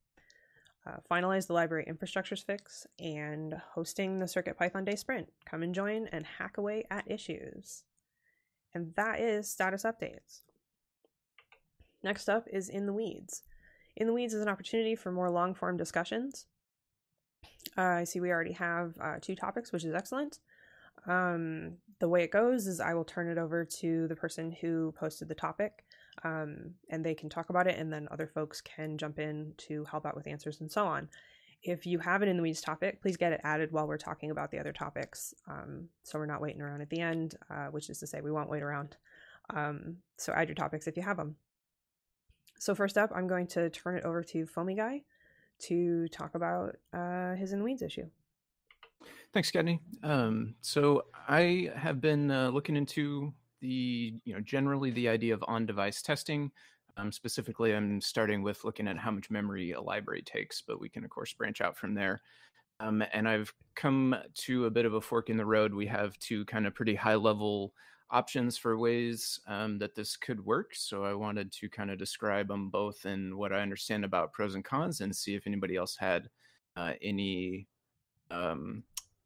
Uh, 0.88 0.96
finalize 1.10 1.46
the 1.46 1.52
library 1.52 1.86
infrastructures 1.90 2.44
fix 2.44 2.86
and 2.98 3.60
hosting 3.74 4.18
the 4.18 4.24
CircuitPython 4.24 4.86
Day 4.86 4.96
Sprint. 4.96 5.28
Come 5.44 5.62
and 5.62 5.74
join 5.74 6.06
and 6.12 6.24
hack 6.24 6.56
away 6.56 6.84
at 6.90 7.10
issues. 7.10 7.84
And 8.74 8.94
that 8.94 9.20
is 9.20 9.50
status 9.50 9.82
updates. 9.82 10.42
Next 12.02 12.28
up 12.28 12.46
is 12.50 12.68
In 12.68 12.86
the 12.86 12.92
Weeds. 12.92 13.42
In 13.96 14.06
the 14.06 14.12
Weeds 14.12 14.32
is 14.32 14.40
an 14.40 14.48
opportunity 14.48 14.94
for 14.94 15.12
more 15.12 15.30
long 15.30 15.54
form 15.54 15.76
discussions. 15.76 16.46
Uh, 17.76 17.82
I 17.82 18.04
see 18.04 18.20
we 18.20 18.30
already 18.30 18.52
have 18.52 18.94
uh, 19.00 19.16
two 19.20 19.34
topics, 19.34 19.72
which 19.72 19.84
is 19.84 19.94
excellent. 19.94 20.38
Um, 21.06 21.78
the 22.00 22.08
way 22.08 22.22
it 22.22 22.30
goes 22.30 22.66
is 22.66 22.80
I 22.80 22.94
will 22.94 23.04
turn 23.04 23.28
it 23.28 23.38
over 23.38 23.64
to 23.80 24.08
the 24.08 24.16
person 24.16 24.52
who 24.52 24.92
posted 24.92 25.28
the 25.28 25.34
topic 25.34 25.84
um, 26.24 26.74
and 26.90 27.04
they 27.04 27.14
can 27.14 27.28
talk 27.28 27.50
about 27.50 27.66
it, 27.66 27.78
and 27.78 27.92
then 27.92 28.08
other 28.10 28.26
folks 28.26 28.60
can 28.60 28.98
jump 28.98 29.18
in 29.18 29.52
to 29.58 29.84
help 29.84 30.06
out 30.06 30.16
with 30.16 30.26
answers 30.26 30.60
and 30.60 30.70
so 30.70 30.86
on. 30.86 31.08
If 31.62 31.86
you 31.86 31.98
have 31.98 32.22
an 32.22 32.28
in 32.28 32.36
the 32.36 32.42
weeds 32.42 32.60
topic, 32.60 33.02
please 33.02 33.16
get 33.16 33.32
it 33.32 33.40
added 33.42 33.72
while 33.72 33.86
we're 33.88 33.98
talking 33.98 34.30
about 34.30 34.50
the 34.50 34.60
other 34.60 34.72
topics. 34.72 35.34
Um, 35.48 35.88
so 36.04 36.18
we're 36.18 36.26
not 36.26 36.40
waiting 36.40 36.62
around 36.62 36.82
at 36.82 36.90
the 36.90 37.00
end, 37.00 37.34
uh, 37.50 37.66
which 37.66 37.90
is 37.90 37.98
to 37.98 38.06
say, 38.06 38.20
we 38.20 38.30
won't 38.30 38.48
wait 38.48 38.62
around. 38.62 38.96
Um, 39.50 39.96
so 40.16 40.32
add 40.32 40.48
your 40.48 40.54
topics 40.54 40.86
if 40.86 40.96
you 40.96 41.02
have 41.02 41.16
them. 41.16 41.36
So 42.58 42.74
first 42.74 42.96
up, 42.96 43.10
I'm 43.14 43.26
going 43.26 43.46
to 43.48 43.70
turn 43.70 43.96
it 43.96 44.04
over 44.04 44.22
to 44.22 44.46
Foamy 44.46 44.74
Guy 44.74 45.02
to 45.60 46.06
talk 46.08 46.34
about 46.34 46.76
uh, 46.92 47.34
his 47.34 47.52
in 47.52 47.58
the 47.58 47.64
weeds 47.64 47.82
issue. 47.82 48.06
Thanks, 49.32 49.50
Kattni. 49.50 49.80
Um, 50.02 50.54
so 50.60 51.06
I 51.28 51.70
have 51.74 52.00
been 52.00 52.30
uh, 52.30 52.50
looking 52.50 52.76
into 52.76 53.32
the, 53.60 54.14
you 54.24 54.34
know, 54.34 54.40
generally 54.40 54.90
the 54.90 55.08
idea 55.08 55.34
of 55.34 55.44
on-device 55.46 56.02
testing. 56.02 56.50
Um, 56.96 57.12
specifically, 57.12 57.74
I'm 57.74 58.00
starting 58.00 58.42
with 58.42 58.64
looking 58.64 58.88
at 58.88 58.98
how 58.98 59.10
much 59.10 59.30
memory 59.30 59.72
a 59.72 59.80
library 59.80 60.22
takes, 60.22 60.62
but 60.62 60.80
we 60.80 60.88
can 60.88 61.04
of 61.04 61.10
course 61.10 61.32
branch 61.32 61.60
out 61.60 61.76
from 61.76 61.94
there. 61.94 62.22
Um, 62.80 63.02
and 63.12 63.28
I've 63.28 63.52
come 63.74 64.16
to 64.34 64.66
a 64.66 64.70
bit 64.70 64.84
of 64.84 64.94
a 64.94 65.00
fork 65.00 65.30
in 65.30 65.36
the 65.36 65.46
road. 65.46 65.74
We 65.74 65.86
have 65.86 66.18
two 66.18 66.44
kind 66.44 66.66
of 66.66 66.74
pretty 66.74 66.94
high-level 66.94 67.72
options 68.10 68.56
for 68.56 68.78
ways 68.78 69.38
um, 69.46 69.78
that 69.78 69.94
this 69.94 70.16
could 70.16 70.44
work. 70.44 70.74
So 70.74 71.04
I 71.04 71.14
wanted 71.14 71.52
to 71.52 71.68
kind 71.68 71.90
of 71.90 71.98
describe 71.98 72.48
them 72.48 72.70
both 72.70 73.04
in 73.04 73.36
what 73.36 73.52
I 73.52 73.60
understand 73.60 74.04
about 74.04 74.32
pros 74.32 74.54
and 74.54 74.64
cons 74.64 75.00
and 75.00 75.14
see 75.14 75.34
if 75.34 75.46
anybody 75.46 75.76
else 75.76 75.96
had 75.96 76.28
uh, 76.76 76.92
any 77.02 77.66
um, 78.30 78.82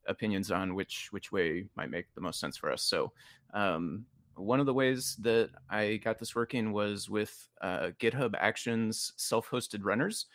opinions 0.08 0.50
on 0.50 0.74
which 0.74 1.08
which 1.12 1.30
way 1.30 1.66
might 1.76 1.90
make 1.90 2.12
the 2.14 2.20
most 2.20 2.40
sense 2.40 2.56
for 2.56 2.72
us. 2.72 2.82
So 2.82 3.12
um, 3.54 4.04
one 4.36 4.60
of 4.60 4.66
the 4.66 4.74
ways 4.74 5.16
that 5.20 5.50
I 5.70 5.96
got 5.96 6.18
this 6.18 6.34
working 6.34 6.72
was 6.72 7.08
with 7.08 7.48
uh, 7.60 7.90
GitHub 8.00 8.34
Actions 8.38 9.12
self-hosted 9.16 9.80
runners. 9.82 10.26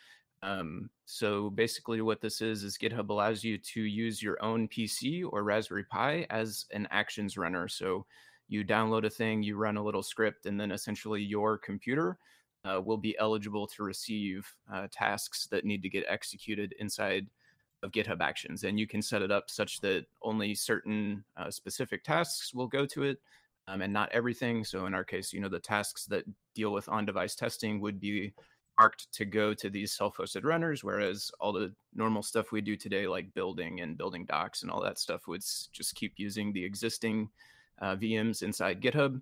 Um, 0.42 0.90
so 1.04 1.50
basically, 1.50 2.00
what 2.00 2.20
this 2.20 2.40
is 2.40 2.62
is 2.62 2.78
GitHub 2.78 3.08
allows 3.08 3.42
you 3.42 3.58
to 3.58 3.82
use 3.82 4.22
your 4.22 4.42
own 4.42 4.68
PC 4.68 5.24
or 5.28 5.42
Raspberry 5.42 5.84
Pi 5.84 6.26
as 6.30 6.66
an 6.72 6.86
Actions 6.90 7.36
runner. 7.36 7.66
So 7.68 8.06
you 8.48 8.64
download 8.64 9.04
a 9.04 9.10
thing, 9.10 9.42
you 9.42 9.56
run 9.56 9.76
a 9.76 9.82
little 9.82 10.02
script, 10.02 10.46
and 10.46 10.60
then 10.60 10.70
essentially 10.70 11.22
your 11.22 11.58
computer 11.58 12.18
uh, 12.64 12.80
will 12.80 12.96
be 12.96 13.18
eligible 13.18 13.66
to 13.66 13.82
receive 13.82 14.52
uh, 14.72 14.86
tasks 14.90 15.46
that 15.50 15.64
need 15.64 15.82
to 15.82 15.88
get 15.88 16.04
executed 16.08 16.74
inside 16.78 17.26
of 17.82 17.92
GitHub 17.92 18.20
Actions. 18.20 18.64
And 18.64 18.78
you 18.78 18.86
can 18.86 19.02
set 19.02 19.22
it 19.22 19.30
up 19.30 19.50
such 19.50 19.80
that 19.80 20.06
only 20.22 20.54
certain 20.54 21.24
uh, 21.36 21.50
specific 21.50 22.04
tasks 22.04 22.54
will 22.54 22.66
go 22.66 22.86
to 22.86 23.04
it 23.04 23.18
um, 23.68 23.82
and 23.82 23.92
not 23.92 24.10
everything. 24.12 24.64
So 24.64 24.86
in 24.86 24.94
our 24.94 25.04
case, 25.04 25.32
you 25.32 25.40
know, 25.40 25.48
the 25.48 25.60
tasks 25.60 26.06
that 26.06 26.24
deal 26.54 26.72
with 26.72 26.88
on 26.88 27.04
device 27.04 27.34
testing 27.34 27.80
would 27.80 28.00
be 28.00 28.32
marked 28.78 29.12
to 29.12 29.24
go 29.24 29.52
to 29.52 29.68
these 29.68 29.92
self-hosted 29.92 30.44
runners, 30.44 30.82
whereas 30.82 31.30
all 31.40 31.52
the 31.52 31.72
normal 31.94 32.22
stuff 32.22 32.50
we 32.50 32.60
do 32.60 32.76
today, 32.76 33.06
like 33.06 33.34
building 33.34 33.80
and 33.80 33.98
building 33.98 34.24
docs 34.24 34.62
and 34.62 34.70
all 34.70 34.80
that 34.80 34.98
stuff, 34.98 35.26
would 35.28 35.42
just 35.42 35.94
keep 35.94 36.14
using 36.16 36.52
the 36.52 36.64
existing 36.64 37.28
uh, 37.80 37.94
VMs 37.96 38.42
inside 38.42 38.80
GitHub. 38.80 39.20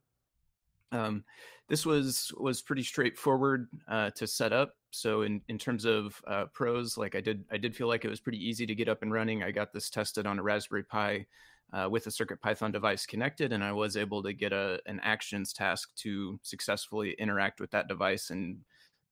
Um, 0.92 1.24
this 1.68 1.84
was 1.84 2.32
was 2.36 2.62
pretty 2.62 2.84
straightforward 2.84 3.68
uh, 3.88 4.10
to 4.10 4.26
set 4.26 4.52
up. 4.52 4.76
So 4.92 5.22
in, 5.22 5.40
in 5.48 5.58
terms 5.58 5.84
of 5.84 6.22
uh, 6.28 6.44
pros, 6.52 6.96
like 6.96 7.16
I 7.16 7.20
did, 7.20 7.44
I 7.50 7.56
did 7.56 7.74
feel 7.74 7.88
like 7.88 8.04
it 8.04 8.08
was 8.08 8.20
pretty 8.20 8.38
easy 8.38 8.66
to 8.66 8.74
get 8.74 8.88
up 8.88 9.02
and 9.02 9.12
running. 9.12 9.42
I 9.42 9.50
got 9.50 9.72
this 9.72 9.90
tested 9.90 10.26
on 10.26 10.38
a 10.38 10.42
Raspberry 10.42 10.84
Pi 10.84 11.26
uh, 11.72 11.88
with 11.90 12.06
a 12.06 12.10
Circuit 12.10 12.40
Python 12.40 12.72
device 12.72 13.06
connected, 13.06 13.52
and 13.52 13.62
I 13.62 13.72
was 13.72 13.96
able 13.96 14.22
to 14.22 14.32
get 14.32 14.52
a 14.52 14.80
an 14.86 15.00
actions 15.02 15.52
task 15.52 15.90
to 15.96 16.38
successfully 16.42 17.14
interact 17.18 17.60
with 17.60 17.70
that 17.72 17.88
device 17.88 18.30
and 18.30 18.58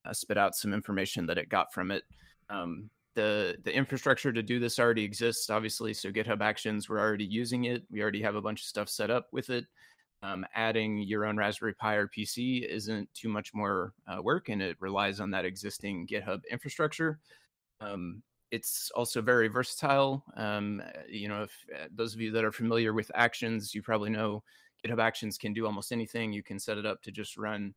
uh, 0.05 0.13
spit 0.13 0.39
out 0.39 0.55
some 0.55 0.75
information 0.75 1.27
that 1.27 1.39
it 1.39 1.49
got 1.49 1.73
from 1.73 1.91
it. 1.91 2.05
Um, 2.51 2.91
the 3.15 3.57
the 3.65 3.75
infrastructure 3.75 4.33
to 4.33 4.43
do 4.43 4.59
this 4.59 4.79
already 4.79 5.05
exists, 5.05 5.51
obviously. 5.51 5.95
So 5.95 6.11
GitHub 6.11 6.41
Actions, 6.41 6.89
we're 6.89 7.01
already 7.01 7.25
using 7.25 7.65
it. 7.65 7.83
We 7.91 8.03
already 8.03 8.23
have 8.23 8.35
a 8.35 8.43
bunch 8.43 8.61
of 8.61 8.67
stuff 8.67 8.89
set 8.89 9.11
up 9.11 9.29
with 9.33 9.51
it 9.51 9.67
um, 10.25 10.47
adding 10.55 10.99
your 10.99 11.27
own 11.27 11.37
Raspberry 11.37 11.75
Pi 11.75 11.95
or 11.97 12.09
PC 12.09 12.67
isn't 12.67 13.13
too 13.13 13.29
much 13.29 13.53
more 13.53 13.93
uh, 14.09 14.23
work, 14.23 14.49
and 14.49 14.63
it 14.63 14.77
relies 14.81 15.21
on 15.21 15.31
that 15.33 15.45
existing 15.45 16.07
GitHub 16.07 16.41
infrastructure. 16.51 17.19
Um, 17.81 18.23
it's 18.55 18.93
also 18.95 19.21
very 19.21 19.49
versatile. 19.49 20.25
Um, 20.37 20.81
you 21.09 21.29
know, 21.29 21.43
if 21.43 21.53
uh, 21.75 21.87
those 21.93 22.15
of 22.15 22.21
you 22.21 22.31
that 22.31 22.45
are 22.45 22.53
familiar 22.53 22.93
with 22.93 23.11
Actions, 23.15 23.75
you 23.75 23.83
probably 23.83 24.11
know 24.11 24.45
GitHub 24.87 25.01
Actions 25.01 25.37
can 25.37 25.53
do 25.53 25.67
almost 25.67 25.91
anything. 25.91 26.33
You 26.33 26.45
can 26.45 26.61
set 26.61 26.79
it 26.79 26.87
up 26.87 27.03
to 27.03 27.11
just 27.11 27.37
run 27.37 27.75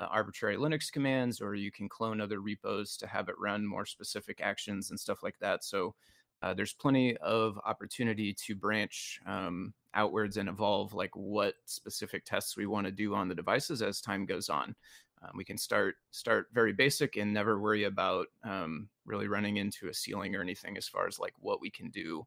uh, 0.00 0.06
arbitrary 0.10 0.56
Linux 0.56 0.90
commands, 0.90 1.40
or 1.40 1.54
you 1.54 1.70
can 1.70 1.88
clone 1.88 2.20
other 2.20 2.40
repos 2.40 2.96
to 2.96 3.06
have 3.06 3.28
it 3.28 3.36
run 3.38 3.64
more 3.64 3.86
specific 3.86 4.40
actions 4.42 4.90
and 4.90 4.98
stuff 4.98 5.22
like 5.22 5.38
that. 5.38 5.62
So 5.62 5.94
uh, 6.42 6.52
there's 6.52 6.72
plenty 6.72 7.16
of 7.18 7.58
opportunity 7.64 8.34
to 8.46 8.56
branch 8.56 9.20
um, 9.24 9.72
outwards 9.94 10.36
and 10.36 10.48
evolve 10.48 10.94
like 10.94 11.14
what 11.14 11.54
specific 11.64 12.24
tests 12.24 12.56
we 12.56 12.66
want 12.66 12.86
to 12.86 12.92
do 12.92 13.14
on 13.14 13.28
the 13.28 13.34
devices 13.34 13.82
as 13.82 14.00
time 14.00 14.26
goes 14.26 14.48
on. 14.48 14.74
Um, 15.22 15.32
we 15.34 15.44
can 15.44 15.58
start 15.58 15.96
start 16.10 16.48
very 16.52 16.72
basic 16.72 17.16
and 17.16 17.32
never 17.32 17.60
worry 17.60 17.84
about 17.84 18.26
um, 18.44 18.88
really 19.04 19.28
running 19.28 19.56
into 19.56 19.88
a 19.88 19.94
ceiling 19.94 20.34
or 20.36 20.40
anything 20.40 20.76
as 20.76 20.88
far 20.88 21.06
as 21.06 21.18
like 21.18 21.34
what 21.40 21.60
we 21.60 21.70
can 21.70 21.90
do 21.90 22.26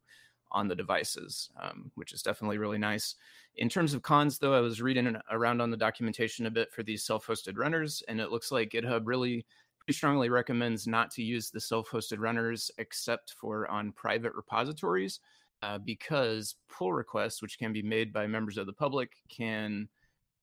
on 0.52 0.68
the 0.68 0.76
devices, 0.76 1.50
um, 1.60 1.90
which 1.94 2.12
is 2.12 2.22
definitely 2.22 2.58
really 2.58 2.78
nice. 2.78 3.14
In 3.56 3.68
terms 3.68 3.94
of 3.94 4.02
cons, 4.02 4.38
though, 4.38 4.54
I 4.54 4.60
was 4.60 4.82
reading 4.82 5.16
around 5.30 5.60
on 5.60 5.70
the 5.70 5.76
documentation 5.76 6.46
a 6.46 6.50
bit 6.50 6.70
for 6.70 6.82
these 6.82 7.04
self-hosted 7.04 7.56
runners, 7.56 8.02
and 8.08 8.20
it 8.20 8.30
looks 8.30 8.52
like 8.52 8.70
GitHub 8.70 9.02
really 9.04 9.46
pretty 9.78 9.96
strongly 9.96 10.28
recommends 10.28 10.86
not 10.86 11.10
to 11.12 11.22
use 11.22 11.50
the 11.50 11.60
self-hosted 11.60 12.18
runners 12.18 12.70
except 12.78 13.32
for 13.32 13.68
on 13.68 13.92
private 13.92 14.34
repositories 14.34 15.20
uh, 15.62 15.78
because 15.78 16.56
pull 16.68 16.92
requests, 16.92 17.42
which 17.42 17.58
can 17.58 17.72
be 17.72 17.82
made 17.82 18.12
by 18.12 18.26
members 18.26 18.58
of 18.58 18.66
the 18.66 18.72
public, 18.72 19.12
can 19.28 19.88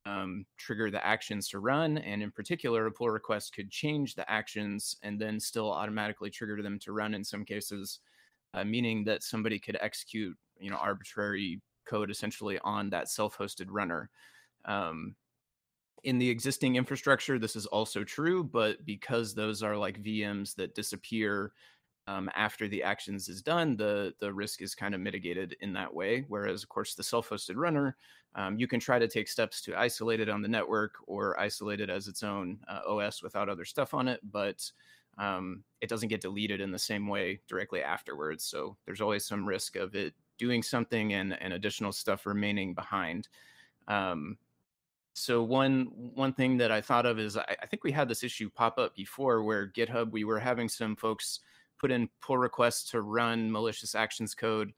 um, 0.06 0.46
trigger 0.58 0.90
the 0.90 1.06
actions 1.06 1.48
to 1.50 1.60
run. 1.60 1.98
And 2.00 2.22
in 2.22 2.32
particular, 2.32 2.86
a 2.86 2.92
pull 2.92 3.10
request 3.10 3.54
could 3.54 3.70
change 3.70 4.16
the 4.16 4.30
actions 4.30 4.96
and 5.04 5.20
then 5.20 5.40
still 5.40 5.72
automatically 5.72 6.30
trigger 6.30 6.62
them 6.62 6.80
to 6.80 6.92
run 6.92 7.14
in 7.14 7.24
some 7.24 7.46
cases, 7.46 8.00
uh, 8.54 8.64
meaning 8.64 9.04
that 9.06 9.24
somebody 9.24 9.60
could 9.60 9.78
execute, 9.82 10.38
you 10.60 10.70
know, 10.70 10.78
arbitrary 10.78 11.62
code 11.86 12.12
essentially 12.12 12.60
on 12.64 12.90
that 12.90 13.10
self-hosted 13.10 13.68
runner. 13.70 14.10
Um, 14.66 15.16
in 16.04 16.18
the 16.18 16.30
existing 16.30 16.76
infrastructure, 16.76 17.38
this 17.38 17.56
is 17.56 17.66
also 17.66 18.04
true, 18.04 18.44
but 18.44 18.84
because 18.86 19.34
those 19.34 19.62
are 19.62 19.76
like 19.76 20.02
VMs 20.02 20.56
that 20.56 20.76
disappear 20.76 21.52
um, 22.10 22.28
after 22.36 22.68
the 22.68 22.82
actions 22.82 23.30
is 23.30 23.44
done, 23.44 23.78
the 23.78 24.16
the 24.20 24.34
risk 24.34 24.64
is 24.64 24.74
kind 24.74 24.96
of 24.96 25.02
mitigated 25.02 25.56
in 25.62 25.72
that 25.74 25.94
way. 25.94 26.26
Whereas, 26.28 26.64
of 26.64 26.70
course, 26.70 26.96
the 26.96 27.04
self-hosted 27.04 27.56
runner, 27.56 27.96
um, 28.34 28.58
you 28.58 28.68
can 28.68 28.80
try 28.80 28.98
to 28.98 29.08
take 29.08 29.28
steps 29.28 29.62
to 29.62 29.78
isolate 29.78 30.20
it 30.20 30.28
on 30.28 30.42
the 30.42 30.48
network 30.48 30.96
or 31.06 31.40
isolate 31.40 31.80
it 31.80 31.90
as 31.90 32.08
its 32.08 32.24
own 32.24 32.58
uh, 32.68 32.82
OS 32.88 33.22
without 33.22 33.48
other 33.48 33.64
stuff 33.64 33.94
on 33.94 34.08
it, 34.08 34.20
but 34.32 34.72
um, 35.20 35.64
it 35.82 35.90
doesn't 35.90 36.10
get 36.10 36.22
deleted 36.22 36.62
in 36.62 36.72
the 36.72 36.80
same 36.80 37.08
way 37.08 37.42
directly 37.48 37.84
afterwards. 37.84 38.44
So 38.44 38.76
there's 38.86 39.02
always 39.02 39.26
some 39.26 39.48
risk 39.48 39.76
of 39.76 39.94
it 39.94 40.16
doing 40.40 40.64
something 40.64 41.14
and, 41.14 41.40
and 41.40 41.54
additional 41.54 41.92
stuff 41.92 42.26
remaining 42.26 42.74
behind. 42.74 43.28
Um, 43.88 44.38
so 45.14 45.44
one 45.44 45.92
one 46.16 46.34
thing 46.34 46.58
that 46.58 46.72
I 46.72 46.82
thought 46.82 47.06
of 47.06 47.20
is 47.20 47.38
I, 47.38 47.56
I, 47.62 47.66
think 47.66 47.84
we 47.84 47.92
had 47.92 48.08
this 48.08 48.24
issue 48.24 48.50
pop 48.50 48.78
up 48.78 48.96
before 48.96 49.44
where 49.44 49.68
GitHub 49.68 50.12
we 50.12 50.24
were 50.24 50.40
having 50.40 50.70
some 50.70 50.96
folks 50.96 51.42
put 51.80 51.92
in 51.92 52.10
pull 52.22 52.38
requests 52.38 52.92
to 52.92 53.02
run 53.02 53.52
malicious 53.52 53.96
actions 53.96 54.36
code. 54.36 54.74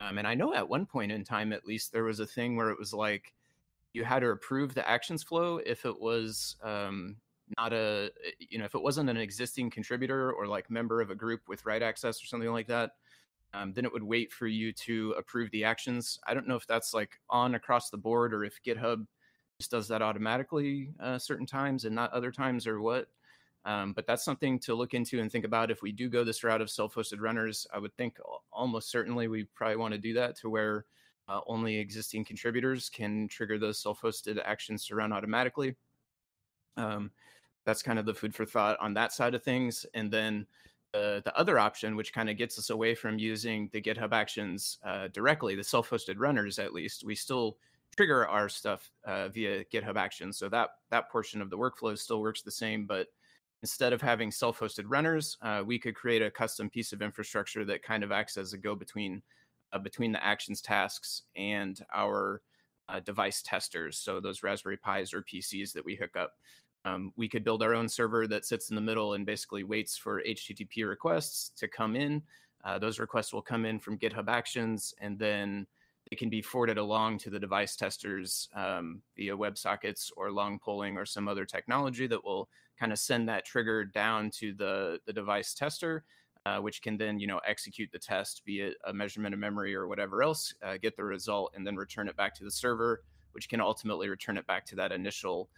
Um, 0.00 0.18
and 0.18 0.26
I 0.26 0.34
know 0.34 0.54
at 0.54 0.68
one 0.68 0.86
point 0.86 1.10
in 1.10 1.24
time, 1.24 1.52
at 1.52 1.66
least, 1.66 1.92
there 1.92 2.04
was 2.04 2.20
a 2.20 2.26
thing 2.26 2.56
where 2.56 2.70
it 2.70 2.78
was 2.78 2.92
like 2.92 3.32
you 3.92 4.04
had 4.04 4.20
to 4.20 4.28
approve 4.28 4.74
the 4.74 4.88
actions 4.88 5.22
flow 5.22 5.58
if 5.58 5.84
it 5.84 6.00
was 6.00 6.56
um, 6.62 7.16
not 7.58 7.72
a, 7.72 8.10
you 8.38 8.58
know, 8.58 8.64
if 8.64 8.74
it 8.74 8.82
wasn't 8.82 9.10
an 9.10 9.16
existing 9.16 9.70
contributor 9.70 10.32
or 10.32 10.46
like 10.46 10.70
member 10.70 11.00
of 11.00 11.10
a 11.10 11.14
group 11.14 11.40
with 11.48 11.64
write 11.66 11.82
access 11.82 12.22
or 12.22 12.26
something 12.26 12.52
like 12.52 12.68
that. 12.68 12.92
Um, 13.52 13.72
then 13.72 13.84
it 13.84 13.92
would 13.92 14.04
wait 14.04 14.32
for 14.32 14.46
you 14.46 14.72
to 14.74 15.12
approve 15.18 15.50
the 15.50 15.64
actions. 15.64 16.20
I 16.24 16.34
don't 16.34 16.46
know 16.46 16.54
if 16.54 16.68
that's 16.68 16.94
like 16.94 17.18
on 17.28 17.56
across 17.56 17.90
the 17.90 17.96
board 17.96 18.32
or 18.32 18.44
if 18.44 18.62
GitHub 18.64 19.06
just 19.58 19.72
does 19.72 19.88
that 19.88 20.02
automatically 20.02 20.92
uh, 21.00 21.18
certain 21.18 21.46
times 21.46 21.84
and 21.84 21.94
not 21.94 22.12
other 22.12 22.30
times 22.30 22.66
or 22.66 22.80
what. 22.80 23.08
Um, 23.64 23.92
but 23.92 24.06
that's 24.06 24.24
something 24.24 24.58
to 24.60 24.74
look 24.74 24.94
into 24.94 25.20
and 25.20 25.30
think 25.30 25.44
about. 25.44 25.70
If 25.70 25.82
we 25.82 25.92
do 25.92 26.08
go 26.08 26.24
this 26.24 26.42
route 26.42 26.62
of 26.62 26.70
self-hosted 26.70 27.20
runners, 27.20 27.66
I 27.72 27.78
would 27.78 27.94
think 27.96 28.18
almost 28.52 28.90
certainly 28.90 29.28
we 29.28 29.44
probably 29.54 29.76
want 29.76 29.92
to 29.92 29.98
do 29.98 30.14
that 30.14 30.36
to 30.38 30.48
where 30.48 30.86
uh, 31.28 31.40
only 31.46 31.76
existing 31.76 32.24
contributors 32.24 32.88
can 32.88 33.28
trigger 33.28 33.58
those 33.58 33.78
self-hosted 33.78 34.40
actions 34.44 34.86
to 34.86 34.94
run 34.94 35.12
automatically. 35.12 35.76
Um, 36.76 37.10
that's 37.66 37.82
kind 37.82 37.98
of 37.98 38.06
the 38.06 38.14
food 38.14 38.34
for 38.34 38.46
thought 38.46 38.78
on 38.80 38.94
that 38.94 39.12
side 39.12 39.34
of 39.34 39.42
things. 39.42 39.84
And 39.92 40.10
then 40.10 40.46
the 40.92 41.20
the 41.24 41.36
other 41.36 41.58
option, 41.58 41.96
which 41.96 42.12
kind 42.14 42.30
of 42.30 42.38
gets 42.38 42.58
us 42.58 42.70
away 42.70 42.94
from 42.94 43.18
using 43.18 43.68
the 43.72 43.82
GitHub 43.82 44.12
Actions 44.12 44.78
uh, 44.82 45.08
directly, 45.08 45.54
the 45.54 45.62
self-hosted 45.62 46.16
runners 46.18 46.58
at 46.58 46.72
least, 46.72 47.04
we 47.04 47.14
still 47.14 47.58
trigger 47.94 48.26
our 48.26 48.48
stuff 48.48 48.90
uh, 49.04 49.28
via 49.28 49.64
GitHub 49.64 49.96
Actions. 49.96 50.38
So 50.38 50.48
that 50.48 50.70
that 50.90 51.10
portion 51.10 51.42
of 51.42 51.50
the 51.50 51.58
workflow 51.58 51.96
still 51.96 52.20
works 52.20 52.42
the 52.42 52.50
same, 52.50 52.86
but 52.86 53.08
instead 53.62 53.92
of 53.92 54.00
having 54.00 54.30
self-hosted 54.30 54.84
runners, 54.86 55.36
uh, 55.42 55.62
we 55.64 55.78
could 55.78 55.94
create 55.94 56.22
a 56.22 56.30
custom 56.30 56.70
piece 56.70 56.92
of 56.92 57.02
infrastructure 57.02 57.64
that 57.64 57.82
kind 57.82 58.02
of 58.02 58.12
acts 58.12 58.36
as 58.36 58.52
a 58.52 58.58
go-between 58.58 59.22
uh, 59.72 59.78
between 59.78 60.10
the 60.10 60.24
actions 60.24 60.60
tasks 60.60 61.22
and 61.36 61.84
our 61.94 62.42
uh, 62.88 63.00
device 63.00 63.42
testers. 63.42 63.98
So 63.98 64.18
those 64.20 64.42
Raspberry 64.42 64.76
Pis 64.76 65.14
or 65.14 65.22
PCs 65.22 65.72
that 65.72 65.84
we 65.84 65.94
hook 65.94 66.16
up. 66.16 66.32
Um, 66.84 67.12
we 67.16 67.28
could 67.28 67.44
build 67.44 67.62
our 67.62 67.74
own 67.74 67.88
server 67.88 68.26
that 68.26 68.44
sits 68.44 68.70
in 68.70 68.74
the 68.74 68.80
middle 68.80 69.14
and 69.14 69.26
basically 69.26 69.64
waits 69.64 69.96
for 69.96 70.22
HTTP 70.22 70.88
requests 70.88 71.50
to 71.56 71.68
come 71.68 71.94
in. 71.94 72.22
Uh, 72.64 72.78
those 72.78 72.98
requests 72.98 73.32
will 73.32 73.42
come 73.42 73.64
in 73.64 73.78
from 73.78 73.98
GitHub 73.98 74.28
Actions, 74.28 74.94
and 75.00 75.18
then 75.18 75.66
they 76.10 76.16
can 76.16 76.28
be 76.28 76.42
forwarded 76.42 76.76
along 76.76 77.18
to 77.18 77.30
the 77.30 77.38
device 77.38 77.76
testers 77.76 78.48
um, 78.54 79.00
via 79.16 79.36
WebSockets 79.36 80.10
or 80.16 80.32
long 80.32 80.58
polling 80.58 80.96
or 80.96 81.06
some 81.06 81.28
other 81.28 81.44
technology 81.44 82.06
that 82.08 82.24
will 82.24 82.48
kind 82.78 82.92
of 82.92 82.98
send 82.98 83.28
that 83.28 83.44
trigger 83.44 83.84
down 83.84 84.30
to 84.30 84.52
the 84.54 84.98
the 85.06 85.12
device 85.12 85.54
tester, 85.54 86.02
uh, 86.46 86.58
which 86.58 86.82
can 86.82 86.96
then 86.96 87.20
you 87.20 87.26
know 87.26 87.40
execute 87.46 87.90
the 87.92 87.98
test, 87.98 88.44
be 88.44 88.60
it 88.60 88.76
a 88.86 88.92
measurement 88.92 89.34
of 89.34 89.38
memory 89.38 89.74
or 89.74 89.86
whatever 89.86 90.22
else, 90.22 90.52
uh, 90.64 90.76
get 90.78 90.96
the 90.96 91.04
result, 91.04 91.52
and 91.54 91.64
then 91.64 91.76
return 91.76 92.08
it 92.08 92.16
back 92.16 92.34
to 92.34 92.44
the 92.44 92.50
server, 92.50 93.02
which 93.32 93.48
can 93.48 93.60
ultimately 93.60 94.08
return 94.08 94.36
it 94.36 94.46
back 94.46 94.66
to 94.66 94.74
that 94.74 94.90
initial 94.90 95.48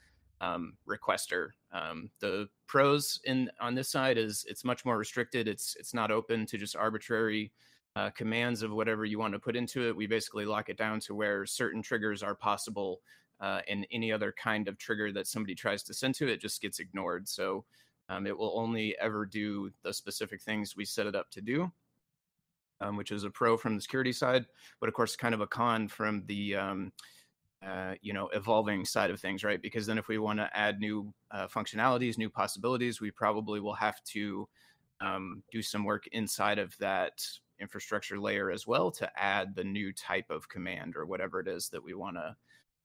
um, 0.42 0.74
requester. 0.86 1.50
Um, 1.72 2.10
the 2.20 2.48
pros 2.66 3.20
in 3.24 3.50
on 3.58 3.74
this 3.74 3.88
side 3.88 4.18
is 4.18 4.44
it's 4.46 4.64
much 4.64 4.84
more 4.84 4.98
restricted. 4.98 5.48
It's 5.48 5.76
it's 5.78 5.94
not 5.94 6.10
open 6.10 6.44
to 6.46 6.58
just 6.58 6.76
arbitrary 6.76 7.52
uh, 7.96 8.10
commands 8.10 8.62
of 8.62 8.72
whatever 8.72 9.04
you 9.04 9.18
want 9.18 9.34
to 9.34 9.38
put 9.38 9.56
into 9.56 9.88
it. 9.88 9.96
We 9.96 10.06
basically 10.06 10.44
lock 10.44 10.68
it 10.68 10.78
down 10.78 11.00
to 11.00 11.14
where 11.14 11.44
certain 11.46 11.82
triggers 11.82 12.22
are 12.22 12.34
possible 12.34 13.00
uh, 13.40 13.60
and 13.68 13.86
any 13.90 14.12
other 14.12 14.32
kind 14.32 14.68
of 14.68 14.78
trigger 14.78 15.12
that 15.12 15.26
somebody 15.26 15.54
tries 15.54 15.82
to 15.82 15.94
send 15.94 16.14
to 16.14 16.28
it 16.28 16.40
just 16.40 16.62
gets 16.62 16.78
ignored. 16.78 17.28
So 17.28 17.64
um, 18.08 18.26
it 18.26 18.36
will 18.36 18.58
only 18.58 18.96
ever 19.00 19.26
do 19.26 19.70
the 19.82 19.92
specific 19.92 20.40
things 20.40 20.76
we 20.76 20.84
set 20.84 21.06
it 21.06 21.14
up 21.14 21.30
to 21.30 21.40
do, 21.40 21.72
um, 22.80 22.96
which 22.96 23.10
is 23.10 23.24
a 23.24 23.30
pro 23.30 23.56
from 23.56 23.74
the 23.74 23.82
security 23.82 24.12
side, 24.12 24.46
but 24.80 24.88
of 24.88 24.94
course, 24.94 25.16
kind 25.16 25.34
of 25.34 25.40
a 25.40 25.46
con 25.46 25.88
from 25.88 26.24
the 26.26 26.56
um, 26.56 26.92
uh, 27.66 27.94
you 28.00 28.12
know 28.12 28.28
evolving 28.28 28.84
side 28.84 29.10
of 29.10 29.20
things, 29.20 29.44
right? 29.44 29.62
Because 29.62 29.86
then 29.86 29.98
if 29.98 30.08
we 30.08 30.18
want 30.18 30.38
to 30.38 30.50
add 30.56 30.80
new 30.80 31.12
uh, 31.30 31.46
functionalities, 31.46 32.18
new 32.18 32.30
possibilities, 32.30 33.00
we 33.00 33.10
probably 33.10 33.60
will 33.60 33.74
have 33.74 34.02
to 34.04 34.48
um, 35.00 35.42
do 35.50 35.62
some 35.62 35.84
work 35.84 36.06
inside 36.12 36.58
of 36.58 36.76
that 36.78 37.24
infrastructure 37.62 38.18
layer 38.18 38.50
as 38.50 38.66
well 38.66 38.90
to 38.90 39.10
add 39.18 39.54
the 39.54 39.64
new 39.64 39.92
type 39.92 40.30
of 40.30 40.48
command 40.48 40.96
or 40.96 41.06
whatever 41.06 41.40
it 41.40 41.48
is 41.48 41.68
that 41.70 41.82
we 41.82 41.94
want 41.94 42.16
to 42.16 42.36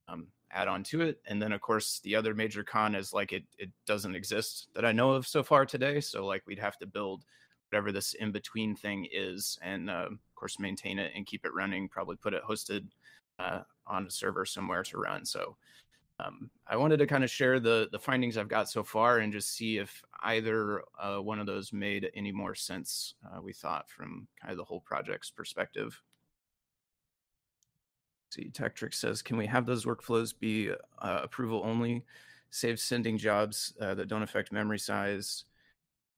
um, 0.08 0.28
add 0.52 0.68
on 0.68 0.84
to 0.84 1.02
it. 1.02 1.20
And 1.28 1.42
then 1.42 1.52
of 1.52 1.62
course 1.62 2.00
the 2.04 2.16
other 2.16 2.34
major 2.34 2.64
con 2.64 2.96
is 2.96 3.12
like 3.12 3.34
it 3.34 3.44
it 3.58 3.70
doesn't 3.86 4.16
exist 4.16 4.70
that 4.76 4.86
I 4.86 4.92
know 4.94 5.12
of 5.12 5.28
so 5.28 5.44
far 5.44 5.66
today. 5.66 6.00
So 6.00 6.26
like 6.26 6.44
we'd 6.48 6.60
have 6.60 6.78
to 6.78 6.86
build 6.86 7.26
whatever 7.70 7.92
this 7.92 8.14
in 8.14 8.32
between 8.32 8.76
thing 8.76 9.08
is, 9.12 9.60
and 9.62 9.90
uh, 9.90 10.08
of 10.10 10.36
course 10.36 10.60
maintain 10.60 11.00
it 11.00 11.12
and 11.16 11.26
keep 11.26 11.46
it 11.46 11.54
running. 11.54 11.90
Probably 11.90 12.16
put 12.16 12.34
it 12.34 12.44
hosted 12.48 12.88
uh, 13.40 13.62
on 13.86 14.08
a 14.08 14.12
server 14.12 14.46
somewhere 14.46 14.84
to 14.84 14.98
run. 14.98 15.26
So 15.26 15.58
um, 16.20 16.50
I 16.66 16.78
wanted 16.78 16.98
to 16.98 17.08
kind 17.08 17.24
of 17.24 17.30
share 17.30 17.60
the 17.60 17.90
the 17.92 18.00
findings 18.00 18.38
I've 18.38 18.48
got 18.48 18.70
so 18.70 18.84
far 18.84 19.20
and 19.20 19.32
just 19.32 19.54
see 19.54 19.78
if 19.78 20.04
either 20.24 20.84
uh, 21.00 21.18
one 21.18 21.40
of 21.40 21.46
those 21.46 21.72
made 21.72 22.10
any 22.16 22.32
more 22.32 22.56
sense. 22.56 23.14
Uh, 23.26 23.42
we 23.42 23.54
thought 23.54 23.90
from 23.90 24.28
kind 24.42 24.52
of 24.52 24.58
the 24.58 24.64
whole 24.64 24.82
project's 24.82 25.30
perspective. 25.30 26.02
See, 28.30 28.50
Tekktrik 28.50 28.94
says, 28.94 29.22
can 29.22 29.38
we 29.38 29.46
have 29.46 29.66
those 29.66 29.86
workflows 29.86 30.38
be 30.38 30.72
uh, 31.00 31.20
approval 31.24 31.62
only? 31.64 32.04
Save 32.50 32.80
sending 32.80 33.18
jobs 33.18 33.74
uh, 33.80 33.94
that 33.96 34.08
don't 34.08 34.24
affect 34.24 34.52
memory 34.52 34.80
size. 34.80 35.46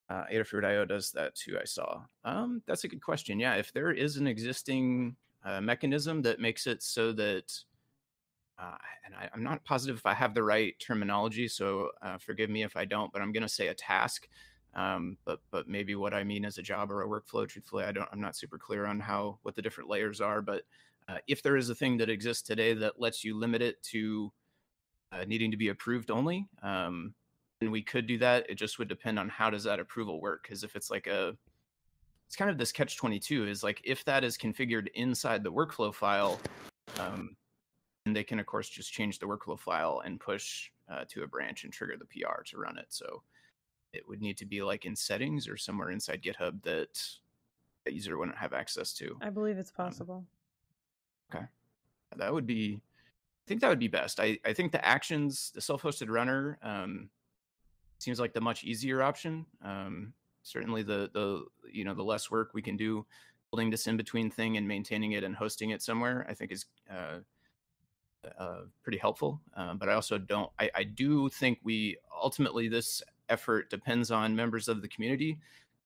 Uh, 0.09 0.23
Adafruit.io 0.31 0.85
does 0.85 1.11
that 1.11 1.35
too. 1.35 1.57
I 1.61 1.65
saw. 1.65 2.01
Um, 2.25 2.63
that's 2.65 2.83
a 2.83 2.87
good 2.87 3.01
question. 3.01 3.39
Yeah, 3.39 3.55
if 3.55 3.71
there 3.73 3.91
is 3.91 4.17
an 4.17 4.25
existing 4.25 5.15
uh, 5.45 5.61
mechanism 5.61 6.21
that 6.23 6.39
makes 6.39 6.65
it 6.65 6.81
so 6.81 7.11
that, 7.13 7.53
uh, 8.59 8.75
and 9.05 9.15
I, 9.15 9.29
am 9.33 9.43
not 9.43 9.63
positive 9.63 9.97
if 9.97 10.05
I 10.05 10.13
have 10.13 10.33
the 10.33 10.43
right 10.43 10.75
terminology, 10.79 11.47
so 11.47 11.91
uh, 12.01 12.17
forgive 12.17 12.49
me 12.49 12.63
if 12.63 12.75
I 12.75 12.85
don't. 12.85 13.11
But 13.13 13.21
I'm 13.21 13.31
going 13.31 13.43
to 13.43 13.49
say 13.49 13.67
a 13.67 13.73
task. 13.73 14.27
Um, 14.75 15.17
but 15.25 15.39
but 15.49 15.67
maybe 15.67 15.95
what 15.95 16.13
I 16.13 16.23
mean 16.23 16.45
is 16.45 16.57
a 16.57 16.63
job 16.63 16.91
or 16.91 17.01
a 17.01 17.07
workflow. 17.07 17.47
Truthfully, 17.47 17.85
I 17.85 17.91
don't. 17.91 18.09
I'm 18.11 18.21
not 18.21 18.35
super 18.35 18.57
clear 18.57 18.85
on 18.85 18.99
how 18.99 19.39
what 19.43 19.55
the 19.55 19.61
different 19.61 19.89
layers 19.89 20.21
are, 20.21 20.41
but 20.41 20.63
uh, 21.07 21.17
if 21.27 21.41
there 21.41 21.55
is 21.55 21.69
a 21.69 21.75
thing 21.75 21.97
that 21.97 22.09
exists 22.09 22.43
today 22.43 22.73
that 22.73 22.99
lets 22.99 23.23
you 23.23 23.35
limit 23.35 23.61
it 23.61 23.81
to 23.81 24.31
uh, 25.11 25.23
needing 25.25 25.49
to 25.51 25.57
be 25.57 25.69
approved 25.69 26.11
only, 26.11 26.47
um, 26.61 27.15
then 27.61 27.71
we 27.71 27.81
could 27.81 28.05
do 28.05 28.17
that. 28.19 28.47
It 28.47 28.55
just 28.55 28.77
would 28.77 28.89
depend 28.89 29.17
on 29.17 29.27
how 29.29 29.49
does 29.49 29.63
that 29.63 29.79
approval 29.79 30.21
work. 30.21 30.43
Because 30.43 30.63
if 30.63 30.75
it's 30.75 30.91
like 30.91 31.07
a, 31.07 31.35
it's 32.27 32.35
kind 32.35 32.51
of 32.51 32.57
this 32.57 32.71
catch 32.71 32.97
twenty 32.97 33.19
two 33.19 33.47
is 33.47 33.63
like 33.63 33.81
if 33.85 34.05
that 34.05 34.23
is 34.23 34.37
configured 34.37 34.89
inside 34.93 35.43
the 35.43 35.51
workflow 35.51 35.93
file, 35.93 36.39
um, 36.99 37.35
and 38.09 38.15
they 38.15 38.23
can 38.23 38.39
of 38.39 38.47
course 38.47 38.67
just 38.67 38.91
change 38.91 39.19
the 39.19 39.27
workflow 39.27 39.57
file 39.57 40.01
and 40.03 40.19
push 40.19 40.71
uh, 40.91 41.05
to 41.09 41.21
a 41.21 41.27
branch 41.27 41.63
and 41.63 41.71
trigger 41.71 41.95
the 41.95 42.05
PR 42.05 42.41
to 42.43 42.57
run 42.57 42.79
it. 42.79 42.87
So 42.89 43.21
it 43.93 44.01
would 44.07 44.19
need 44.19 44.35
to 44.37 44.47
be 44.47 44.63
like 44.63 44.85
in 44.85 44.95
settings 44.95 45.47
or 45.47 45.57
somewhere 45.57 45.91
inside 45.91 46.23
GitHub 46.23 46.63
that 46.63 46.99
the 47.85 47.93
user 47.93 48.17
wouldn't 48.17 48.37
have 48.37 48.53
access 48.53 48.93
to. 48.93 49.15
I 49.21 49.29
believe 49.29 49.59
it's 49.59 49.71
um, 49.77 49.85
possible. 49.85 50.15
Um, 50.15 50.27
Okay. 51.31 51.45
That 52.17 52.33
would 52.33 52.47
be 52.47 52.81
I 52.81 53.45
think 53.47 53.61
that 53.61 53.69
would 53.69 53.77
be 53.77 53.87
best. 53.87 54.19
I, 54.19 54.39
I 54.43 54.53
think 54.53 54.71
the 54.71 54.83
actions, 54.83 55.51
the 55.53 55.61
self-hosted 55.61 56.09
runner, 56.09 56.57
um, 56.63 57.11
seems 57.99 58.19
like 58.19 58.33
the 58.33 58.41
much 58.41 58.63
easier 58.63 59.03
option. 59.03 59.45
Um, 59.63 60.13
certainly 60.41 60.81
the 60.81 61.11
the 61.13 61.45
you 61.71 61.83
know 61.83 61.93
the 61.93 62.03
less 62.03 62.31
work 62.31 62.49
we 62.55 62.63
can 62.63 62.75
do 62.75 63.05
building 63.51 63.69
this 63.69 63.85
in 63.85 63.95
between 63.95 64.31
thing 64.31 64.57
and 64.57 64.67
maintaining 64.67 65.11
it 65.11 65.23
and 65.23 65.35
hosting 65.35 65.69
it 65.69 65.83
somewhere, 65.83 66.25
I 66.27 66.33
think 66.33 66.51
is 66.51 66.65
uh, 66.91 67.19
uh, 68.37 68.61
pretty 68.83 68.97
helpful. 68.97 69.41
Um, 69.55 69.77
but 69.77 69.89
I 69.89 69.93
also 69.93 70.17
don't. 70.17 70.49
I, 70.59 70.69
I 70.75 70.83
do 70.83 71.29
think 71.29 71.59
we 71.63 71.97
ultimately 72.21 72.67
this 72.67 73.01
effort 73.29 73.69
depends 73.69 74.11
on 74.11 74.35
members 74.35 74.67
of 74.67 74.81
the 74.81 74.87
community 74.87 75.37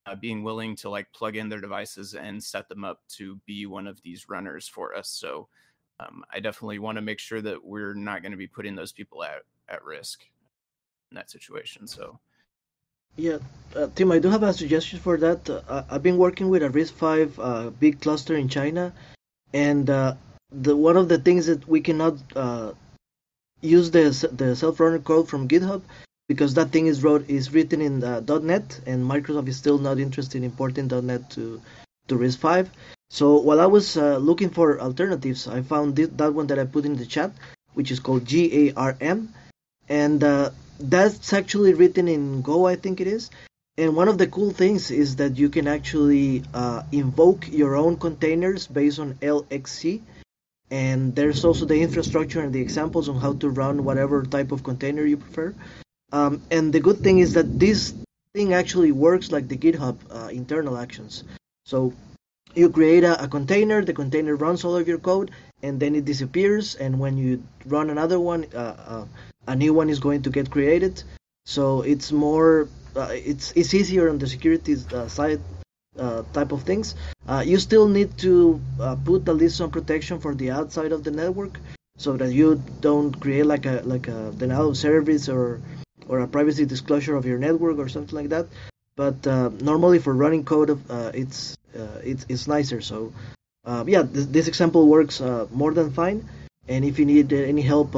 uh, 0.06 0.16
being 0.16 0.44
willing 0.44 0.76
to 0.78 0.90
like 0.90 1.12
plug 1.14 1.36
in 1.36 1.50
their 1.50 1.62
devices 1.62 2.14
and 2.14 2.44
set 2.44 2.68
them 2.70 2.84
up 2.84 3.02
to 3.08 3.40
be 3.46 3.66
one 3.66 3.88
of 3.88 4.02
these 4.02 4.28
runners 4.30 4.68
for 4.68 4.96
us. 4.96 5.10
So 5.10 5.48
um, 6.00 6.24
I 6.34 6.40
definitely 6.40 6.80
want 6.80 6.98
to 6.98 7.02
make 7.02 7.20
sure 7.20 7.42
that 7.42 7.64
we're 7.64 7.94
not 7.94 8.22
going 8.22 8.32
to 8.32 8.38
be 8.38 8.48
putting 8.48 8.76
those 8.76 8.92
people 8.92 9.24
at, 9.24 9.42
at 9.70 9.84
risk 9.84 10.24
in 11.12 11.16
that 11.16 11.30
situation. 11.30 11.88
So. 11.88 12.20
Yeah, 13.16 13.38
uh, 13.76 13.88
Tim, 13.94 14.12
I 14.12 14.18
do 14.18 14.30
have 14.30 14.42
a 14.42 14.52
suggestion 14.52 15.00
for 15.00 15.18
that. 15.18 15.48
Uh, 15.48 15.84
I've 15.90 16.02
been 16.02 16.18
working 16.18 16.50
with 16.50 16.64
a 16.64 16.70
RISC-V 16.70 17.40
uh, 17.40 17.70
big 17.70 18.02
cluster 18.02 18.36
in 18.36 18.50
China, 18.50 18.92
and 19.54 19.88
uh, 19.88 20.16
the 20.62 20.76
one 20.76 20.98
of 20.98 21.10
the 21.10 21.18
things 21.18 21.48
that 21.48 21.68
we 21.68 21.82
cannot 21.82 22.18
uh, 22.36 22.72
use 23.62 23.92
the 23.92 24.04
the 24.32 24.56
self-runner 24.56 25.00
code 25.00 25.28
from 25.28 25.48
GitHub 25.48 25.82
because 26.28 26.54
that 26.54 26.70
thing 26.72 26.88
is 26.88 27.04
wrote 27.04 27.30
is 27.30 27.54
written 27.54 27.82
in 27.82 28.04
uh, 28.04 28.20
.NET 28.20 28.80
and 28.86 29.04
Microsoft 29.04 29.48
is 29.48 29.58
still 29.58 29.78
not 29.78 30.00
interested 30.00 30.44
in 30.44 30.52
porting 30.52 30.88
.NET 30.88 31.30
to 31.32 31.62
to 32.08 32.16
RISC-V. 32.16 32.70
So 33.10 33.38
while 33.38 33.62
I 33.62 33.66
was 33.68 33.98
uh, 33.98 34.18
looking 34.18 34.50
for 34.50 34.80
alternatives, 34.80 35.48
I 35.48 35.62
found 35.62 35.96
th- 35.96 36.10
that 36.18 36.34
one 36.34 36.48
that 36.48 36.60
I 36.60 36.66
put 36.66 36.86
in 36.86 36.98
the 36.98 37.06
chat, 37.06 37.32
which 37.74 37.92
is 37.92 38.00
called 38.00 38.26
GARM, 38.26 39.30
and 39.88 40.24
uh, 40.24 40.50
that's 40.80 41.32
actually 41.32 41.74
written 41.74 42.08
in 42.08 42.42
Go, 42.42 42.66
I 42.66 42.76
think 42.76 43.00
it 43.00 43.08
is. 43.08 43.30
And 43.78 43.96
one 43.96 44.08
of 44.08 44.18
the 44.18 44.28
cool 44.28 44.52
things 44.52 44.92
is 44.92 45.16
that 45.18 45.38
you 45.38 45.50
can 45.50 45.68
actually 45.68 46.44
uh, 46.54 46.84
invoke 46.92 47.48
your 47.52 47.76
own 47.76 47.98
containers 47.98 48.68
based 48.68 49.00
on 49.00 49.16
LXC. 49.16 50.02
And 50.74 51.16
there's 51.16 51.46
also 51.46 51.66
the 51.66 51.80
infrastructure 51.80 52.42
and 52.42 52.52
the 52.52 52.60
examples 52.60 53.08
on 53.08 53.18
how 53.22 53.34
to 53.34 53.50
run 53.50 53.84
whatever 53.84 54.24
type 54.24 54.52
of 54.52 54.64
container 54.64 55.06
you 55.06 55.18
prefer. 55.18 55.54
Um, 56.12 56.42
and 56.50 56.74
the 56.74 56.80
good 56.80 56.98
thing 56.98 57.20
is 57.20 57.36
that 57.36 57.60
this 57.60 57.94
thing 58.34 58.54
actually 58.54 58.92
works 58.92 59.32
like 59.32 59.48
the 59.48 59.56
GitHub 59.56 59.98
uh, 60.10 60.30
internal 60.30 60.76
actions. 60.76 61.26
So 61.68 61.94
you 62.56 62.72
create 62.72 63.04
a, 63.04 63.24
a, 63.24 63.28
container, 63.28 63.86
the 63.86 63.94
container 63.94 64.36
runs 64.36 64.66
all 64.66 64.76
of 64.76 64.88
your 64.88 64.98
code, 64.98 65.30
and 65.62 65.80
then 65.80 65.94
it 65.94 66.06
disappears. 66.06 66.74
And 66.74 67.00
when 67.00 67.18
you 67.20 67.44
run 67.68 67.92
another 67.92 68.20
one, 68.20 68.48
uh, 68.56 68.76
uh, 68.94 69.06
a 69.46 69.56
new 69.56 69.76
one 69.76 69.92
is 69.92 70.00
going 70.00 70.24
to 70.24 70.32
get 70.32 70.50
created. 70.50 71.04
So 71.46 71.84
it's 71.84 72.12
more, 72.12 72.68
uh, 72.96 73.10
it's 73.12 73.54
it's 73.56 73.76
easier 73.76 74.10
on 74.10 74.18
the 74.18 74.28
security 74.28 74.76
uh, 74.92 75.08
side 75.08 75.42
uh, 75.98 76.24
type 76.34 76.52
of 76.52 76.64
things. 76.64 76.96
you 77.44 77.58
still 77.58 77.88
need 77.88 78.18
to 78.18 78.60
put 79.06 79.28
at 79.28 79.36
least 79.36 79.58
some 79.58 79.72
protection 79.72 80.20
for 80.20 80.36
the 80.36 80.52
outside 80.52 80.92
of 80.92 81.04
the 81.04 81.12
network, 81.12 81.60
so 81.98 82.18
that 82.18 82.34
you 82.34 82.62
don't 82.82 83.20
create 83.20 83.46
like 83.46 83.66
a 83.66 83.82
like 83.86 84.08
a 84.08 84.32
denial 84.38 84.70
of 84.70 84.78
service 84.78 85.30
or 85.30 85.62
or 86.08 86.20
a 86.20 86.28
privacy 86.28 86.66
disclosure 86.66 87.16
of 87.16 87.26
your 87.26 87.38
network 87.38 87.78
or 87.78 87.88
something 87.88 88.16
like 88.16 88.30
that. 88.30 88.48
But 88.96 89.26
uh, 89.26 89.50
normally 89.62 90.00
for 90.00 90.14
running 90.14 90.44
code, 90.46 90.70
uh, 90.90 91.12
it's 91.14 91.58
uh, 91.76 92.00
it's 92.04 92.26
it's 92.30 92.48
nicer. 92.48 92.82
So 92.82 93.14
uh, 93.66 93.84
yeah, 93.88 94.04
this, 94.04 94.26
this, 94.28 94.48
example 94.48 94.88
works 94.88 95.22
uh, 95.22 95.48
more 95.52 95.74
than 95.74 95.92
fine. 95.92 96.28
And 96.68 96.86
if 96.86 97.00
you 97.00 97.06
need 97.06 97.34
any 97.34 97.62
help, 97.62 97.94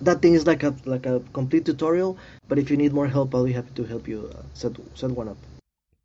that 0.00 0.22
thing 0.22 0.34
is 0.34 0.46
like 0.46 0.62
a 0.62 0.74
like 0.84 1.06
a 1.06 1.20
complete 1.32 1.64
tutorial. 1.64 2.18
But 2.48 2.58
if 2.58 2.70
you 2.70 2.76
need 2.76 2.92
more 2.92 3.06
help, 3.06 3.34
I'll 3.34 3.44
be 3.44 3.52
happy 3.52 3.70
to 3.76 3.84
help 3.84 4.08
you 4.08 4.34
set 4.54 4.72
set 4.94 5.10
one 5.10 5.28
up. 5.28 5.57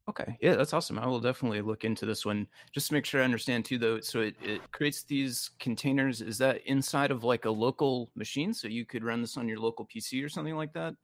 Okay, 0.09 0.37
yeah, 0.41 0.55
that's 0.55 0.73
awesome. 0.73 0.99
I 0.99 1.07
will 1.07 1.21
definitely 1.21 1.61
look 1.61 1.85
into 1.85 2.05
this 2.05 2.25
one 2.25 2.47
just 2.73 2.87
to 2.87 2.93
make 2.93 3.05
sure 3.05 3.21
I 3.21 3.23
understand 3.23 3.63
too. 3.63 3.77
Though, 3.77 4.01
so 4.01 4.19
it, 4.19 4.35
it 4.43 4.61
creates 4.73 5.03
these 5.03 5.51
containers. 5.59 6.19
Is 6.19 6.37
that 6.39 6.61
inside 6.65 7.09
of 7.09 7.23
like 7.23 7.45
a 7.45 7.49
local 7.49 8.09
machine, 8.13 8.53
so 8.53 8.67
you 8.67 8.85
could 8.85 9.03
run 9.03 9.21
this 9.21 9.37
on 9.37 9.47
your 9.47 9.59
local 9.59 9.87
PC 9.87 10.23
or 10.23 10.27
something 10.27 10.57
like 10.57 10.73
that? 10.73 10.95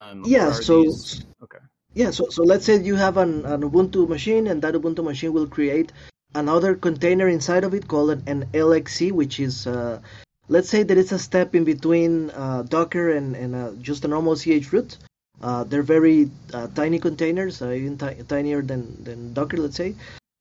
Um, 0.00 0.24
yeah. 0.26 0.50
So 0.50 0.82
these... 0.82 1.24
okay. 1.40 1.58
Yeah. 1.94 2.10
So 2.10 2.28
so 2.28 2.42
let's 2.42 2.64
say 2.64 2.82
you 2.82 2.96
have 2.96 3.16
an, 3.16 3.46
an 3.46 3.62
Ubuntu 3.62 4.08
machine, 4.08 4.48
and 4.48 4.60
that 4.62 4.74
Ubuntu 4.74 5.04
machine 5.04 5.32
will 5.32 5.46
create 5.46 5.92
another 6.34 6.74
container 6.74 7.28
inside 7.28 7.62
of 7.62 7.74
it 7.74 7.86
called 7.86 8.10
an, 8.10 8.22
an 8.26 8.46
LXC, 8.46 9.12
which 9.12 9.38
is 9.38 9.68
uh, 9.68 10.00
let's 10.48 10.68
say 10.68 10.82
that 10.82 10.98
it's 10.98 11.12
a 11.12 11.18
step 11.18 11.54
in 11.54 11.62
between 11.62 12.30
uh, 12.30 12.62
Docker 12.62 13.10
and 13.10 13.36
and 13.36 13.54
uh, 13.54 13.70
just 13.80 14.04
a 14.04 14.08
normal 14.08 14.34
CH 14.34 14.72
root. 14.72 14.98
Uh, 15.42 15.64
they're 15.64 15.82
very 15.82 16.30
uh, 16.54 16.66
tiny 16.68 16.98
containers, 16.98 17.60
uh, 17.60 17.70
even 17.70 17.98
t- 17.98 18.22
tinier 18.28 18.62
than, 18.62 19.04
than 19.04 19.34
Docker, 19.34 19.58
let's 19.58 19.76
say. 19.76 19.94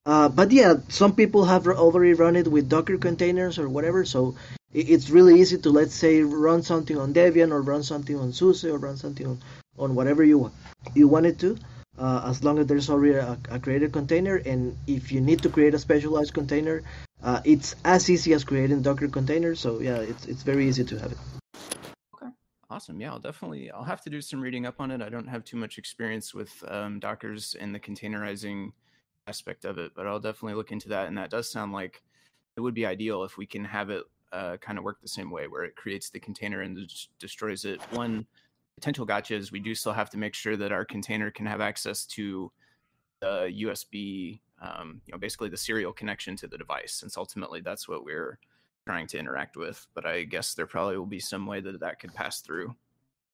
Uh, 0.06 0.30
but 0.30 0.52
yeah, 0.52 0.76
some 0.88 1.16
people 1.16 1.46
have 1.46 1.68
already 1.68 2.14
run 2.14 2.36
it 2.36 2.48
with 2.48 2.70
Docker 2.70 2.98
containers 2.98 3.58
or 3.58 3.68
whatever, 3.68 4.06
so 4.06 4.36
it's 4.74 5.10
really 5.10 5.40
easy 5.40 5.58
to, 5.58 5.70
let's 5.70 5.96
say, 5.96 6.22
run 6.22 6.62
something 6.62 6.98
on 6.98 7.14
Debian 7.14 7.52
or 7.52 7.62
run 7.62 7.82
something 7.82 8.18
on 8.18 8.34
SUSE 8.34 8.66
or 8.66 8.78
run 8.78 8.98
something 8.98 9.26
on, 9.26 9.40
on 9.80 9.96
whatever 9.96 10.24
you 10.24 10.52
you 10.94 11.08
want 11.08 11.26
it 11.26 11.40
to, 11.40 11.58
uh, 11.98 12.22
as 12.28 12.44
long 12.44 12.60
as 12.60 12.68
there's 12.68 12.90
already 12.90 13.16
a, 13.16 13.38
a, 13.50 13.60
created 13.60 13.94
container. 13.94 14.36
And 14.36 14.78
if 14.86 15.12
you 15.12 15.22
need 15.22 15.42
to 15.44 15.50
create 15.50 15.74
a 15.74 15.80
specialized 15.80 16.34
container, 16.34 16.84
uh, 17.24 17.42
it's 17.46 17.76
as 17.84 18.10
easy 18.10 18.34
as 18.34 18.44
creating 18.44 18.82
Docker 18.82 19.08
containers. 19.08 19.60
So 19.60 19.80
yeah, 19.80 19.98
it's 19.98 20.26
it's 20.26 20.44
very 20.44 20.68
easy 20.68 20.84
to 20.84 21.00
have 21.00 21.12
it. 21.14 21.18
Awesome. 22.70 23.00
Yeah, 23.00 23.12
I'll 23.12 23.20
definitely. 23.20 23.70
I'll 23.70 23.84
have 23.84 24.02
to 24.02 24.10
do 24.10 24.22
some 24.22 24.42
reading 24.42 24.66
up 24.66 24.82
on 24.82 24.90
it. 24.90 25.02
I 25.02 25.10
don't 25.10 25.28
have 25.28 25.44
too 25.44 25.58
much 25.58 25.78
experience 25.78 26.34
with 26.34 26.64
um, 26.68 27.00
Docker's 27.00 27.56
and 27.60 27.76
the 27.76 27.80
containerizing 27.80 28.72
aspect 29.28 29.66
of 29.66 29.78
it, 29.78 29.92
but 29.96 30.08
I'll 30.08 30.20
definitely 30.20 30.56
look 30.56 30.72
into 30.72 30.90
that. 30.90 31.08
And 31.08 31.18
that 31.18 31.30
does 31.30 31.52
sound 31.52 31.74
like 31.74 32.02
it 32.58 32.62
would 32.62 32.74
be 32.74 32.86
ideal 32.86 33.24
if 33.24 33.38
we 33.38 33.46
can 33.46 33.66
have 33.66 33.92
it 33.92 34.04
uh, 34.32 34.58
kind 34.58 34.80
of 34.80 34.84
work 34.84 35.00
the 35.02 35.08
same 35.08 35.30
way, 35.30 35.48
where 35.48 35.64
it 35.64 35.76
creates 35.76 36.10
the 36.10 36.20
container 36.20 36.62
and 36.62 36.92
destroys 37.20 37.66
it. 37.66 37.80
One 37.92 38.26
potential 38.76 39.06
gotcha 39.06 39.36
is 39.36 39.52
we 39.52 39.60
do 39.60 39.76
still 39.76 39.94
have 39.94 40.10
to 40.10 40.18
make 40.18 40.34
sure 40.34 40.58
that 40.58 40.72
our 40.72 40.86
container 40.86 41.30
can 41.30 41.46
have 41.46 41.62
access 41.62 42.06
to 42.08 42.52
the 43.22 43.54
USB, 43.62 44.42
um, 44.60 45.02
you 45.06 45.12
know, 45.12 45.20
basically 45.20 45.50
the 45.50 45.58
serial 45.58 45.94
connection 45.94 46.36
to 46.38 46.48
the 46.48 46.58
device, 46.58 46.94
since 46.94 47.16
ultimately 47.16 47.62
that's 47.62 47.88
what 47.88 48.04
we're 48.04 48.40
trying 48.86 49.08
to 49.08 49.18
interact 49.18 49.58
with. 49.58 49.86
But 49.94 50.06
I 50.06 50.24
guess 50.24 50.54
there 50.54 50.68
probably 50.68 50.98
will 50.98 51.06
be 51.06 51.20
some 51.20 51.46
way 51.46 51.60
that 51.62 51.80
that 51.80 52.00
could 52.00 52.14
pass 52.14 52.42
through. 52.42 52.76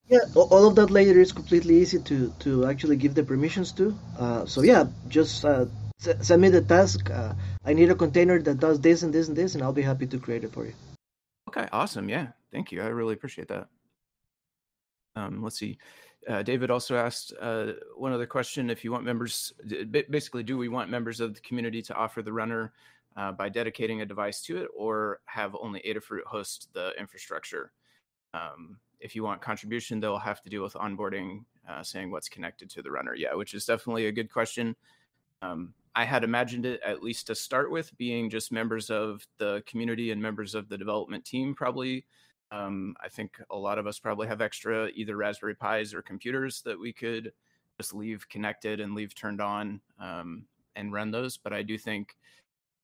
Yeah, 0.09 0.19
all 0.35 0.67
of 0.67 0.75
that 0.75 0.89
later 0.89 1.19
is 1.19 1.31
completely 1.31 1.77
easy 1.77 1.99
to 1.99 2.33
to 2.39 2.65
actually 2.65 2.97
give 2.97 3.13
the 3.13 3.23
permissions 3.23 3.71
to. 3.73 3.95
Uh, 4.17 4.45
so 4.45 4.61
yeah, 4.61 4.85
just 5.07 5.45
uh, 5.45 5.65
send 5.99 6.41
me 6.41 6.49
the 6.49 6.61
task. 6.61 7.09
Uh, 7.09 7.33
I 7.63 7.73
need 7.73 7.89
a 7.91 7.95
container 7.95 8.41
that 8.41 8.59
does 8.59 8.79
this 8.81 9.03
and 9.03 9.13
this 9.13 9.27
and 9.27 9.37
this, 9.37 9.55
and 9.55 9.63
I'll 9.63 9.73
be 9.73 9.83
happy 9.83 10.07
to 10.07 10.17
create 10.17 10.43
it 10.43 10.51
for 10.51 10.65
you. 10.65 10.73
Okay, 11.47 11.67
awesome. 11.71 12.09
Yeah, 12.09 12.27
thank 12.51 12.71
you. 12.71 12.81
I 12.81 12.87
really 12.87 13.13
appreciate 13.13 13.47
that. 13.49 13.67
Um, 15.15 15.43
let's 15.43 15.59
see. 15.59 15.77
Uh, 16.27 16.43
David 16.43 16.69
also 16.71 16.95
asked 16.97 17.33
uh, 17.39 17.73
one 17.95 18.11
other 18.11 18.27
question: 18.27 18.69
If 18.69 18.83
you 18.83 18.91
want 18.91 19.05
members, 19.05 19.53
basically, 20.09 20.43
do 20.43 20.57
we 20.57 20.67
want 20.67 20.89
members 20.89 21.19
of 21.19 21.35
the 21.35 21.41
community 21.41 21.81
to 21.83 21.93
offer 21.95 22.21
the 22.21 22.33
runner 22.33 22.73
uh, 23.17 23.31
by 23.31 23.49
dedicating 23.49 24.01
a 24.01 24.05
device 24.05 24.41
to 24.43 24.57
it, 24.57 24.67
or 24.75 25.19
have 25.25 25.55
only 25.59 25.81
Adafruit 25.81 26.23
host 26.25 26.69
the 26.73 26.93
infrastructure? 26.97 27.71
Um, 28.33 28.77
if 28.99 29.15
you 29.15 29.23
want 29.23 29.41
contribution, 29.41 29.99
they'll 29.99 30.17
have 30.17 30.41
to 30.43 30.49
deal 30.49 30.63
with 30.63 30.73
onboarding, 30.73 31.43
uh, 31.69 31.83
saying 31.83 32.11
what's 32.11 32.29
connected 32.29 32.69
to 32.71 32.81
the 32.81 32.91
runner. 32.91 33.15
Yeah, 33.15 33.33
which 33.33 33.53
is 33.53 33.65
definitely 33.65 34.07
a 34.07 34.11
good 34.11 34.31
question. 34.31 34.75
Um, 35.41 35.73
I 35.95 36.05
had 36.05 36.23
imagined 36.23 36.65
it 36.65 36.79
at 36.85 37.03
least 37.03 37.27
to 37.27 37.35
start 37.35 37.69
with 37.69 37.95
being 37.97 38.29
just 38.29 38.51
members 38.51 38.89
of 38.89 39.25
the 39.37 39.61
community 39.65 40.11
and 40.11 40.21
members 40.21 40.55
of 40.55 40.69
the 40.69 40.77
development 40.77 41.25
team, 41.25 41.53
probably. 41.53 42.05
Um, 42.51 42.95
I 43.03 43.09
think 43.09 43.37
a 43.49 43.57
lot 43.57 43.77
of 43.77 43.87
us 43.87 43.99
probably 43.99 44.27
have 44.27 44.41
extra 44.41 44.89
either 44.93 45.17
Raspberry 45.17 45.55
Pis 45.55 45.93
or 45.93 46.01
computers 46.01 46.61
that 46.63 46.79
we 46.79 46.93
could 46.93 47.33
just 47.79 47.93
leave 47.93 48.27
connected 48.29 48.79
and 48.79 48.93
leave 48.93 49.15
turned 49.15 49.41
on 49.41 49.81
um, 49.99 50.45
and 50.75 50.93
run 50.93 51.11
those. 51.11 51.37
But 51.37 51.53
I 51.53 51.61
do 51.61 51.77
think 51.77 52.15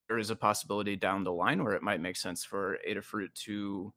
there 0.08 0.18
is 0.18 0.30
a 0.30 0.36
possibility 0.36 0.95
down 0.95 1.24
the 1.24 1.32
line 1.32 1.64
where 1.64 1.74
it 1.74 1.84
might 1.84 2.01
make 2.01 2.16
sense 2.16 2.43
for 2.43 2.78
Adafruit 2.89 3.34
to 3.34 3.93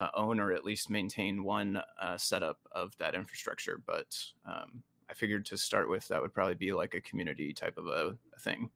uh, 0.00 0.08
own 0.14 0.38
or 0.38 0.52
at 0.52 0.64
least 0.64 0.90
maintain 0.90 1.42
one 1.42 1.82
uh, 2.00 2.16
setup 2.16 2.58
of 2.72 2.96
that 2.98 3.14
infrastructure. 3.14 3.80
But 3.84 4.16
um, 4.46 4.82
I 5.10 5.14
figured 5.14 5.44
to 5.46 5.58
start 5.58 5.90
with, 5.90 6.06
that 6.08 6.22
would 6.22 6.34
probably 6.34 6.54
be 6.54 6.72
like 6.72 6.94
a 6.94 7.00
community 7.00 7.52
type 7.52 7.76
of 7.76 7.86
a, 7.86 8.16
a 8.36 8.40
thing. 8.40 8.70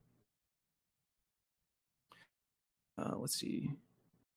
Uh, 2.97 3.13
let's 3.15 3.35
see. 3.35 3.71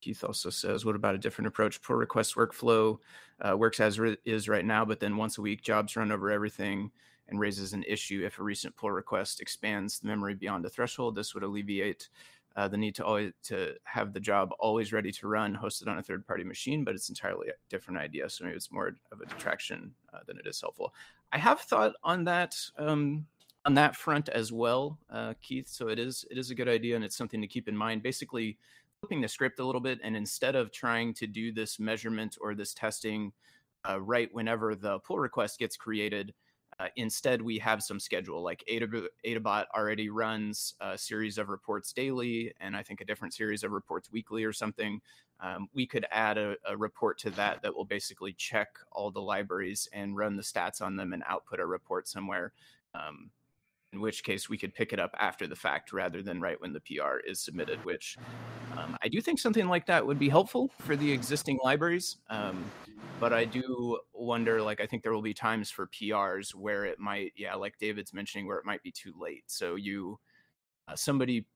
Keith 0.01 0.23
also 0.23 0.51
says, 0.51 0.85
what 0.85 0.95
about 0.95 1.17
a 1.17 1.19
different 1.19 1.49
approach? 1.49 1.83
Pull 1.83 1.97
request 1.97 2.37
workflow 2.37 2.99
uh, 3.41 3.57
works 3.57 3.81
as 3.81 3.99
re- 3.99 4.17
is 4.25 4.49
right 4.49 4.65
now, 4.65 4.85
but 4.85 5.01
then 5.01 5.17
once 5.17 5.39
a 5.39 5.43
week, 5.43 5.63
jobs 5.63 5.97
run 5.97 6.13
over 6.13 6.31
everything 6.31 6.91
and 7.29 7.41
raises 7.41 7.73
an 7.73 7.83
issue 7.89 8.23
if 8.25 8.39
a 8.39 8.43
recent 8.43 8.77
pull 8.77 8.93
request 8.93 9.41
expands 9.41 9.99
the 9.99 10.07
memory 10.07 10.35
beyond 10.35 10.65
a 10.65 10.71
threshold. 10.71 11.17
This 11.17 11.35
would 11.35 11.43
alleviate 11.43 12.09
uh, 12.57 12.67
the 12.67 12.77
need 12.77 12.95
to 12.95 13.05
always 13.05 13.33
to 13.45 13.75
have 13.85 14.13
the 14.13 14.21
job 14.21 14.51
always 14.59 14.93
ready 14.93 15.13
to 15.13 15.29
run, 15.29 15.55
hosted 15.55 15.89
on 15.89 15.99
a 15.99 16.03
third 16.03 16.27
party 16.27 16.43
machine, 16.43 16.85
but 16.85 16.95
it's 16.95 17.11
entirely 17.11 17.49
a 17.49 17.53
different 17.69 18.01
idea. 18.01 18.29
So 18.31 18.45
maybe 18.45 18.57
it's 18.57 18.73
more 18.73 18.95
of 19.13 19.21
a 19.21 19.27
detraction 19.27 19.93
uh, 20.15 20.21
than 20.27 20.39
it 20.39 20.47
is 20.47 20.61
helpful. 20.61 20.95
I 21.33 21.39
have 21.39 21.61
thought 21.61 21.93
on 22.03 22.25
that 22.25 22.57
um, 22.79 23.27
on 23.67 23.75
that 23.75 23.95
front 23.95 24.29
as 24.31 24.53
well, 24.53 24.99
uh, 25.11 25.35
Keith. 25.43 25.69
So 25.69 25.89
it 25.89 25.99
is 25.99 26.25
it 26.31 26.39
is 26.39 26.51
a 26.51 26.55
good 26.55 26.69
idea, 26.69 26.97
and 26.97 27.05
it's 27.05 27.17
something 27.17 27.43
to 27.43 27.47
keep 27.47 27.69
in 27.69 27.77
mind. 27.77 28.03
Basically, 28.03 28.57
flipping 29.01 29.21
the 29.21 29.29
script 29.29 29.61
a 29.61 29.65
little 29.65 29.81
bit, 29.81 30.01
and 30.03 30.17
instead 30.17 30.57
of 30.57 30.73
trying 30.73 31.13
to 31.15 31.27
do 31.27 31.53
this 31.53 31.79
measurement 31.79 32.39
or 32.41 32.55
this 32.55 32.73
testing 32.73 33.33
uh, 33.89 34.01
right 34.01 34.33
whenever 34.33 34.75
the 34.75 34.99
pull 35.01 35.19
request 35.19 35.59
gets 35.59 35.77
created 35.77 36.33
uh, 36.79 36.89
instead, 36.97 37.41
we 37.41 37.59
have 37.59 37.83
some 37.83 37.99
schedule. 37.99 38.43
Like 38.43 38.63
Adabot 38.69 39.65
already 39.75 40.11
runs 40.11 40.75
a 40.81 40.99
series 40.99 41.39
of 41.39 41.49
reports 41.49 41.93
daily, 41.93 42.53
and 42.61 42.77
I 42.77 42.83
think 42.83 43.01
a 43.01 43.05
different 43.05 43.33
series 43.33 43.65
of 43.65 43.73
reports 43.73 44.13
weekly 44.13 44.45
or 44.45 44.53
something. 44.53 45.01
Um, 45.41 45.69
we 45.73 45.87
could 45.87 46.07
add 46.11 46.39
a, 46.39 46.57
a, 46.67 46.77
report 46.77 47.19
to 47.19 47.31
that 47.31 47.61
that 47.63 47.75
will 47.75 47.85
basically 47.85 48.33
check 48.33 48.69
all 48.91 49.11
the 49.11 49.21
libraries 49.21 49.87
and 49.93 50.17
run 50.17 50.37
the 50.37 50.43
stats 50.43 50.81
on 50.81 50.97
them 50.97 51.13
and 51.13 51.23
output 51.27 51.61
a 51.61 51.67
report 51.67 52.09
somewhere. 52.09 52.53
Um, 52.95 53.31
in 53.93 54.01
which 54.01 54.25
case, 54.25 54.49
we 54.49 54.59
could 54.59 54.75
pick 54.75 54.93
it 54.93 55.01
up 55.01 55.15
after 55.19 55.47
the 55.47 55.57
fact 55.57 55.93
rather 55.93 56.23
than 56.23 56.41
right 56.41 56.61
when 56.61 56.73
the 56.73 56.81
PR 56.81 57.19
is 57.27 57.41
submitted. 57.41 57.83
Which 57.85 58.17
um, 58.77 58.97
I 59.03 59.09
do 59.09 59.21
think 59.21 59.39
something 59.39 59.69
like 59.69 59.87
that 59.87 60.07
would 60.07 60.19
be 60.19 60.29
helpful 60.29 60.71
for 60.81 60.97
the 60.97 61.11
existing 61.11 61.59
libraries. 61.63 62.17
Um, 62.29 62.65
but 63.21 63.33
I 63.33 63.45
do 63.45 63.99
wonder, 64.27 64.61
like, 64.61 64.81
I 64.81 64.87
think 64.87 65.03
there 65.03 65.13
will 65.13 65.23
be 65.23 65.35
times 65.35 65.71
for 65.71 65.87
PRs 65.87 66.55
where 66.55 66.85
it 66.85 66.99
might, 66.99 67.33
yeah, 67.37 67.55
like 67.55 67.79
David's 67.79 68.13
mentioning, 68.13 68.47
where 68.47 68.59
it 68.59 68.67
might 68.67 68.83
be 68.83 68.91
too 68.91 69.15
late. 69.19 69.45
So 69.47 69.77
you, 69.77 70.19
uh, 70.89 70.97
somebody 70.97 71.47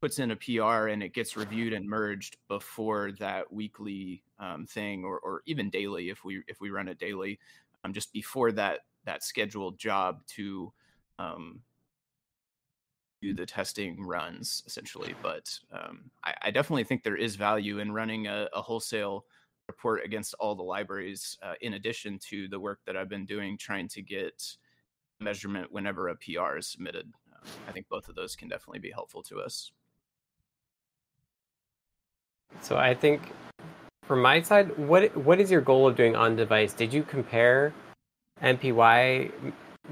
puts 0.00 0.18
in 0.18 0.32
a 0.32 0.36
PR 0.36 0.88
and 0.88 1.02
it 1.02 1.14
gets 1.14 1.36
reviewed 1.36 1.72
and 1.72 1.88
merged 1.88 2.36
before 2.48 3.12
that 3.20 3.50
weekly 3.52 4.22
um, 4.38 4.66
thing, 4.66 5.04
or, 5.04 5.18
or 5.20 5.42
even 5.46 5.70
daily 5.70 6.10
if 6.10 6.24
we 6.24 6.42
if 6.48 6.60
we 6.60 6.70
run 6.70 6.88
it 6.88 6.98
daily, 6.98 7.38
um, 7.84 7.92
just 7.92 8.12
before 8.12 8.52
that 8.52 8.80
that 9.04 9.22
scheduled 9.22 9.78
job 9.78 10.20
to 10.26 10.72
um, 11.18 11.60
do 13.22 13.32
the 13.32 13.46
testing 13.46 14.06
runs 14.06 14.62
essentially. 14.66 15.14
But 15.22 15.58
um, 15.72 16.10
I, 16.22 16.34
I, 16.42 16.50
definitely 16.50 16.84
think 16.84 17.02
there 17.02 17.16
is 17.16 17.36
value 17.36 17.78
in 17.78 17.92
running 17.92 18.26
a, 18.26 18.48
a 18.52 18.60
wholesale 18.60 19.24
report 19.68 20.04
against 20.04 20.34
all 20.38 20.54
the 20.54 20.62
libraries 20.62 21.38
uh, 21.42 21.54
in 21.60 21.74
addition 21.74 22.18
to 22.30 22.48
the 22.48 22.60
work 22.60 22.80
that 22.86 22.96
I've 22.96 23.08
been 23.08 23.26
doing 23.26 23.56
trying 23.56 23.88
to 23.88 24.02
get 24.02 24.56
measurement 25.20 25.72
whenever 25.72 26.08
a 26.08 26.16
PR 26.16 26.56
is 26.58 26.66
submitted. 26.66 27.12
Uh, 27.32 27.46
I 27.68 27.72
think 27.72 27.88
both 27.88 28.08
of 28.08 28.14
those 28.14 28.36
can 28.36 28.48
definitely 28.48 28.80
be 28.80 28.90
helpful 28.90 29.22
to 29.24 29.40
us. 29.40 29.72
So 32.60 32.76
I 32.76 32.94
think 32.94 33.22
from 34.04 34.20
my 34.20 34.42
side, 34.42 34.76
what 34.78 35.16
what 35.16 35.40
is 35.40 35.50
your 35.50 35.60
goal 35.60 35.88
of 35.88 35.96
doing 35.96 36.14
on 36.14 36.36
device? 36.36 36.72
Did 36.72 36.92
you 36.92 37.02
compare 37.02 37.72
MPY 38.42 39.32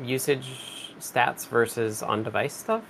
usage 0.03 0.95
stats 1.01 1.47
versus 1.49 2.03
on 2.03 2.23
device 2.23 2.53
stuff? 2.53 2.85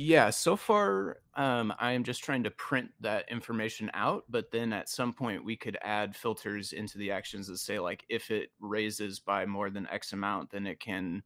Yeah, 0.00 0.30
so 0.30 0.54
far 0.54 1.18
um, 1.34 1.74
I 1.80 1.90
am 1.90 2.04
just 2.04 2.22
trying 2.22 2.44
to 2.44 2.52
print 2.52 2.92
that 3.00 3.28
information 3.28 3.90
out, 3.94 4.24
but 4.28 4.52
then 4.52 4.72
at 4.72 4.88
some 4.88 5.12
point 5.12 5.44
we 5.44 5.56
could 5.56 5.76
add 5.82 6.14
filters 6.14 6.72
into 6.72 6.98
the 6.98 7.10
actions 7.10 7.48
that 7.48 7.58
say 7.58 7.80
like 7.80 8.04
if 8.08 8.30
it 8.30 8.52
raises 8.60 9.18
by 9.18 9.44
more 9.44 9.70
than 9.70 9.88
X 9.88 10.12
amount, 10.12 10.50
then 10.50 10.68
it 10.68 10.78
can 10.78 11.24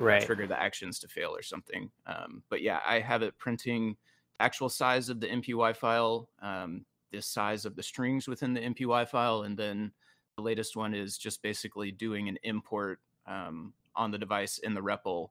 uh, 0.00 0.04
right. 0.04 0.22
trigger 0.26 0.48
the 0.48 0.60
actions 0.60 0.98
to 0.98 1.08
fail 1.08 1.30
or 1.30 1.42
something. 1.42 1.88
Um, 2.04 2.42
but 2.48 2.62
yeah, 2.62 2.80
I 2.84 2.98
have 2.98 3.22
it 3.22 3.38
printing 3.38 3.96
actual 4.40 4.68
size 4.68 5.08
of 5.08 5.20
the 5.20 5.28
MPY 5.28 5.76
file, 5.76 6.30
um, 6.42 6.84
the 7.12 7.22
size 7.22 7.64
of 7.64 7.76
the 7.76 7.82
strings 7.82 8.26
within 8.26 8.54
the 8.54 8.60
MPY 8.60 9.06
file, 9.06 9.42
and 9.42 9.56
then 9.56 9.92
the 10.36 10.42
latest 10.42 10.74
one 10.74 10.94
is 10.94 11.16
just 11.16 11.42
basically 11.42 11.92
doing 11.92 12.28
an 12.28 12.38
import 12.42 12.98
um, 13.28 13.72
on 13.94 14.10
the 14.10 14.18
device 14.18 14.58
in 14.58 14.74
the 14.74 14.80
REPL 14.80 15.28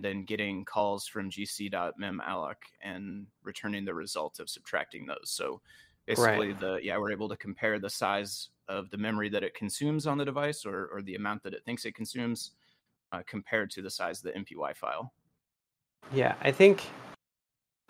then 0.00 0.24
getting 0.24 0.64
calls 0.64 1.06
from 1.06 1.30
gc.mem_alloc 1.30 2.54
and 2.82 3.26
returning 3.42 3.84
the 3.84 3.94
result 3.94 4.40
of 4.40 4.48
subtracting 4.48 5.06
those. 5.06 5.30
So 5.30 5.60
basically 6.06 6.48
right. 6.48 6.60
the 6.60 6.78
yeah, 6.82 6.98
we're 6.98 7.12
able 7.12 7.28
to 7.28 7.36
compare 7.36 7.78
the 7.78 7.90
size 7.90 8.48
of 8.68 8.90
the 8.90 8.98
memory 8.98 9.28
that 9.28 9.42
it 9.42 9.54
consumes 9.54 10.06
on 10.06 10.18
the 10.18 10.24
device 10.24 10.64
or, 10.64 10.86
or 10.92 11.02
the 11.02 11.14
amount 11.14 11.42
that 11.42 11.54
it 11.54 11.64
thinks 11.64 11.84
it 11.84 11.94
consumes 11.94 12.52
uh, 13.12 13.22
compared 13.26 13.70
to 13.70 13.82
the 13.82 13.90
size 13.90 14.24
of 14.24 14.32
the 14.32 14.38
MPY 14.38 14.76
file. 14.76 15.12
Yeah, 16.12 16.34
I 16.40 16.50
think 16.50 16.82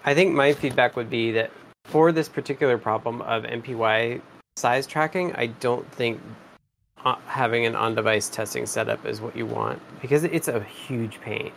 I 0.04 0.14
think 0.14 0.34
my 0.34 0.52
feedback 0.52 0.96
would 0.96 1.10
be 1.10 1.32
that 1.32 1.50
for 1.84 2.12
this 2.12 2.28
particular 2.28 2.78
problem 2.78 3.22
of 3.22 3.44
MPY 3.44 4.20
size 4.56 4.86
tracking, 4.86 5.34
I 5.34 5.46
don't 5.46 5.90
think 5.92 6.20
uh, 7.04 7.16
having 7.26 7.66
an 7.66 7.74
on-device 7.74 8.28
testing 8.28 8.66
setup 8.66 9.04
is 9.06 9.20
what 9.20 9.36
you 9.36 9.46
want 9.46 9.80
because 10.02 10.24
it's 10.24 10.48
a 10.48 10.62
huge 10.62 11.20
pain 11.20 11.52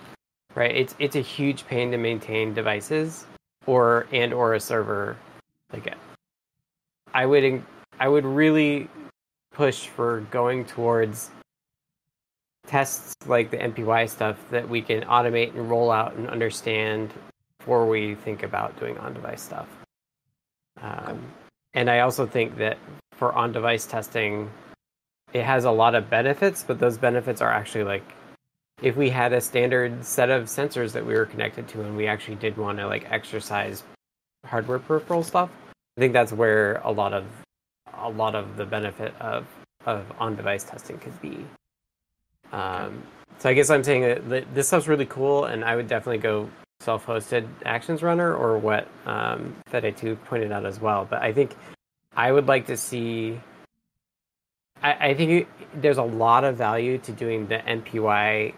right? 0.55 0.75
It's 0.75 0.95
it's 0.99 1.15
a 1.15 1.21
huge 1.21 1.65
pain 1.67 1.91
to 1.91 1.97
maintain 1.97 2.53
devices 2.53 3.25
or 3.65 4.07
and 4.11 4.33
or 4.33 4.53
a 4.53 4.59
server. 4.59 5.17
Like 5.71 5.95
I 7.13 7.25
would 7.25 7.63
I 7.99 8.07
would 8.07 8.25
really 8.25 8.89
push 9.53 9.87
for 9.87 10.21
going 10.31 10.65
towards 10.65 11.29
tests 12.67 13.13
like 13.27 13.51
the 13.51 13.57
MPY 13.57 14.09
stuff 14.09 14.37
that 14.49 14.67
we 14.67 14.81
can 14.81 15.01
automate 15.03 15.49
and 15.49 15.69
roll 15.69 15.91
out 15.91 16.15
and 16.15 16.29
understand 16.29 17.11
before 17.59 17.87
we 17.87 18.15
think 18.15 18.43
about 18.43 18.77
doing 18.79 18.97
on-device 18.97 19.41
stuff. 19.41 19.67
Um, 20.81 21.21
and 21.73 21.89
I 21.89 21.99
also 21.99 22.25
think 22.25 22.57
that 22.57 22.77
for 23.13 23.33
on-device 23.33 23.85
testing, 23.85 24.49
it 25.33 25.43
has 25.43 25.65
a 25.65 25.71
lot 25.71 25.93
of 25.95 26.09
benefits, 26.09 26.63
but 26.63 26.79
those 26.79 26.97
benefits 26.97 27.41
are 27.41 27.51
actually 27.51 27.83
like 27.83 28.03
if 28.81 28.95
we 28.95 29.09
had 29.09 29.33
a 29.33 29.41
standard 29.41 30.03
set 30.03 30.29
of 30.29 30.45
sensors 30.45 30.91
that 30.93 31.05
we 31.05 31.13
were 31.13 31.25
connected 31.25 31.67
to 31.69 31.81
and 31.81 31.95
we 31.95 32.07
actually 32.07 32.35
did 32.35 32.57
want 32.57 32.77
to 32.79 32.87
like 32.87 33.09
exercise 33.11 33.83
hardware 34.45 34.79
peripheral 34.79 35.23
stuff, 35.23 35.49
I 35.97 36.01
think 36.01 36.13
that's 36.13 36.33
where 36.33 36.81
a 36.83 36.91
lot 36.91 37.13
of 37.13 37.25
a 37.95 38.09
lot 38.09 38.35
of 38.35 38.57
the 38.57 38.65
benefit 38.65 39.13
of 39.19 39.45
of 39.85 40.11
on 40.19 40.35
device 40.35 40.63
testing 40.63 40.97
could 40.97 41.19
be. 41.21 41.45
Um, 42.51 43.03
so 43.39 43.49
I 43.49 43.53
guess 43.53 43.69
I'm 43.69 43.83
saying 43.83 44.29
that 44.29 44.53
this 44.53 44.67
stuff's 44.67 44.87
really 44.87 45.05
cool, 45.05 45.45
and 45.45 45.63
I 45.63 45.75
would 45.75 45.87
definitely 45.87 46.19
go 46.19 46.49
self-hosted 46.79 47.47
Actions 47.65 48.03
Runner 48.03 48.33
or 48.35 48.57
what 48.57 48.87
um, 49.05 49.55
Fede2 49.71 50.23
pointed 50.25 50.51
out 50.51 50.65
as 50.65 50.79
well. 50.79 51.07
But 51.09 51.21
I 51.21 51.33
think 51.33 51.55
I 52.15 52.31
would 52.31 52.47
like 52.47 52.67
to 52.67 52.77
see. 52.77 53.39
I, 54.81 55.09
I 55.09 55.13
think 55.13 55.31
it, 55.31 55.47
there's 55.81 55.97
a 55.97 56.03
lot 56.03 56.43
of 56.43 56.57
value 56.57 56.97
to 56.99 57.11
doing 57.11 57.47
the 57.47 57.57
MPY 57.59 58.53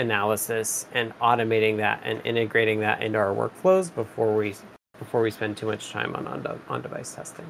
analysis 0.00 0.86
and 0.92 1.12
automating 1.20 1.76
that 1.78 2.00
and 2.04 2.20
integrating 2.24 2.80
that 2.80 3.02
into 3.02 3.18
our 3.18 3.34
workflows 3.34 3.94
before 3.94 4.34
we 4.36 4.54
before 4.98 5.22
we 5.22 5.30
spend 5.30 5.56
too 5.56 5.66
much 5.66 5.90
time 5.90 6.14
on 6.16 6.26
on, 6.26 6.60
on 6.68 6.82
device 6.82 7.14
testing. 7.14 7.46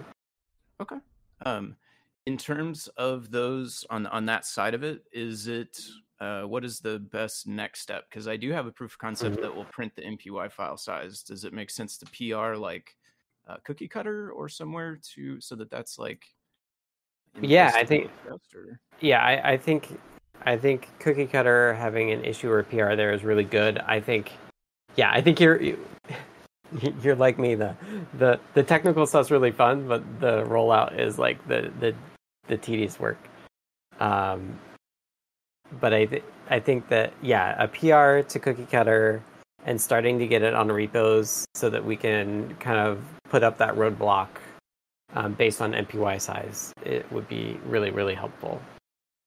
Okay. 0.80 0.96
Um, 1.44 1.76
in 2.26 2.36
terms 2.36 2.88
of 2.96 3.30
those 3.30 3.84
on 3.90 4.06
on 4.06 4.26
that 4.26 4.44
side 4.44 4.74
of 4.74 4.82
it, 4.82 5.04
is 5.12 5.46
it 5.46 5.80
uh, 6.20 6.42
what 6.42 6.64
is 6.64 6.80
the 6.80 6.98
best 6.98 7.46
next 7.48 7.80
step? 7.80 8.04
Because 8.10 8.28
I 8.28 8.36
do 8.36 8.52
have 8.52 8.66
a 8.66 8.72
proof 8.72 8.92
of 8.92 8.98
concept 8.98 9.36
Mhm. 9.36 9.40
that 9.42 9.54
will 9.56 9.64
print 9.64 9.96
the 9.96 10.02
MPY 10.02 10.52
file 10.52 10.76
size. 10.76 11.22
Does 11.22 11.44
it 11.44 11.52
make 11.54 11.70
sense 11.70 11.96
to 11.98 12.06
PR 12.06 12.56
like 12.56 12.94
uh, 13.48 13.56
cookie 13.64 13.88
cutter 13.88 14.30
or 14.30 14.48
somewhere 14.48 15.00
to 15.14 15.40
so 15.40 15.56
that 15.56 15.70
that's 15.70 15.98
like 15.98 16.24
Yeah, 17.40 17.72
I 17.74 17.84
think- 17.84 18.04
be 18.08 18.12
addressed, 18.26 18.54
or- 18.54 18.80
Yeah, 19.00 19.22
I, 19.24 19.52
I 19.52 19.56
think 19.56 19.98
I 20.44 20.56
think 20.56 20.88
cookie 20.98 21.26
cutter 21.26 21.74
having 21.74 22.10
an 22.10 22.24
issue 22.24 22.50
or 22.50 22.62
PR 22.62 22.94
there 22.94 23.12
is 23.12 23.24
really 23.24 23.44
good. 23.44 23.78
I 23.78 24.00
think, 24.00 24.32
yeah, 24.96 25.10
I 25.12 25.20
think 25.20 25.40
you're 25.40 25.60
you, 25.60 25.78
you're 27.02 27.16
like 27.16 27.38
me. 27.38 27.54
The 27.54 27.76
the 28.18 28.40
the 28.54 28.62
technical 28.62 29.06
stuff's 29.06 29.30
really 29.30 29.50
fun, 29.50 29.86
but 29.86 30.20
the 30.20 30.44
rollout 30.44 30.98
is 30.98 31.18
like 31.18 31.46
the 31.48 31.70
the 31.80 31.94
the 32.48 32.56
tedious 32.56 32.98
work. 32.98 33.18
Um, 33.98 34.58
but 35.80 35.92
I 35.92 36.06
th- 36.06 36.24
I 36.48 36.60
think 36.60 36.88
that 36.88 37.12
yeah, 37.22 37.62
a 37.62 37.68
PR 37.68 38.26
to 38.28 38.38
cookie 38.38 38.66
cutter 38.66 39.22
and 39.66 39.80
starting 39.80 40.18
to 40.18 40.26
get 40.26 40.42
it 40.42 40.54
on 40.54 40.72
repos 40.72 41.44
so 41.54 41.68
that 41.70 41.84
we 41.84 41.96
can 41.96 42.54
kind 42.56 42.78
of 42.78 43.02
put 43.28 43.42
up 43.42 43.58
that 43.58 43.74
roadblock 43.74 44.28
um, 45.14 45.34
based 45.34 45.60
on 45.60 45.72
MPY 45.72 46.20
size, 46.20 46.72
it 46.84 47.10
would 47.12 47.28
be 47.28 47.58
really 47.66 47.90
really 47.90 48.14
helpful. 48.14 48.60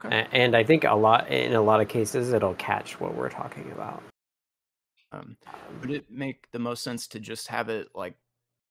Okay. 0.05 0.27
And 0.31 0.55
I 0.55 0.63
think 0.63 0.83
a 0.83 0.93
lot 0.93 1.29
in 1.29 1.53
a 1.53 1.61
lot 1.61 1.79
of 1.79 1.87
cases 1.87 2.33
it'll 2.33 2.55
catch 2.55 2.99
what 2.99 3.15
we're 3.15 3.29
talking 3.29 3.71
about. 3.71 4.03
Um, 5.11 5.37
would 5.79 5.91
it 5.91 6.09
make 6.09 6.47
the 6.51 6.59
most 6.59 6.83
sense 6.83 7.07
to 7.07 7.19
just 7.19 7.47
have 7.47 7.69
it 7.69 7.87
like 7.95 8.15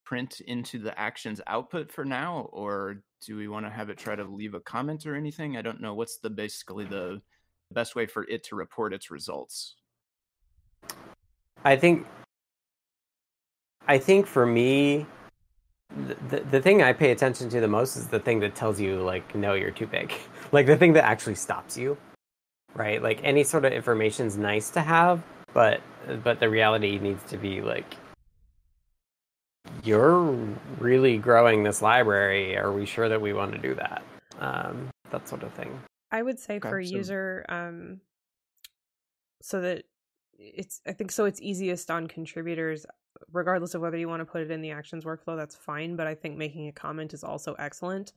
print 0.05 0.41
into 0.41 0.79
the 0.79 0.99
actions 0.99 1.41
output 1.47 1.91
for 1.91 2.05
now, 2.05 2.49
or 2.53 3.03
do 3.25 3.37
we 3.37 3.49
want 3.49 3.65
to 3.65 3.71
have 3.71 3.89
it 3.89 3.97
try 3.97 4.15
to 4.15 4.25
leave 4.25 4.55
a 4.55 4.61
comment 4.61 5.07
or 5.07 5.15
anything? 5.15 5.57
I 5.57 5.63
don't 5.63 5.81
know. 5.81 5.95
What's 5.95 6.19
the 6.19 6.29
basically 6.29 6.85
the 6.85 7.23
best 7.73 7.95
way 7.95 8.07
for 8.07 8.25
it 8.25 8.45
to 8.45 8.57
report 8.57 8.93
its 8.93 9.11
results? 9.11 9.77
I 11.65 11.77
think 11.77 12.07
I 13.87 13.99
think 13.99 14.27
for 14.27 14.45
me 14.45 15.07
the, 15.97 16.15
the 16.37 16.41
the 16.51 16.61
thing 16.63 16.83
I 16.83 16.93
pay 16.93 17.11
attention 17.11 17.49
to 17.51 17.61
the 17.61 17.69
most 17.69 17.97
is 17.97 18.07
the 18.09 18.21
thing 18.21 18.41
that 18.41 18.55
tells 18.55 18.81
you 18.81 19.01
like 19.03 19.35
no 19.35 19.55
you're 19.55 19.71
too 19.71 19.87
big. 19.87 20.13
Like 20.53 20.67
the 20.67 20.77
thing 20.77 20.93
that 20.95 21.05
actually 21.05 21.37
stops 21.37 21.79
you. 21.79 21.97
Right? 22.75 23.03
Like 23.03 23.21
any 23.25 23.43
sort 23.45 23.65
of 23.65 23.73
information's 23.73 24.37
nice 24.37 24.69
to 24.71 24.81
have, 24.83 25.23
but 25.55 25.81
but 26.23 26.41
the 26.41 26.49
reality 26.51 26.99
needs 26.99 27.23
to 27.31 27.37
be 27.39 27.61
like 27.63 27.97
you're 29.85 30.31
really 30.79 31.19
growing 31.19 31.63
this 31.63 31.83
library. 31.83 32.57
Are 32.57 32.73
we 32.73 32.85
sure 32.87 33.09
that 33.09 33.21
we 33.21 33.33
want 33.33 33.53
to 33.53 33.59
do 33.59 33.75
that? 33.75 34.03
Um, 34.41 34.89
that 35.11 35.29
sort 35.29 35.43
of 35.43 35.53
thing. 35.55 35.79
I 36.11 36.23
would 36.23 36.39
say 36.39 36.57
Okay, 36.57 36.69
for 36.69 36.83
so- 36.83 36.95
user, 36.95 37.45
um, 37.49 38.01
so 39.41 39.61
that 39.61 39.85
it's 40.39 40.81
I 40.87 40.93
think 40.93 41.13
so 41.13 41.25
it's 41.25 41.41
easiest 41.41 41.91
on 41.91 42.07
contributors, 42.09 42.85
regardless 43.31 43.75
of 43.75 43.81
whether 43.81 43.97
you 43.97 44.09
want 44.09 44.21
to 44.21 44.25
put 44.27 44.43
it 44.43 44.51
in 44.51 44.63
the 44.63 44.71
actions 44.71 45.05
workflow. 45.05 45.37
That's 45.37 45.55
fine, 45.55 45.97
but 45.97 46.07
I 46.07 46.15
think 46.15 46.37
making 46.37 46.69
a 46.69 46.73
comment 46.73 47.15
is 47.15 47.25
also 47.25 47.55
excellent 47.59 48.13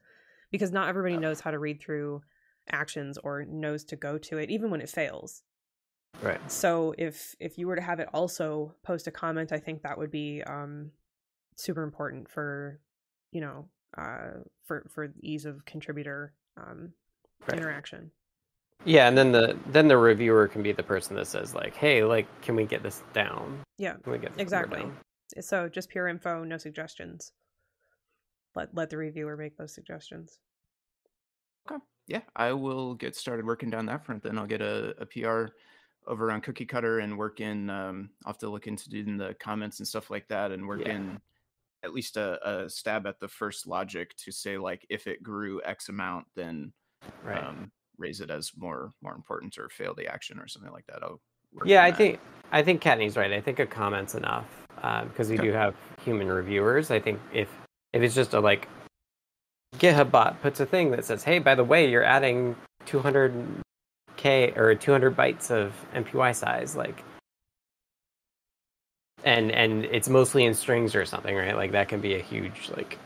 because 0.51 0.71
not 0.71 0.89
everybody 0.89 1.17
knows 1.17 1.39
how 1.39 1.51
to 1.51 1.59
read 1.59 1.81
through 1.81 2.21
actions 2.69 3.17
or 3.17 3.45
knows 3.45 3.83
to 3.85 3.95
go 3.95 4.17
to 4.17 4.37
it, 4.37 4.49
even 4.49 4.69
when 4.69 4.81
it 4.81 4.89
fails. 4.89 5.43
Right. 6.21 6.39
So 6.49 6.95
if 6.97 7.35
if 7.39 7.57
you 7.57 7.67
were 7.67 7.75
to 7.75 7.81
have 7.81 7.99
it 7.99 8.07
also 8.13 8.73
post 8.83 9.07
a 9.07 9.11
comment, 9.11 9.51
I 9.51 9.59
think 9.59 9.83
that 9.83 9.97
would 9.97 10.11
be 10.11 10.41
um, 10.43 10.91
super 11.55 11.83
important 11.83 12.29
for 12.29 12.79
you 13.31 13.41
know 13.41 13.67
uh, 13.97 14.41
for 14.63 14.87
for 14.93 15.13
ease 15.21 15.45
of 15.45 15.65
contributor 15.65 16.33
um, 16.57 16.93
Right. 17.47 17.59
interaction. 17.59 18.11
Yeah, 18.83 19.07
and 19.07 19.17
then 19.17 19.31
the 19.31 19.57
then 19.67 19.87
the 19.87 19.97
reviewer 19.97 20.47
can 20.47 20.61
be 20.61 20.71
the 20.71 20.83
person 20.83 21.15
that 21.15 21.27
says 21.27 21.53
like, 21.53 21.75
"Hey, 21.75 22.03
like, 22.03 22.27
can 22.41 22.55
we 22.55 22.65
get 22.65 22.83
this 22.83 23.01
down? 23.13 23.61
Yeah, 23.77 23.95
we 24.05 24.17
get 24.17 24.31
exactly. 24.37 24.85
So 25.41 25.67
just 25.67 25.89
pure 25.89 26.07
info, 26.07 26.43
no 26.43 26.57
suggestions. 26.57 27.31
Let 28.55 28.73
let 28.73 28.89
the 28.89 28.97
reviewer 28.97 29.35
make 29.35 29.57
those 29.57 29.73
suggestions. 29.73 30.39
Okay. 31.69 31.83
Yeah, 32.07 32.21
I 32.35 32.53
will 32.53 32.93
get 32.93 33.15
started 33.15 33.45
working 33.45 33.69
down 33.69 33.87
that 33.87 34.05
front. 34.05 34.23
Then 34.23 34.37
I'll 34.37 34.45
get 34.45 34.61
a, 34.61 34.93
a 34.99 35.05
PR 35.05 35.47
over 36.07 36.31
on 36.31 36.39
Cookie 36.41 36.65
Cutter 36.65 36.99
and 36.99 37.17
work 37.17 37.41
in. 37.41 37.69
Um, 37.69 38.11
I'll 38.23 38.33
have 38.33 38.37
to 38.39 38.49
look 38.49 38.67
into 38.67 38.89
doing 38.89 39.17
the 39.17 39.33
comments 39.39 39.79
and 39.79 39.87
stuff 39.87 40.09
like 40.11 40.27
that, 40.29 40.51
and 40.51 40.67
work 40.67 40.81
Yeah. 40.81 40.95
in 40.95 41.19
at 41.83 41.93
least 41.93 42.17
a, 42.17 42.63
a 42.63 42.69
stab 42.69 43.05
at 43.05 43.19
the 43.19 43.27
first 43.27 43.67
logic 43.67 44.15
to 44.17 44.31
say 44.31 44.57
like 44.57 44.85
if 44.89 45.05
it 45.07 45.21
grew 45.21 45.61
X 45.63 45.89
amount, 45.89 46.25
then 46.35 46.71
Right. 47.23 47.43
um, 47.43 47.71
raise 47.97 48.21
it 48.21 48.31
as 48.31 48.51
more 48.55 48.93
more 49.01 49.13
important 49.13 49.57
or 49.57 49.69
fail 49.69 49.93
the 49.95 50.07
action 50.07 50.39
or 50.39 50.47
something 50.47 50.71
like 50.71 50.85
that. 50.87 51.03
I'll 51.03 51.11
work 51.11 51.21
yeah, 51.63 51.83
I 51.83 51.91
think 51.91 52.19
I 52.51 52.61
think 52.63 52.81
Kattni's 52.81 53.15
right. 53.17 53.31
I 53.31 53.41
think 53.41 53.59
a 53.59 53.65
comment's 53.65 54.15
enough 54.15 54.45
because 54.75 55.29
we 55.29 55.35
Okay. 55.35 55.47
do 55.47 55.53
have 55.53 55.75
human 56.03 56.27
reviewers. 56.27 56.91
I 56.91 56.99
think 56.99 57.19
if 57.33 57.49
if 57.93 58.01
it's 58.01 58.15
just 58.15 58.33
a 58.33 58.39
like 58.39 58.67
GitHub 59.77 60.11
bot 60.11 60.41
puts 60.41 60.59
a 60.59 60.65
thing 60.65 60.91
that 60.91 61.05
says, 61.05 61.23
"Hey, 61.23 61.39
by 61.39 61.55
the 61.55 61.63
way, 61.63 61.89
you're 61.89 62.03
adding 62.03 62.55
200k 62.85 64.55
or 64.57 64.75
200 64.75 65.15
bytes 65.15 65.51
of 65.51 65.73
MPY 65.93 66.31
size," 66.33 66.75
like, 66.75 67.03
and 69.23 69.51
and 69.51 69.85
it's 69.85 70.07
mostly 70.09 70.45
in 70.45 70.53
strings 70.53 70.95
or 70.95 71.05
something, 71.05 71.35
right? 71.35 71.55
Like 71.55 71.71
that 71.71 71.87
can 71.89 71.99
be 71.99 72.15
a 72.15 72.21
huge 72.21 72.69
like, 72.75 72.97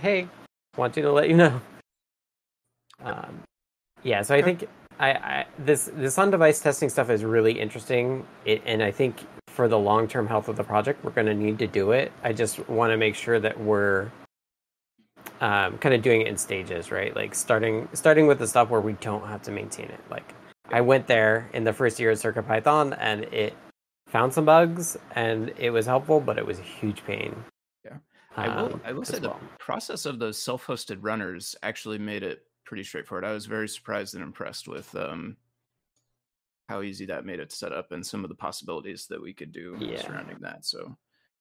"Hey, 0.00 0.28
wanting 0.76 1.04
to 1.04 1.12
let 1.12 1.28
you 1.28 1.36
know." 1.36 1.60
Um, 3.04 3.42
yeah, 4.02 4.22
so 4.22 4.34
I 4.34 4.42
think 4.42 4.68
I, 4.98 5.10
I 5.10 5.46
this 5.58 5.90
this 5.94 6.18
on 6.18 6.30
device 6.30 6.60
testing 6.60 6.88
stuff 6.88 7.10
is 7.10 7.24
really 7.24 7.58
interesting, 7.58 8.26
it, 8.44 8.62
and 8.64 8.82
I 8.82 8.90
think 8.90 9.16
for 9.48 9.68
the 9.68 9.78
long 9.78 10.08
term 10.08 10.26
health 10.26 10.48
of 10.48 10.56
the 10.56 10.64
project, 10.64 11.04
we're 11.04 11.10
going 11.10 11.26
to 11.26 11.34
need 11.34 11.58
to 11.58 11.66
do 11.66 11.92
it. 11.92 12.12
I 12.22 12.32
just 12.32 12.68
want 12.68 12.90
to 12.92 12.96
make 12.96 13.14
sure 13.14 13.38
that 13.40 13.58
we're 13.60 14.10
um, 15.40 15.78
kind 15.78 15.94
of 15.94 16.02
doing 16.02 16.22
it 16.22 16.28
in 16.28 16.36
stages, 16.36 16.90
right? 16.90 17.14
Like 17.14 17.34
starting 17.34 17.88
starting 17.92 18.26
with 18.26 18.38
the 18.38 18.46
stuff 18.46 18.70
where 18.70 18.80
we 18.80 18.94
don't 18.94 19.26
have 19.26 19.42
to 19.42 19.50
maintain 19.50 19.86
it. 19.86 20.00
Like 20.10 20.34
I 20.70 20.80
went 20.80 21.06
there 21.06 21.50
in 21.52 21.64
the 21.64 21.72
first 21.72 21.98
year 22.00 22.10
of 22.12 22.18
Circuit 22.18 22.44
Python, 22.44 22.94
and 22.94 23.24
it 23.24 23.54
found 24.06 24.32
some 24.32 24.44
bugs, 24.44 24.96
and 25.14 25.52
it 25.58 25.70
was 25.70 25.86
helpful, 25.86 26.20
but 26.20 26.38
it 26.38 26.46
was 26.46 26.58
a 26.58 26.62
huge 26.62 27.04
pain. 27.04 27.34
Yeah. 27.84 27.96
I 28.36 28.48
will. 28.48 28.74
um, 28.74 28.80
I 28.84 28.92
will 28.92 29.04
say 29.04 29.18
well. 29.18 29.38
the 29.40 29.58
process 29.58 30.06
of 30.06 30.18
those 30.18 30.38
self-hosted 30.38 30.98
runners 31.00 31.56
actually 31.62 31.98
made 31.98 32.22
it 32.22 32.44
pretty 32.64 32.84
straightforward. 32.84 33.24
I 33.24 33.32
was 33.32 33.46
very 33.46 33.68
surprised 33.68 34.14
and 34.14 34.22
impressed 34.22 34.68
with 34.68 34.94
um, 34.94 35.36
how 36.68 36.82
easy 36.82 37.06
that 37.06 37.24
made 37.24 37.40
it 37.40 37.50
to 37.50 37.56
set 37.56 37.72
up 37.72 37.92
and 37.92 38.06
some 38.06 38.24
of 38.24 38.28
the 38.28 38.34
possibilities 38.34 39.06
that 39.08 39.20
we 39.20 39.32
could 39.32 39.52
do 39.52 39.76
Yeah. 39.80 40.00
surrounding 40.02 40.38
that. 40.40 40.64
So 40.64 40.96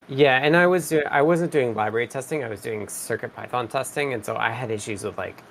Yeah, 0.07 0.37
and 0.43 0.57
I 0.57 0.67
was 0.67 0.89
do- 0.89 1.03
I 1.09 1.21
wasn't 1.21 1.51
doing 1.51 1.73
library 1.75 2.07
testing. 2.07 2.43
I 2.43 2.49
was 2.49 2.61
doing 2.61 2.87
Circuit 2.87 3.33
Python 3.35 3.67
testing, 3.67 4.13
and 4.13 4.25
so 4.25 4.35
I 4.35 4.49
had 4.49 4.71
issues 4.71 5.03
with 5.03 5.17
like 5.17 5.43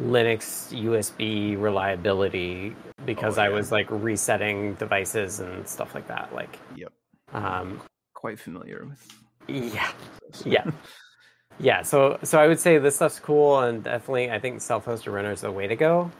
Linux 0.00 0.72
USB 0.72 1.56
reliability 1.56 2.76
because 3.04 3.38
Oh, 3.38 3.42
I 3.42 3.48
was 3.48 3.72
like 3.72 3.86
resetting 3.90 4.74
devices 4.74 5.40
and 5.40 5.66
stuff 5.68 5.94
like 5.94 6.06
that. 6.06 6.32
Like, 6.32 6.56
Yep. 6.76 6.92
um, 7.32 7.82
quite 8.14 8.38
familiar 8.38 8.86
with. 8.88 9.20
yeah, 9.48 9.90
yeah, 10.44 10.70
yeah. 11.58 11.82
So, 11.82 12.18
so 12.22 12.38
I 12.38 12.46
would 12.46 12.60
say 12.60 12.78
this 12.78 12.96
stuff's 12.96 13.18
cool, 13.20 13.60
and 13.60 13.82
definitely, 13.82 14.30
I 14.30 14.38
think 14.38 14.60
self-hosted 14.60 15.12
runner 15.12 15.32
is 15.32 15.40
the 15.42 15.50
way 15.50 15.66
to 15.66 15.76
go 15.76 16.10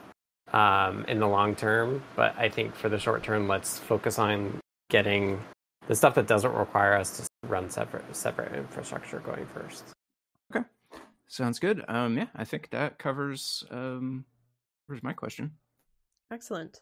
um, 0.52 1.04
in 1.06 1.20
the 1.20 1.28
long 1.28 1.54
term. 1.54 2.02
But 2.16 2.36
I 2.38 2.48
think 2.48 2.74
for 2.74 2.88
the 2.88 2.98
short 2.98 3.22
term, 3.22 3.48
let's 3.48 3.78
focus 3.78 4.18
on 4.18 4.58
getting 4.90 5.40
the 5.86 5.94
stuff 5.94 6.14
that 6.14 6.26
doesn't 6.26 6.52
require 6.52 6.94
us 6.94 7.18
to 7.18 7.48
run 7.48 7.70
separate 7.70 8.04
separate 8.14 8.54
infrastructure 8.54 9.20
going 9.20 9.46
first. 9.46 9.84
Okay, 10.54 10.64
Sounds 11.26 11.58
good. 11.58 11.84
Um, 11.88 12.16
yeah, 12.16 12.26
I 12.34 12.44
think 12.44 12.70
that 12.70 12.98
covers 12.98 13.64
um, 13.70 14.24
covers 14.86 15.02
my 15.02 15.12
question. 15.12 15.52
Excellent. 16.30 16.80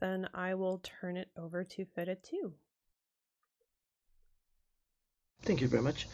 Then 0.00 0.28
I 0.34 0.54
will 0.54 0.78
turn 0.82 1.16
it 1.16 1.28
over 1.38 1.64
to 1.64 1.86
Fede2. 1.96 2.52
Thank 5.42 5.60
you 5.60 5.68
very 5.68 5.82
much. 5.82 6.06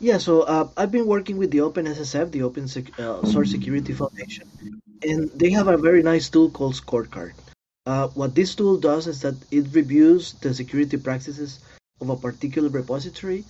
Yeah, 0.00 0.18
so 0.18 0.42
uh, 0.42 0.68
I've 0.76 0.90
been 0.90 1.06
working 1.06 1.36
with 1.38 1.50
the 1.50 1.58
OpenSSF, 1.58 2.30
the 2.32 2.42
Open 2.42 2.66
Sec- 2.68 2.98
uh, 2.98 3.24
Source 3.24 3.50
Security 3.50 3.92
Foundation, 3.92 4.50
and 5.02 5.30
they 5.34 5.50
have 5.50 5.68
a 5.68 5.76
very 5.76 6.02
nice 6.02 6.28
tool 6.28 6.50
called 6.50 6.74
Scorecard. 6.74 7.32
Uh, 7.86 8.08
what 8.08 8.34
this 8.34 8.54
tool 8.54 8.78
does 8.78 9.06
is 9.06 9.20
that 9.22 9.34
it 9.50 9.66
reviews 9.72 10.34
the 10.34 10.54
security 10.54 10.96
practices 10.96 11.60
of 12.00 12.10
a 12.10 12.16
particular 12.16 12.68
repository 12.68 13.44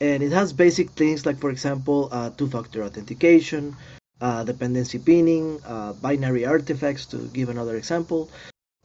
and 0.00 0.22
it 0.22 0.32
has 0.32 0.52
basic 0.52 0.90
things 0.90 1.26
like, 1.26 1.38
for 1.38 1.50
example, 1.50 2.08
uh, 2.12 2.30
two-factor 2.30 2.82
authentication, 2.82 3.76
uh, 4.20 4.44
dependency 4.44 4.98
pinning, 4.98 5.60
uh, 5.66 5.92
binary 5.94 6.44
artifacts, 6.46 7.06
to 7.06 7.18
give 7.32 7.48
another 7.48 7.76
example. 7.76 8.30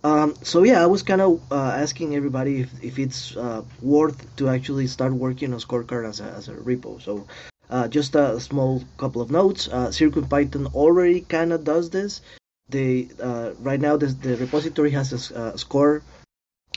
Um, 0.04 0.34
so 0.44 0.64
yeah, 0.64 0.82
I 0.82 0.86
was 0.86 1.04
kind 1.04 1.22
of 1.22 1.42
uh, 1.52 1.74
asking 1.76 2.16
everybody 2.16 2.62
if, 2.62 2.84
if 2.84 3.00
it's 3.00 3.36
uh, 3.36 3.64
worth 3.82 4.36
to 4.38 4.48
actually 4.48 4.88
start 4.88 5.14
working 5.14 5.54
on 5.54 5.60
Scorecard 5.60 6.08
as 6.08 6.22
a, 6.22 6.24
as 6.24 6.48
a 6.48 6.54
repo. 6.54 7.02
So 7.02 7.28
uh, 7.70 7.88
just 7.88 8.16
a 8.16 8.40
small 8.40 8.84
couple 8.98 9.22
of 9.22 9.30
notes. 9.30 9.68
Uh, 9.68 9.88
CircuitPython 9.88 10.74
already 10.74 11.22
kind 11.22 11.52
of 11.52 11.64
does 11.64 11.90
this. 11.90 12.22
They 12.70 13.10
uh, 13.22 13.52
right 13.60 13.80
now 13.80 13.98
the, 13.98 14.08
the 14.08 14.38
repository 14.38 14.92
has 14.92 15.32
a, 15.32 15.40
a 15.54 15.58
score 15.58 16.02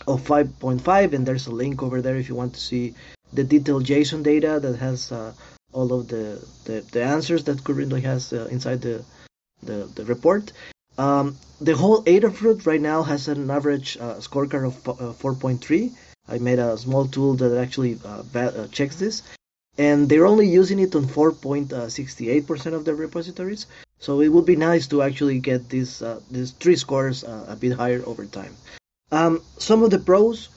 of 0.07 0.23
5.5, 0.23 1.13
and 1.13 1.25
there's 1.25 1.47
a 1.47 1.53
link 1.53 1.83
over 1.83 2.03
there 2.03 2.17
if 2.17 2.29
you 2.29 2.35
want 2.35 2.55
to 2.55 2.61
see 2.61 2.95
the 3.33 3.45
detailed 3.45 3.85
JSON 3.85 4.23
data 4.23 4.59
that 4.61 4.77
has 4.79 5.13
uh, 5.13 5.33
all 5.73 5.93
of 5.93 6.09
the, 6.09 6.45
the, 6.65 6.81
the 6.93 7.03
answers 7.03 7.45
that 7.45 7.63
currently 7.63 8.01
has 8.01 8.33
uh, 8.33 8.49
inside 8.51 8.81
the, 8.81 9.05
the 9.63 9.89
the 9.95 10.05
report. 10.07 10.53
Um, 10.99 11.37
the 11.61 11.75
whole 11.77 12.03
Adafruit 12.05 12.67
right 12.67 12.81
now 12.81 13.03
has 13.03 13.29
an 13.29 13.51
average 13.51 13.97
uh, 13.99 14.17
scorecard 14.17 14.67
of 14.67 14.89
uh, 14.89 15.13
4.3. 15.13 15.93
I 16.29 16.39
made 16.39 16.59
a 16.59 16.77
small 16.77 17.07
tool 17.07 17.35
that 17.35 17.59
actually 17.59 17.99
uh, 18.05 18.23
uh, 18.35 18.67
checks 18.69 18.97
this, 18.97 19.23
and 19.79 20.09
they're 20.09 20.27
only 20.27 20.49
using 20.49 20.79
it 20.79 20.95
on 20.95 21.05
4.68% 21.05 22.75
of 22.75 22.85
their 22.85 22.95
repositories. 22.95 23.67
So 23.99 24.21
it 24.21 24.29
would 24.29 24.47
be 24.47 24.57
nice 24.57 24.87
to 24.89 25.03
actually 25.03 25.39
get 25.39 25.69
these 25.69 26.03
uh, 26.03 26.21
these 26.31 26.51
three 26.51 26.77
scores 26.77 27.25
uh, 27.25 27.47
a 27.49 27.57
bit 27.57 27.73
higher 27.73 28.03
over 28.05 28.27
time. 28.27 28.57
Um, 29.13 29.43
some 29.59 29.83
of 29.83 29.91
the 29.91 29.99
pros 29.99 30.49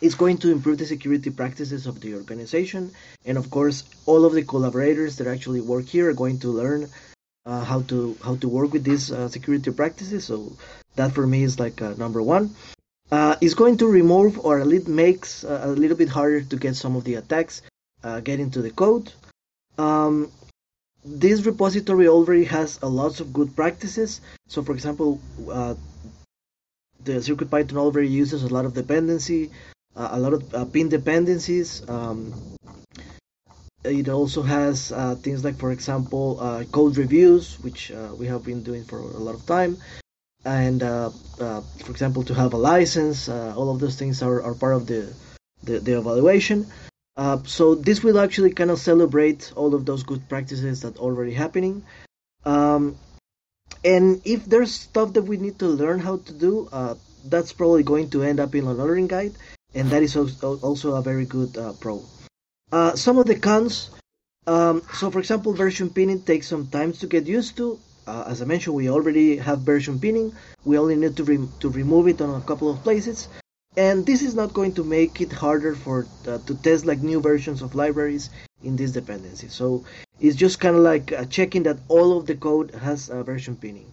is 0.00 0.14
going 0.14 0.38
to 0.38 0.52
improve 0.52 0.78
the 0.78 0.86
security 0.86 1.30
practices 1.30 1.86
of 1.86 2.00
the 2.00 2.14
organization, 2.14 2.92
and 3.26 3.36
of 3.36 3.50
course, 3.50 3.84
all 4.06 4.24
of 4.24 4.32
the 4.32 4.42
collaborators 4.42 5.16
that 5.16 5.26
actually 5.26 5.60
work 5.60 5.86
here 5.86 6.08
are 6.08 6.14
going 6.14 6.38
to 6.40 6.48
learn 6.48 6.88
uh, 7.48 7.64
how 7.64 7.80
to 7.82 8.16
how 8.22 8.36
to 8.36 8.48
work 8.48 8.72
with 8.72 8.84
these 8.84 9.10
uh, 9.10 9.28
security 9.28 9.70
practices. 9.72 10.26
So 10.26 10.52
that 10.96 11.12
for 11.12 11.26
me 11.26 11.42
is 11.42 11.58
like 11.58 11.80
uh, 11.80 11.94
number 11.96 12.22
one. 12.22 12.54
Uh, 13.10 13.36
it's 13.40 13.54
going 13.54 13.78
to 13.78 13.86
remove 13.86 14.38
or 14.44 14.60
at 14.60 14.66
least 14.66 14.86
makes 14.86 15.42
uh, 15.42 15.62
a 15.64 15.68
little 15.68 15.96
bit 15.96 16.10
harder 16.10 16.42
to 16.42 16.56
get 16.56 16.76
some 16.76 16.94
of 16.94 17.04
the 17.04 17.14
attacks 17.14 17.62
uh, 18.04 18.20
get 18.20 18.38
into 18.38 18.60
the 18.60 18.70
code. 18.70 19.10
Um, 19.78 20.30
this 21.04 21.46
repository 21.46 22.06
already 22.06 22.44
has 22.44 22.78
a 22.82 22.88
lots 22.88 23.20
of 23.20 23.32
good 23.32 23.56
practices. 23.56 24.20
So 24.48 24.62
for 24.62 24.72
example, 24.72 25.20
the 25.46 25.78
CircuitPython 27.24 27.76
already 27.78 28.08
uses 28.08 28.42
a 28.42 28.48
lot 28.48 28.66
of 28.66 28.74
dependency, 28.74 29.50
a 29.96 30.18
lot 30.18 30.34
of 30.34 30.72
pin 30.72 30.90
dependencies. 30.90 31.88
Um, 31.88 32.34
it 33.88 34.08
also 34.08 34.42
has 34.42 34.92
uh, 34.92 35.14
things 35.16 35.44
like, 35.44 35.56
for 35.56 35.72
example, 35.72 36.38
uh, 36.40 36.64
code 36.70 36.96
reviews, 36.96 37.58
which 37.60 37.90
uh, 37.90 38.14
we 38.16 38.26
have 38.26 38.44
been 38.44 38.62
doing 38.62 38.84
for 38.84 38.98
a 38.98 39.18
lot 39.18 39.34
of 39.34 39.44
time. 39.46 39.76
And, 40.44 40.82
uh, 40.82 41.10
uh, 41.40 41.60
for 41.84 41.90
example, 41.90 42.22
to 42.24 42.34
have 42.34 42.52
a 42.52 42.56
license, 42.56 43.28
uh, 43.28 43.54
all 43.56 43.70
of 43.72 43.80
those 43.80 43.96
things 43.96 44.22
are, 44.22 44.42
are 44.42 44.54
part 44.54 44.74
of 44.74 44.86
the, 44.86 45.12
the, 45.62 45.80
the 45.80 45.98
evaluation. 45.98 46.66
so 47.44 47.74
this 47.74 48.02
will 48.02 48.18
actually 48.20 48.52
kind 48.52 48.70
of 48.70 48.78
celebrate 48.78 49.52
all 49.56 49.74
of 49.74 49.84
those 49.84 50.02
good 50.04 50.28
practices 50.28 50.82
that 50.82 50.96
are 50.96 51.02
already 51.02 51.32
happening. 51.32 51.82
Um, 52.44 52.96
and 53.84 54.22
if 54.24 54.44
there's 54.44 54.72
stuff 54.72 55.14
that 55.14 55.22
we 55.22 55.36
need 55.36 55.58
to 55.58 55.66
learn 55.66 55.98
how 55.98 56.18
to 56.18 56.32
do, 56.32 56.68
that's 57.24 57.52
probably 57.52 57.82
going 57.82 58.10
to 58.10 58.22
end 58.22 58.38
up 58.40 58.54
in 58.54 58.64
a 58.64 58.72
learning 58.72 59.08
guide. 59.08 59.34
And 59.74 59.90
that 59.90 60.02
is 60.02 60.16
also 60.16 60.94
a 60.94 61.02
very 61.02 61.26
good 61.26 61.58
pro. 61.80 62.02
Uh, 62.70 62.94
some 62.94 63.18
of 63.18 63.26
the 63.26 63.38
cons, 63.38 63.90
um, 64.46 64.82
so 64.94 65.10
for 65.10 65.18
example, 65.18 65.52
version 65.52 65.88
pinning 65.90 66.22
takes 66.22 66.46
some 66.48 66.66
time 66.66 66.92
to 66.92 67.06
get 67.06 67.26
used 67.26 67.56
to. 67.56 67.78
Uh, 68.06 68.24
as 68.26 68.40
I 68.40 68.44
mentioned, 68.44 68.76
we 68.76 68.88
already 68.88 69.36
have 69.36 69.60
version 69.60 69.98
pinning. 69.98 70.34
We 70.64 70.78
only 70.78 70.96
need 70.96 71.16
to, 71.16 71.24
re- 71.24 71.48
to 71.60 71.68
remove 71.70 72.08
it 72.08 72.20
on 72.20 72.34
a 72.34 72.44
couple 72.44 72.70
of 72.70 72.82
places. 72.82 73.28
And 73.76 74.04
this 74.04 74.22
is 74.22 74.34
not 74.34 74.54
going 74.54 74.74
to 74.74 74.84
make 74.84 75.20
it 75.20 75.32
harder 75.32 75.74
for 75.74 76.06
uh, 76.26 76.38
to 76.38 76.54
test 76.56 76.84
like 76.84 77.00
new 77.00 77.20
versions 77.20 77.62
of 77.62 77.74
libraries 77.74 78.30
in 78.64 78.76
this 78.76 78.90
dependency. 78.90 79.48
So 79.48 79.84
it's 80.20 80.36
just 80.36 80.58
kind 80.58 80.74
of 80.74 80.82
like 80.82 81.12
uh, 81.12 81.24
checking 81.26 81.62
that 81.64 81.78
all 81.88 82.18
of 82.18 82.26
the 82.26 82.34
code 82.34 82.74
has 82.74 83.08
version 83.08 83.56
pinning. 83.56 83.86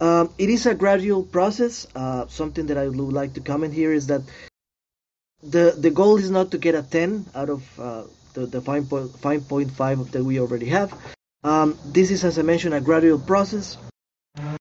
Um, 0.00 0.30
it 0.38 0.50
is 0.50 0.66
a 0.66 0.74
gradual 0.74 1.22
process. 1.22 1.86
Uh, 1.94 2.26
something 2.28 2.66
that 2.66 2.78
I 2.78 2.88
would 2.88 3.12
like 3.12 3.34
to 3.34 3.40
comment 3.40 3.74
here 3.74 3.92
is 3.92 4.06
that 4.08 4.22
the 5.44 5.74
the 5.76 5.90
goal 5.90 6.16
is 6.16 6.30
not 6.30 6.50
to 6.52 6.58
get 6.58 6.74
a 6.74 6.82
10 6.82 7.26
out 7.34 7.50
of 7.50 7.62
uh, 7.78 8.04
the, 8.32 8.46
the 8.46 8.60
5.5 8.60 10.10
that 10.10 10.24
we 10.24 10.40
already 10.40 10.66
have. 10.66 10.92
Um, 11.44 11.78
this 11.84 12.10
is, 12.10 12.24
as 12.24 12.38
I 12.38 12.42
mentioned, 12.42 12.74
a 12.74 12.80
gradual 12.80 13.18
process. 13.18 13.76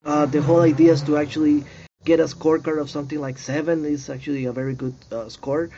Uh, 0.06 0.26
the 0.26 0.42
whole 0.42 0.62
idea 0.62 0.92
is 0.92 1.02
to 1.04 1.18
actually 1.18 1.64
get 2.04 2.20
a 2.20 2.26
scorecard 2.26 2.80
of 2.80 2.90
something 2.90 3.20
like 3.20 3.38
7 3.38 3.86
is 3.86 4.10
actually 4.10 4.46
a 4.46 4.52
very 4.52 4.76
good 4.76 4.94
uh, 5.12 5.30
score. 5.30 5.70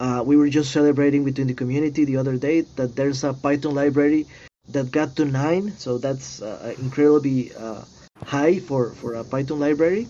Uh, 0.00 0.22
we 0.24 0.36
were 0.36 0.48
just 0.48 0.72
celebrating 0.72 1.22
within 1.22 1.46
the 1.46 1.54
community 1.54 2.04
the 2.04 2.16
other 2.16 2.36
day 2.36 2.62
that 2.76 2.96
there's 2.96 3.22
a 3.22 3.32
Python 3.32 3.74
library 3.74 4.26
that 4.70 4.90
got 4.90 5.14
to 5.16 5.24
9, 5.24 5.72
so 5.76 5.98
that's 5.98 6.40
uh, 6.40 6.74
incredibly 6.78 7.54
uh, 7.54 7.82
high 8.24 8.58
for, 8.58 8.90
for 8.94 9.14
a 9.14 9.24
Python 9.24 9.60
library. 9.60 10.08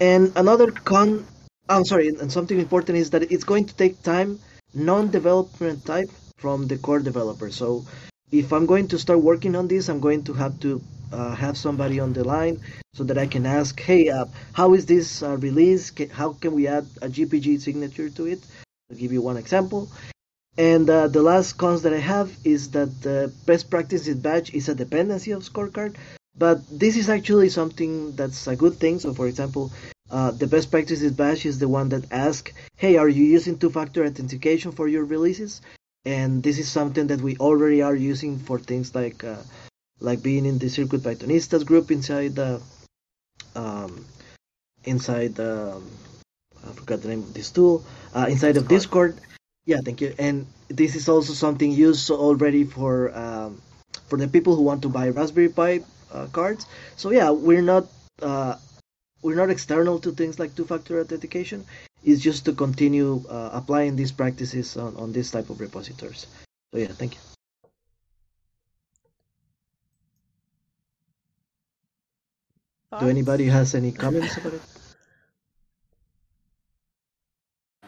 And 0.00 0.32
another 0.34 0.72
con 0.72 1.26
I'm 1.68 1.84
sorry, 1.84 2.08
and 2.08 2.30
something 2.30 2.60
important 2.60 2.98
is 2.98 3.10
that 3.10 3.32
it's 3.32 3.42
going 3.42 3.64
to 3.64 3.74
take 3.74 4.00
time, 4.02 4.38
non-development 4.72 5.84
type 5.84 6.10
from 6.36 6.68
the 6.68 6.78
core 6.78 7.00
developer. 7.00 7.50
So 7.50 7.84
if 8.30 8.52
I'm 8.52 8.66
going 8.66 8.86
to 8.88 8.98
start 8.98 9.20
working 9.20 9.56
on 9.56 9.66
this, 9.66 9.88
I'm 9.88 9.98
going 9.98 10.22
to 10.24 10.32
have 10.34 10.60
to 10.60 10.80
uh, 11.12 11.34
have 11.34 11.58
somebody 11.58 11.98
on 11.98 12.12
the 12.12 12.22
line 12.22 12.60
so 12.94 13.02
that 13.04 13.18
I 13.18 13.26
can 13.26 13.46
ask, 13.46 13.80
hey, 13.80 14.10
uh, 14.10 14.26
how 14.52 14.74
is 14.74 14.86
this 14.86 15.24
uh, 15.24 15.36
release? 15.38 15.92
How 16.12 16.34
can 16.34 16.52
we 16.54 16.68
add 16.68 16.86
a 17.02 17.08
GPG 17.08 17.60
signature 17.60 18.10
to 18.10 18.26
it? 18.26 18.46
I'll 18.90 18.96
give 18.96 19.12
you 19.12 19.22
one 19.22 19.36
example. 19.36 19.88
And 20.56 20.88
uh, 20.88 21.08
the 21.08 21.22
last 21.22 21.54
cons 21.54 21.82
that 21.82 21.92
I 21.92 21.98
have 21.98 22.30
is 22.44 22.70
that 22.70 23.02
the 23.02 23.32
best 23.44 23.70
practices 23.70 24.14
badge 24.14 24.54
is 24.54 24.68
a 24.68 24.74
dependency 24.74 25.32
of 25.32 25.42
scorecard. 25.42 25.96
But 26.38 26.60
this 26.70 26.96
is 26.96 27.08
actually 27.10 27.48
something 27.48 28.14
that's 28.14 28.46
a 28.46 28.54
good 28.54 28.74
thing. 28.74 29.00
So, 29.00 29.14
for 29.14 29.26
example, 29.26 29.72
uh, 30.10 30.30
the 30.30 30.46
best 30.46 30.70
practices 30.70 31.12
badge 31.12 31.46
is 31.46 31.58
the 31.58 31.68
one 31.68 31.88
that 31.90 32.10
asks, 32.12 32.52
hey, 32.76 32.96
are 32.96 33.08
you 33.08 33.24
using 33.24 33.58
two-factor 33.58 34.04
authentication 34.04 34.72
for 34.72 34.88
your 34.88 35.04
releases? 35.04 35.60
And 36.04 36.42
this 36.42 36.58
is 36.58 36.68
something 36.68 37.08
that 37.08 37.20
we 37.20 37.36
already 37.38 37.82
are 37.82 37.94
using 37.96 38.38
for 38.38 38.58
things 38.58 38.94
like 38.94 39.24
uh, 39.24 39.42
like 39.98 40.22
being 40.22 40.46
in 40.46 40.58
the 40.58 40.68
Circuit 40.68 41.02
Pythonistas 41.02 41.66
group 41.66 41.90
inside 41.90 42.36
the 42.36 42.62
um, 43.56 44.04
inside 44.84 45.34
the 45.34 45.74
um, 45.74 45.90
I 46.62 46.72
forgot 46.72 47.02
the 47.02 47.08
name 47.08 47.22
of 47.22 47.34
this 47.34 47.50
tool 47.50 47.84
uh, 48.14 48.26
inside 48.28 48.56
of 48.56 48.68
Discord. 48.68 49.18
Yeah, 49.64 49.80
thank 49.84 50.00
you. 50.00 50.14
And 50.18 50.46
this 50.68 50.94
is 50.94 51.08
also 51.08 51.32
something 51.32 51.72
used 51.72 52.08
already 52.10 52.62
for 52.62 53.10
um, 53.16 53.60
for 54.06 54.16
the 54.16 54.28
people 54.28 54.54
who 54.54 54.62
want 54.62 54.82
to 54.82 54.88
buy 54.88 55.08
Raspberry 55.08 55.48
Pi 55.48 55.80
uh, 56.12 56.26
cards. 56.30 56.66
So 56.94 57.10
yeah, 57.10 57.30
we're 57.30 57.66
not 57.66 57.86
uh, 58.22 58.56
we're 59.22 59.36
not 59.36 59.50
external 59.50 59.98
to 60.00 60.12
things 60.12 60.38
like 60.38 60.54
two-factor 60.54 61.00
authentication. 61.00 61.64
It's 62.04 62.22
just 62.22 62.44
to 62.44 62.52
continue 62.52 63.24
uh, 63.28 63.50
applying 63.52 63.96
these 63.96 64.12
practices 64.12 64.76
on, 64.76 64.96
on 64.96 65.12
this 65.12 65.30
type 65.30 65.50
of 65.50 65.60
repositories. 65.60 66.26
So 66.72 66.78
yeah, 66.78 66.88
thank 66.88 67.14
you. 67.14 67.20
Thoughts? 72.90 73.02
Do 73.02 73.08
anybody 73.08 73.46
has 73.46 73.74
any 73.74 73.90
comments 73.92 74.36
about 74.36 74.54
it? 74.54 74.62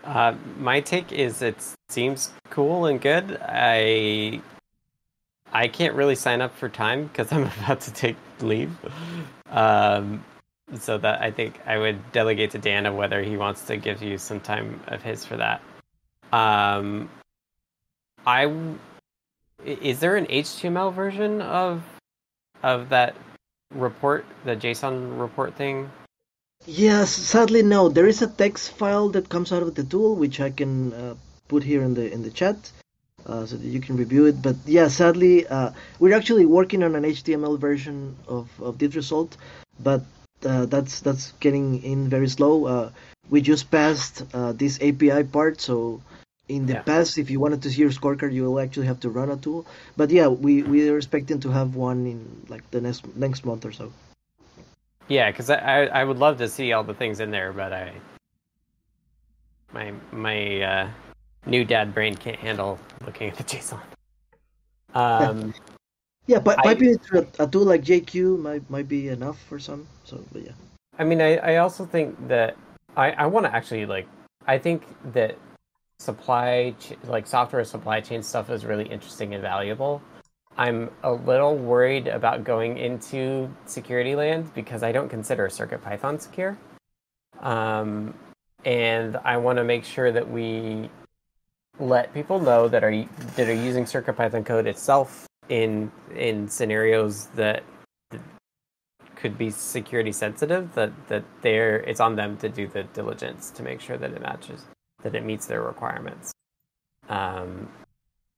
Uh, 0.04 0.34
my 0.58 0.80
take 0.80 1.12
is 1.12 1.42
it 1.42 1.56
seems 1.88 2.32
cool 2.50 2.86
and 2.86 3.00
good. 3.00 3.38
I 3.42 4.40
I 5.52 5.68
can't 5.68 5.94
really 5.94 6.14
sign 6.14 6.40
up 6.40 6.54
for 6.56 6.68
time 6.68 7.06
because 7.06 7.30
I'm 7.30 7.42
about 7.62 7.80
to 7.82 7.92
take 7.92 8.16
leave. 8.40 8.74
Um, 9.50 10.24
so 10.80 10.98
that 10.98 11.22
I 11.22 11.30
think 11.30 11.60
I 11.66 11.78
would 11.78 12.12
delegate 12.12 12.50
to 12.52 12.58
Dan 12.58 12.86
of 12.86 12.94
whether 12.94 13.22
he 13.22 13.36
wants 13.36 13.62
to 13.66 13.76
give 13.76 14.02
you 14.02 14.18
some 14.18 14.40
time 14.40 14.80
of 14.86 15.02
his 15.02 15.24
for 15.24 15.36
that. 15.36 15.62
Um, 16.32 17.08
I 18.26 18.52
is 19.64 20.00
there 20.00 20.16
an 20.16 20.26
HTML 20.26 20.92
version 20.92 21.40
of 21.40 21.82
of 22.62 22.90
that 22.90 23.14
report, 23.74 24.24
the 24.44 24.56
JSON 24.56 25.20
report 25.20 25.54
thing? 25.54 25.90
Yes, 26.66 27.10
sadly 27.10 27.62
no. 27.62 27.88
There 27.88 28.06
is 28.06 28.20
a 28.22 28.26
text 28.26 28.72
file 28.72 29.08
that 29.10 29.28
comes 29.28 29.52
out 29.52 29.62
of 29.62 29.74
the 29.74 29.84
tool, 29.84 30.16
which 30.16 30.40
I 30.40 30.50
can 30.50 30.92
uh, 30.92 31.14
put 31.48 31.62
here 31.62 31.82
in 31.82 31.94
the 31.94 32.12
in 32.12 32.22
the 32.22 32.30
chat, 32.30 32.70
uh, 33.26 33.46
so 33.46 33.56
that 33.56 33.66
you 33.66 33.80
can 33.80 33.96
review 33.96 34.26
it. 34.26 34.42
But 34.42 34.56
yeah, 34.66 34.88
sadly, 34.88 35.46
uh, 35.46 35.70
we're 35.98 36.14
actually 36.14 36.46
working 36.46 36.82
on 36.82 36.94
an 36.96 37.04
HTML 37.04 37.58
version 37.58 38.16
of 38.26 38.48
of 38.60 38.78
this 38.78 38.94
result, 38.94 39.36
but 39.80 40.02
uh, 40.44 40.66
that's 40.66 41.00
that's 41.00 41.32
getting 41.40 41.82
in 41.82 42.08
very 42.08 42.28
slow. 42.28 42.66
Uh, 42.66 42.90
we 43.30 43.40
just 43.40 43.70
passed 43.70 44.22
uh, 44.34 44.52
this 44.52 44.78
API 44.80 45.24
part, 45.24 45.60
so 45.60 46.00
in 46.48 46.66
the 46.66 46.74
Yeah. 46.74 46.82
past, 46.82 47.18
if 47.18 47.30
you 47.30 47.40
wanted 47.40 47.62
to 47.62 47.70
see 47.70 47.80
your 47.80 47.90
scorecard, 47.90 48.32
you 48.32 48.44
will 48.44 48.60
actually 48.60 48.86
have 48.86 49.00
to 49.00 49.10
run 49.10 49.30
a 49.30 49.36
tool. 49.36 49.66
But 49.96 50.10
yeah, 50.10 50.28
we 50.28 50.62
we 50.62 50.88
are 50.88 50.96
expecting 50.96 51.40
to 51.40 51.50
have 51.50 51.74
one 51.76 52.06
in 52.06 52.46
like 52.48 52.70
the 52.70 52.80
next 52.80 53.04
next 53.16 53.44
month 53.44 53.64
or 53.64 53.72
so. 53.72 53.92
Yeah, 55.08 55.30
because 55.30 55.50
I, 55.50 55.56
I 55.56 55.86
I 56.00 56.04
would 56.04 56.18
love 56.18 56.38
to 56.38 56.48
see 56.48 56.72
all 56.72 56.84
the 56.84 56.94
things 56.94 57.20
in 57.20 57.30
there, 57.30 57.52
but 57.52 57.72
I 57.72 57.92
my 59.72 59.92
my 60.12 60.60
uh, 60.62 60.90
new 61.46 61.64
dad 61.64 61.94
brain 61.94 62.14
can't 62.14 62.38
handle 62.38 62.78
looking 63.04 63.28
at 63.30 63.36
the 63.36 63.44
JSON. 63.52 63.80
Um, 64.94 65.54
Yeah, 66.28 66.40
but 66.40 66.64
I- 66.64 66.72
a, 66.72 67.44
a 67.44 67.46
tool 67.46 67.64
like 67.64 67.82
JQ 67.82 68.38
might 68.38 68.68
might 68.70 68.86
be 68.86 69.08
enough 69.08 69.40
for 69.48 69.58
some. 69.58 69.88
So, 70.04 70.22
but 70.30 70.44
yeah. 70.44 70.52
I 70.98 71.04
mean, 71.04 71.22
I, 71.22 71.36
I 71.38 71.56
also 71.56 71.86
think 71.86 72.28
that 72.28 72.56
I, 72.96 73.12
I 73.12 73.26
want 73.26 73.46
to 73.46 73.54
actually 73.54 73.86
like 73.86 74.06
I 74.46 74.58
think 74.58 74.84
that 75.14 75.38
supply 75.98 76.74
ch- 76.78 76.92
like 77.04 77.26
software 77.26 77.64
supply 77.64 78.00
chain 78.02 78.22
stuff 78.22 78.50
is 78.50 78.66
really 78.66 78.84
interesting 78.84 79.32
and 79.32 79.42
valuable. 79.42 80.02
I'm 80.58 80.90
a 81.02 81.12
little 81.12 81.56
worried 81.56 82.08
about 82.08 82.44
going 82.44 82.76
into 82.76 83.48
security 83.64 84.14
land 84.14 84.52
because 84.54 84.82
I 84.82 84.92
don't 84.92 85.08
consider 85.08 85.48
Circuit 85.48 85.82
Python 85.82 86.18
secure, 86.18 86.58
um, 87.40 88.12
and 88.66 89.16
I 89.24 89.38
want 89.38 89.56
to 89.58 89.64
make 89.64 89.84
sure 89.84 90.12
that 90.12 90.28
we 90.28 90.90
let 91.80 92.12
people 92.12 92.38
know 92.40 92.68
that 92.68 92.84
are 92.84 93.04
that 93.36 93.48
are 93.48 93.54
using 93.54 93.84
CircuitPython 93.84 94.44
code 94.44 94.66
itself 94.66 95.27
in 95.48 95.90
in 96.14 96.48
scenarios 96.48 97.26
that 97.34 97.62
could 99.16 99.36
be 99.36 99.50
security 99.50 100.12
sensitive 100.12 100.74
that 100.74 100.92
that 101.08 101.24
they're 101.42 101.78
it's 101.80 102.00
on 102.00 102.14
them 102.16 102.36
to 102.36 102.48
do 102.48 102.66
the 102.68 102.84
diligence 102.84 103.50
to 103.50 103.62
make 103.62 103.80
sure 103.80 103.96
that 103.96 104.12
it 104.12 104.20
matches 104.22 104.64
that 105.02 105.14
it 105.14 105.24
meets 105.24 105.46
their 105.46 105.62
requirements. 105.62 106.32
Um 107.08 107.68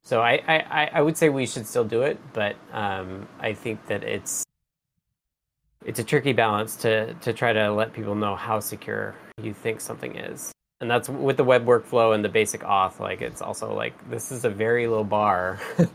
so 0.02 0.22
i 0.22 0.40
i 0.48 0.90
I- 0.94 1.02
would 1.02 1.16
say 1.16 1.28
we 1.28 1.46
should 1.46 1.66
still 1.66 1.84
do 1.84 2.02
it 2.02 2.18
but 2.32 2.56
um 2.72 3.28
i 3.38 3.52
think 3.52 3.86
that 3.88 4.02
it's 4.02 4.44
it's 5.84 5.98
a 5.98 6.04
tricky 6.04 6.32
balance 6.32 6.76
to 6.76 7.12
to 7.14 7.32
try 7.32 7.52
to 7.52 7.70
let 7.72 7.92
people 7.92 8.14
know 8.14 8.34
how 8.36 8.60
secure 8.60 9.14
you 9.42 9.52
think 9.54 9.80
something 9.80 10.16
is. 10.16 10.52
And 10.82 10.90
that's 10.90 11.08
with 11.10 11.36
the 11.36 11.44
web 11.44 11.66
workflow 11.66 12.14
and 12.14 12.24
the 12.24 12.28
basic 12.30 12.62
auth 12.62 12.98
like 13.00 13.20
it's 13.20 13.42
also 13.42 13.74
like 13.74 13.92
this 14.10 14.32
is 14.32 14.44
a 14.46 14.50
very 14.50 14.86
low 14.86 15.04
bar 15.04 15.60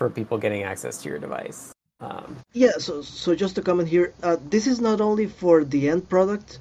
for 0.00 0.08
people 0.18 0.36
getting 0.44 0.62
access 0.72 0.94
to 1.02 1.08
your 1.12 1.20
device 1.26 1.60
um 2.08 2.36
Yeah, 2.64 2.76
so 2.86 3.02
so 3.02 3.34
just 3.44 3.54
to 3.56 3.62
comment 3.68 3.88
here, 3.96 4.08
uh, 4.28 4.36
this 4.54 4.66
is 4.72 4.78
not 4.88 4.98
only 5.08 5.26
for 5.42 5.56
the 5.72 5.80
end 5.92 6.02
product. 6.14 6.58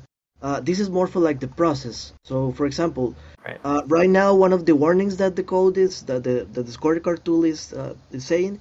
Uh, 0.47 0.59
this 0.69 0.79
is 0.83 0.89
more 0.97 1.07
for 1.13 1.21
like 1.27 1.39
the 1.45 1.51
process. 1.61 1.97
So, 2.31 2.35
for 2.57 2.65
example, 2.71 3.07
Right. 3.45 3.59
uh, 3.69 3.81
right 3.97 4.11
now 4.21 4.29
one 4.45 4.53
of 4.57 4.61
the 4.69 4.75
warnings 4.83 5.15
that 5.21 5.33
the 5.39 5.45
code 5.53 5.77
is 5.85 5.93
that 6.09 6.21
the 6.27 6.35
that 6.55 6.65
the 6.69 6.75
scorecard 6.79 7.19
tool 7.29 7.47
is 7.53 7.61
uh, 7.83 7.93
is 8.19 8.23
saying 8.33 8.59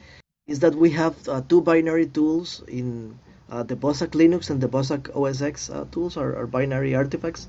is 0.54 0.58
that 0.64 0.74
we 0.84 0.90
have 1.00 1.14
uh, 1.34 1.40
two 1.50 1.60
binary 1.70 2.06
tools 2.18 2.62
in 2.80 2.86
uh, 3.50 3.62
the 3.70 3.76
bossac 3.84 4.12
Linux 4.22 4.50
and 4.50 4.60
the 4.66 4.70
bossac 4.76 5.10
OS 5.22 5.42
X 5.50 5.68
uh, 5.70 5.84
tools 5.96 6.16
are, 6.22 6.32
are 6.40 6.46
binary 6.58 6.94
artifacts. 7.02 7.48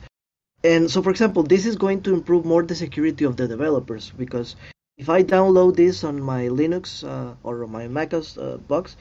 And 0.74 0.90
so, 0.94 1.02
for 1.06 1.12
example, 1.16 1.44
this 1.54 1.66
is 1.66 1.76
going 1.86 2.02
to 2.10 2.14
improve 2.20 2.44
more 2.54 2.64
the 2.64 2.80
security 2.86 3.26
of 3.32 3.38
the 3.38 3.48
developers 3.56 4.12
because 4.24 4.56
if 5.00 5.08
I 5.08 5.24
download 5.24 5.78
this 5.78 6.04
on 6.04 6.22
my 6.22 6.44
Linux 6.50 7.08
uh, 7.08 7.34
or 7.44 7.66
my 7.68 7.88
macOS 7.88 8.38
uh, 8.38 8.58
box, 8.68 8.98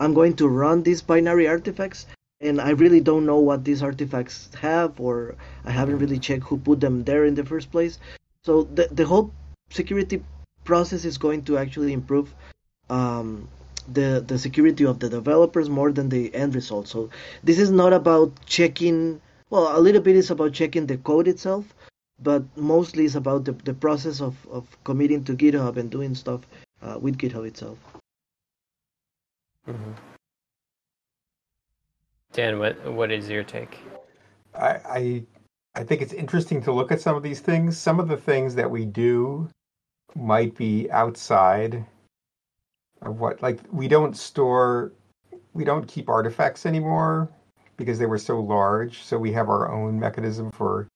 I'm 0.00 0.14
going 0.14 0.34
to 0.36 0.48
run 0.48 0.82
these 0.82 1.02
binary 1.02 1.46
artifacts, 1.46 2.06
and 2.40 2.58
I 2.58 2.70
really 2.70 3.00
don't 3.00 3.26
know 3.26 3.38
what 3.38 3.62
these 3.62 3.82
artifacts 3.82 4.48
have, 4.54 4.98
or 4.98 5.36
I 5.66 5.70
haven't 5.70 5.98
really 5.98 6.18
checked 6.18 6.44
who 6.44 6.56
put 6.56 6.80
them 6.80 7.04
there 7.04 7.26
in 7.26 7.34
the 7.34 7.44
first 7.44 7.70
place. 7.70 7.98
So 8.44 8.62
the 8.62 8.88
the 8.90 9.04
whole 9.04 9.30
security 9.70 10.24
process 10.64 11.04
is 11.04 11.18
going 11.18 11.42
to 11.44 11.58
actually 11.58 11.92
improve 11.92 12.34
um, 12.88 13.46
the 13.92 14.24
the 14.26 14.38
security 14.38 14.86
of 14.86 15.00
the 15.00 15.10
developers 15.10 15.68
more 15.68 15.92
than 15.92 16.08
the 16.08 16.34
end 16.34 16.54
result. 16.54 16.88
So 16.88 17.10
this 17.44 17.58
is 17.58 17.70
not 17.70 17.92
about 17.92 18.32
checking. 18.46 19.20
Well, 19.50 19.78
a 19.78 19.80
little 19.80 20.00
bit 20.00 20.16
is 20.16 20.30
about 20.30 20.54
checking 20.54 20.86
the 20.86 20.96
code 20.96 21.28
itself, 21.28 21.74
but 22.22 22.42
mostly 22.56 23.04
it's 23.04 23.14
about 23.14 23.44
the, 23.44 23.52
the 23.52 23.74
process 23.74 24.20
of, 24.20 24.36
of 24.50 24.66
committing 24.84 25.24
to 25.24 25.34
GitHub 25.34 25.76
and 25.76 25.90
doing 25.90 26.14
stuff 26.14 26.42
uh, 26.82 26.98
with 27.00 27.18
GitHub 27.18 27.46
itself. 27.46 27.78
Mhm. 29.68 29.94
Dan, 32.32 32.58
what 32.58 32.92
what 32.92 33.12
is 33.12 33.28
your 33.28 33.44
take? 33.44 33.78
I, 34.54 34.68
I 34.68 35.24
I 35.74 35.84
think 35.84 36.02
it's 36.02 36.12
interesting 36.12 36.62
to 36.62 36.72
look 36.72 36.90
at 36.90 37.00
some 37.00 37.16
of 37.16 37.22
these 37.22 37.40
things. 37.40 37.78
Some 37.78 38.00
of 38.00 38.08
the 38.08 38.16
things 38.16 38.54
that 38.54 38.70
we 38.70 38.84
do 38.84 39.48
might 40.14 40.54
be 40.56 40.90
outside 40.90 41.84
of 43.02 43.20
what 43.20 43.42
like 43.42 43.60
we 43.70 43.88
don't 43.88 44.16
store 44.16 44.92
we 45.54 45.64
don't 45.64 45.86
keep 45.86 46.08
artifacts 46.08 46.66
anymore 46.66 47.30
because 47.76 47.98
they 47.98 48.06
were 48.06 48.18
so 48.18 48.40
large. 48.40 49.02
So 49.02 49.18
we 49.18 49.32
have 49.32 49.48
our 49.48 49.70
own 49.70 49.98
mechanism 49.98 50.50
for 50.50 50.88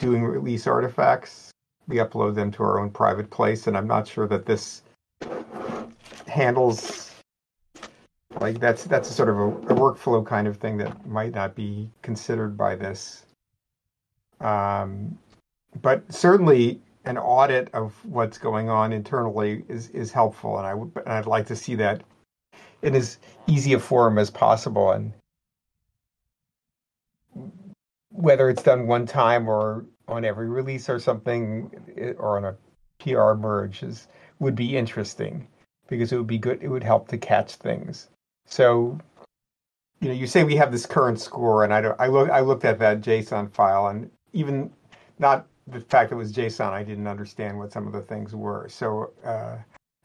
doing 0.00 0.24
release 0.24 0.66
artifacts. 0.66 1.52
We 1.86 1.96
upload 1.96 2.34
them 2.34 2.50
to 2.52 2.62
our 2.64 2.80
own 2.80 2.90
private 2.90 3.30
place, 3.30 3.68
and 3.68 3.76
I'm 3.76 3.86
not 3.86 4.08
sure 4.08 4.26
that 4.26 4.46
this 4.46 4.82
handles 6.26 7.10
like 8.40 8.60
that's 8.60 8.84
that's 8.84 9.10
a 9.10 9.12
sort 9.12 9.28
of 9.28 9.38
a, 9.38 9.46
a 9.46 9.76
workflow 9.76 10.24
kind 10.24 10.46
of 10.48 10.56
thing 10.56 10.76
that 10.78 11.06
might 11.06 11.34
not 11.34 11.54
be 11.54 11.88
considered 12.02 12.56
by 12.56 12.74
this. 12.74 13.24
Um, 14.40 15.18
but 15.82 16.12
certainly 16.12 16.80
an 17.04 17.18
audit 17.18 17.70
of 17.74 17.94
what's 18.04 18.38
going 18.38 18.68
on 18.68 18.92
internally 18.92 19.64
is 19.68 19.88
is 19.90 20.12
helpful, 20.12 20.58
and 20.58 20.66
I 20.66 20.74
would 20.74 20.92
and 20.96 21.12
I'd 21.12 21.26
like 21.26 21.46
to 21.46 21.56
see 21.56 21.74
that 21.76 22.02
in 22.82 22.94
as 22.94 23.18
easy 23.46 23.72
a 23.74 23.80
form 23.80 24.18
as 24.18 24.30
possible, 24.30 24.92
and 24.92 25.12
whether 28.10 28.48
it's 28.48 28.62
done 28.62 28.86
one 28.86 29.06
time 29.06 29.48
or 29.48 29.86
on 30.08 30.24
every 30.24 30.48
release 30.48 30.88
or 30.88 30.98
something, 30.98 31.70
or 32.18 32.36
on 32.36 32.44
a 32.44 32.56
PR 32.98 33.34
merge 33.34 33.82
is 33.82 34.08
would 34.38 34.54
be 34.54 34.76
interesting 34.76 35.46
because 35.88 36.12
it 36.12 36.16
would 36.16 36.26
be 36.26 36.38
good. 36.38 36.62
It 36.62 36.68
would 36.68 36.84
help 36.84 37.08
to 37.08 37.18
catch 37.18 37.56
things. 37.56 38.08
So, 38.46 38.98
you 40.00 40.08
know, 40.08 40.14
you 40.14 40.26
say 40.26 40.44
we 40.44 40.56
have 40.56 40.72
this 40.72 40.86
current 40.86 41.20
score, 41.20 41.64
and 41.64 41.72
I 41.72 41.80
don't. 41.80 42.00
I 42.00 42.06
look. 42.06 42.30
I 42.30 42.40
looked 42.40 42.64
at 42.64 42.78
that 42.78 43.00
JSON 43.00 43.52
file, 43.52 43.88
and 43.88 44.10
even 44.32 44.70
not 45.18 45.46
the 45.66 45.80
fact 45.80 46.12
it 46.12 46.16
was 46.16 46.32
JSON, 46.32 46.72
I 46.72 46.82
didn't 46.82 47.06
understand 47.06 47.58
what 47.58 47.72
some 47.72 47.86
of 47.86 47.92
the 47.92 48.00
things 48.00 48.34
were. 48.34 48.68
So, 48.68 49.12
uh, 49.24 49.56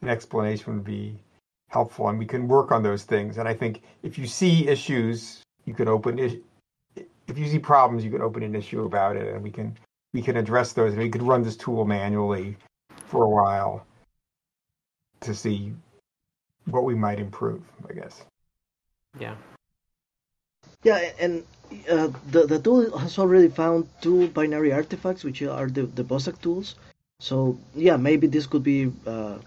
an 0.02 0.10
explanation 0.10 0.74
would 0.76 0.84
be 0.84 1.18
helpful, 1.70 2.10
and 2.10 2.20
we 2.20 2.26
can 2.26 2.48
work 2.48 2.72
on 2.72 2.84
those 2.84 3.04
things. 3.04 3.38
And 3.38 3.48
I 3.48 3.54
think 3.54 3.82
if 4.04 4.18
you 4.18 4.28
see 4.28 4.68
issues, 4.68 5.42
you 5.66 5.74
can 5.74 5.88
open 5.88 6.20
it. 6.20 6.44
If 7.28 7.38
you 7.38 7.48
see 7.48 7.60
problems, 7.60 8.04
you 8.04 8.12
can 8.12 8.22
open 8.22 8.44
an 8.44 8.56
issue 8.56 8.86
about 8.86 9.16
it, 9.16 9.34
and 9.34 9.44
we 9.44 9.52
can 9.52 9.78
we 10.14 10.22
can 10.22 10.38
address 10.38 10.74
those. 10.74 10.94
And 10.94 11.02
we 11.02 11.10
could 11.10 11.24
run 11.24 11.44
this 11.44 11.58
tool 11.58 11.86
manually 11.86 12.58
for 13.08 13.24
a 13.24 13.30
while 13.30 13.86
to 15.22 15.34
see 15.34 15.74
what 16.66 16.84
we 16.84 16.96
might 16.96 17.20
improve. 17.20 17.62
I 17.90 17.94
guess. 17.94 18.24
Yeah. 19.20 19.36
Yeah, 20.84 21.02
and 21.20 21.44
uh, 21.90 22.10
the 22.30 22.46
the 22.46 22.60
tool 22.60 22.96
has 22.98 23.18
already 23.18 23.50
found 23.50 23.90
two 24.02 24.28
binary 24.30 24.72
artifacts, 24.72 25.24
which 25.24 25.42
are 25.42 25.68
the 25.68 25.84
the 25.84 26.04
bossac 26.04 26.40
tools. 26.42 26.76
So 27.20 27.58
yeah, 27.74 27.98
maybe 27.98 28.28
this 28.28 28.46
could 28.46 28.64
be 28.64 28.92
uh, 29.08 29.40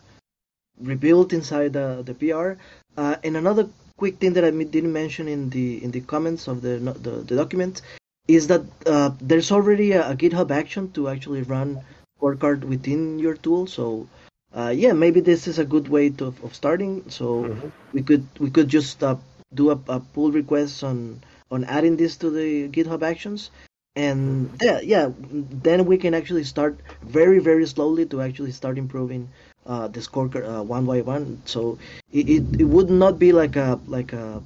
rebuilt 0.81 1.33
inside 1.33 1.73
the 1.75 2.03
the 2.03 2.15
PR. 2.15 2.61
Uh, 2.97 3.17
and 3.23 3.37
another 3.37 3.69
quick 3.99 4.19
thing 4.19 4.33
that 4.35 4.45
I 4.45 4.51
didn't 4.51 4.93
mention 4.93 5.29
in 5.29 5.51
the 5.51 5.83
in 5.85 5.91
the 5.91 6.01
comments 6.01 6.49
of 6.49 6.63
the 6.63 6.75
the, 7.07 7.11
the 7.31 7.37
document 7.37 7.83
is 8.29 8.47
that 8.49 8.63
uh, 8.87 9.11
there's 9.21 9.51
already 9.51 9.93
a, 9.93 10.11
a 10.11 10.15
GitHub 10.15 10.51
action 10.51 10.91
to 10.93 11.09
actually 11.09 11.43
run 11.43 11.81
scorecard 12.21 12.65
within 12.65 13.19
your 13.19 13.35
tool. 13.35 13.67
So 13.67 14.07
uh, 14.55 14.73
yeah, 14.85 14.93
maybe 14.93 15.21
this 15.21 15.47
is 15.47 15.59
a 15.59 15.65
good 15.65 15.89
way 15.89 16.11
to, 16.21 16.27
of 16.43 16.55
starting. 16.55 17.11
So 17.11 17.45
Mhm. 17.45 17.73
we 17.93 18.03
could 18.03 18.27
we 18.39 18.51
could 18.51 18.69
just 18.69 19.03
uh, 19.03 19.17
do 19.55 19.71
a, 19.71 19.79
a 19.89 20.01
pull 20.01 20.31
request 20.33 20.85
on 20.85 21.21
on 21.51 21.65
adding 21.65 21.97
this 21.97 22.17
to 22.23 22.31
the 22.31 22.69
GitHub 22.69 23.03
Actions, 23.03 23.51
and 23.97 24.51
yeah, 24.61 24.81
yeah, 24.95 25.11
then 25.69 25.87
we 25.87 25.97
can 25.97 26.15
actually 26.15 26.45
start 26.45 26.79
very 27.03 27.39
very 27.39 27.67
slowly 27.67 28.05
to 28.07 28.21
actually 28.21 28.53
start 28.53 28.77
improving 28.79 29.29
uh, 29.69 29.87
the 29.89 30.01
scorecard 30.01 30.49
uh, 30.49 30.63
one 30.63 30.87
by 30.87 31.03
one. 31.03 31.41
So 31.45 31.79
it, 32.13 32.29
it, 32.29 32.61
it 32.61 32.65
would 32.65 32.91
not 32.91 33.19
be 33.19 33.33
like 33.33 33.57
a 33.57 33.79
like 33.87 34.13
a 34.13 34.43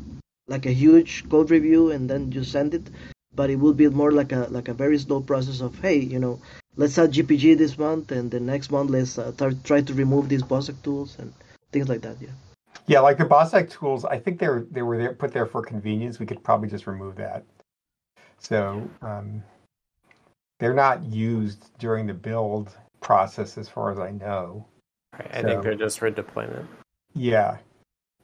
like 0.48 0.66
a 0.66 0.72
huge 0.72 1.28
code 1.30 1.50
review 1.50 1.92
and 1.92 2.10
then 2.10 2.30
just 2.30 2.52
send 2.52 2.74
it, 2.74 2.82
but 3.34 3.48
it 3.48 3.56
would 3.56 3.76
be 3.76 3.88
more 3.88 4.12
like 4.12 4.32
a 4.32 4.48
like 4.50 4.68
a 4.68 4.74
very 4.74 4.98
slow 4.98 5.20
process 5.20 5.60
of 5.60 5.78
hey, 5.80 5.98
you 5.98 6.18
know, 6.18 6.40
let's 6.76 6.98
add 6.98 7.12
GPG 7.12 7.56
this 7.56 7.78
month, 7.78 8.10
and 8.10 8.30
the 8.30 8.40
next 8.40 8.70
month 8.70 8.90
let's 8.90 9.18
uh, 9.18 9.32
try 9.64 9.80
to 9.80 9.94
remove 9.94 10.28
these 10.28 10.42
bossac 10.42 10.82
tools 10.82 11.16
and 11.18 11.32
things 11.70 11.88
like 11.88 12.02
that. 12.02 12.16
Yeah. 12.20 12.34
Yeah, 12.86 13.00
like 13.00 13.16
the 13.16 13.24
bossac 13.24 13.70
tools, 13.70 14.04
I 14.04 14.18
think 14.18 14.40
they're 14.40 14.66
they 14.70 14.82
were 14.82 14.98
there, 14.98 15.14
put 15.14 15.32
there 15.32 15.46
for 15.46 15.62
convenience. 15.62 16.18
We 16.18 16.26
could 16.26 16.42
probably 16.42 16.68
just 16.68 16.86
remove 16.86 17.16
that. 17.16 17.44
So 18.38 18.88
um, 19.02 19.44
they're 20.58 20.74
not 20.74 21.04
used 21.04 21.70
during 21.78 22.06
the 22.06 22.14
build 22.14 22.76
process, 23.00 23.56
as 23.56 23.68
far 23.68 23.92
as 23.92 23.98
I 23.98 24.10
know. 24.10 24.66
Right. 25.18 25.30
I 25.32 25.42
think 25.42 25.62
they're 25.62 25.74
just 25.74 25.98
for 25.98 26.10
deployment. 26.10 26.68
Yeah, 27.14 27.58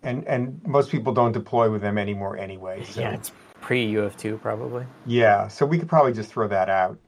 and 0.02 0.24
and 0.26 0.60
most 0.66 0.90
people 0.90 1.12
don't 1.12 1.32
deploy 1.32 1.70
with 1.70 1.82
them 1.82 1.98
anymore 1.98 2.36
anyway. 2.38 2.84
So 2.84 3.00
Yeah, 3.00 3.14
it's 3.14 3.30
pre 3.60 3.92
UF2 3.92 4.40
probably. 4.40 4.86
yeah, 5.06 5.48
so 5.48 5.66
we 5.66 5.78
could 5.78 5.88
probably 5.88 6.12
just 6.12 6.30
throw 6.30 6.48
that 6.48 6.68
out. 6.70 6.98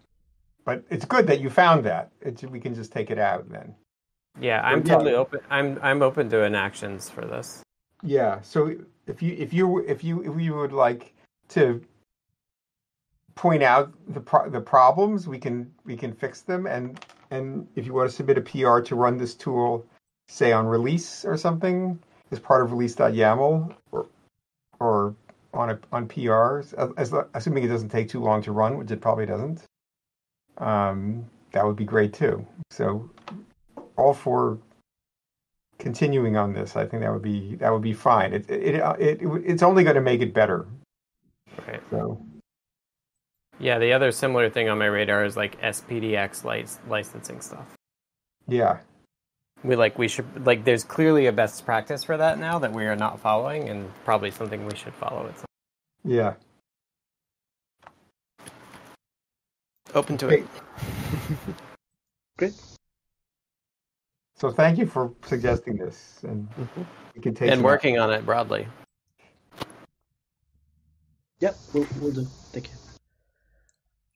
But 0.65 0.85
it's 0.91 1.05
good 1.07 1.27
that 1.29 1.41
you 1.41 1.49
found 1.49 1.85
that. 1.87 2.11
It's, 2.21 2.43
we 2.43 2.61
can 2.61 2.75
just 2.75 2.93
take 2.93 3.11
it 3.11 3.19
out 3.19 3.49
then. 3.51 3.75
Yeah, 4.39 4.61
I'm 4.63 4.85
totally 4.85 5.15
open. 5.15 5.41
I'm 5.51 5.79
I'm 5.83 6.03
open 6.03 6.29
to 6.31 6.45
inactions 6.45 7.09
for 7.09 7.23
this. 7.23 7.63
Yeah. 8.03 8.41
So 8.43 8.75
if 9.07 9.23
you 9.23 9.35
if 9.39 9.53
you 9.53 9.79
if 9.87 10.05
you 10.05 10.23
if 10.31 10.41
you 10.41 10.55
would 10.55 10.73
like 10.73 11.15
to 11.49 11.81
point 13.41 13.63
out 13.63 13.91
the 14.09 14.21
pro- 14.21 14.51
the 14.51 14.61
problems, 14.61 15.27
we 15.27 15.39
can 15.39 15.73
we 15.87 15.97
can 15.97 16.13
fix 16.13 16.43
them. 16.43 16.67
And 16.67 17.03
and 17.31 17.67
if 17.75 17.87
you 17.87 17.95
want 17.95 18.11
to 18.11 18.15
submit 18.15 18.37
a 18.37 18.43
PR 18.43 18.81
to 18.81 18.95
run 18.95 19.17
this 19.17 19.35
tool, 19.35 19.87
say 20.29 20.53
on 20.53 20.67
release 20.67 21.25
or 21.25 21.39
something, 21.39 21.99
as 22.31 22.39
part 22.39 22.63
of 22.63 22.71
release.yaml 22.71 23.75
or 23.93 24.07
or 24.79 25.15
on 25.55 25.71
a, 25.71 25.79
on 25.91 26.07
PRs, 26.07 26.75
as, 26.99 27.15
assuming 27.33 27.65
it 27.65 27.69
doesn't 27.69 27.89
take 27.89 28.11
too 28.11 28.21
long 28.21 28.43
to 28.43 28.53
run, 28.53 28.77
which 28.77 28.91
it 28.91 29.01
probably 29.01 29.25
doesn't. 29.27 29.65
Um, 30.59 31.25
that 31.53 31.65
would 31.65 31.77
be 31.77 31.85
great 31.85 32.13
too. 32.13 32.47
So 32.71 33.09
all 33.97 34.13
for 34.13 34.59
continuing 35.79 36.37
on 36.37 36.53
this, 36.53 36.77
I 36.77 36.85
think 36.85 37.03
that 37.03 37.11
would 37.11 37.23
be 37.23 37.55
that 37.55 37.73
would 37.73 37.81
be 37.81 37.95
fine. 37.95 38.35
It 38.35 38.51
it, 38.51 38.75
it, 38.75 39.23
it 39.23 39.29
it's 39.47 39.63
only 39.63 39.83
going 39.83 39.97
to 39.97 40.03
make 40.03 40.21
it 40.21 40.35
better. 40.35 40.67
Right. 41.67 41.83
So 41.91 42.21
Yeah, 43.61 43.79
the 43.79 43.93
other 43.93 44.11
similar 44.11 44.49
thing 44.49 44.69
on 44.71 44.79
my 44.79 44.87
radar 44.87 45.25
is 45.25 45.37
like 45.37 45.61
SPDX 45.61 46.45
lic- 46.45 46.89
licensing 46.89 47.41
stuff. 47.43 47.67
yeah, 48.49 48.79
We 49.63 49.77
like 49.77 49.99
we 49.99 50.09
should 50.09 50.47
like 50.47 50.65
there's 50.65 50.83
clearly 50.83 51.27
a 51.27 51.33
best 51.33 51.65
practice 51.67 52.03
for 52.03 52.17
that 52.17 52.39
now 52.39 52.59
that 52.59 52.73
we 52.73 52.87
are 52.87 52.97
not 52.97 53.21
following 53.21 53.69
and 53.69 53.91
probably 54.05 54.31
something 54.31 54.65
we 54.67 54.75
should 54.75 54.95
follow 54.95 55.27
at 55.29 55.39
some 55.39 55.47
yeah. 56.05 56.35
Open 59.95 60.17
to 60.19 60.27
Okay. 60.27 60.39
it. 60.39 60.47
Great. 62.39 62.55
So 64.37 64.51
thank 64.51 64.79
you 64.79 64.87
for 64.87 65.13
suggesting 65.27 65.77
this, 65.77 66.21
and 66.23 66.49
mm-hmm. 66.53 66.83
we 67.15 67.21
can 67.21 67.35
take 67.35 67.51
and 67.51 67.59
some- 67.59 67.63
working 67.63 67.99
on 67.99 68.11
it 68.11 68.25
broadly. 68.25 68.67
Yep, 71.41 71.59
we'll, 71.75 71.87
we'll 72.01 72.13
do. 72.13 72.25
Thank 72.51 72.69
you. 72.69 72.80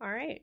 All 0.04 0.10
right. 0.10 0.42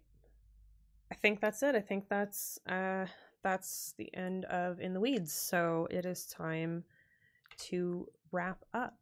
I 1.11 1.15
think 1.15 1.39
that's 1.39 1.61
it. 1.61 1.75
I 1.75 1.81
think 1.81 2.09
that's 2.09 2.57
uh 2.67 3.05
that's 3.43 3.93
the 3.95 4.09
end 4.15 4.45
of 4.45 4.79
In 4.79 4.93
the 4.93 4.99
Weeds. 4.99 5.31
So 5.31 5.87
it 5.91 6.03
is 6.03 6.25
time 6.25 6.83
to 7.69 8.07
wrap 8.31 8.65
up. 8.73 8.97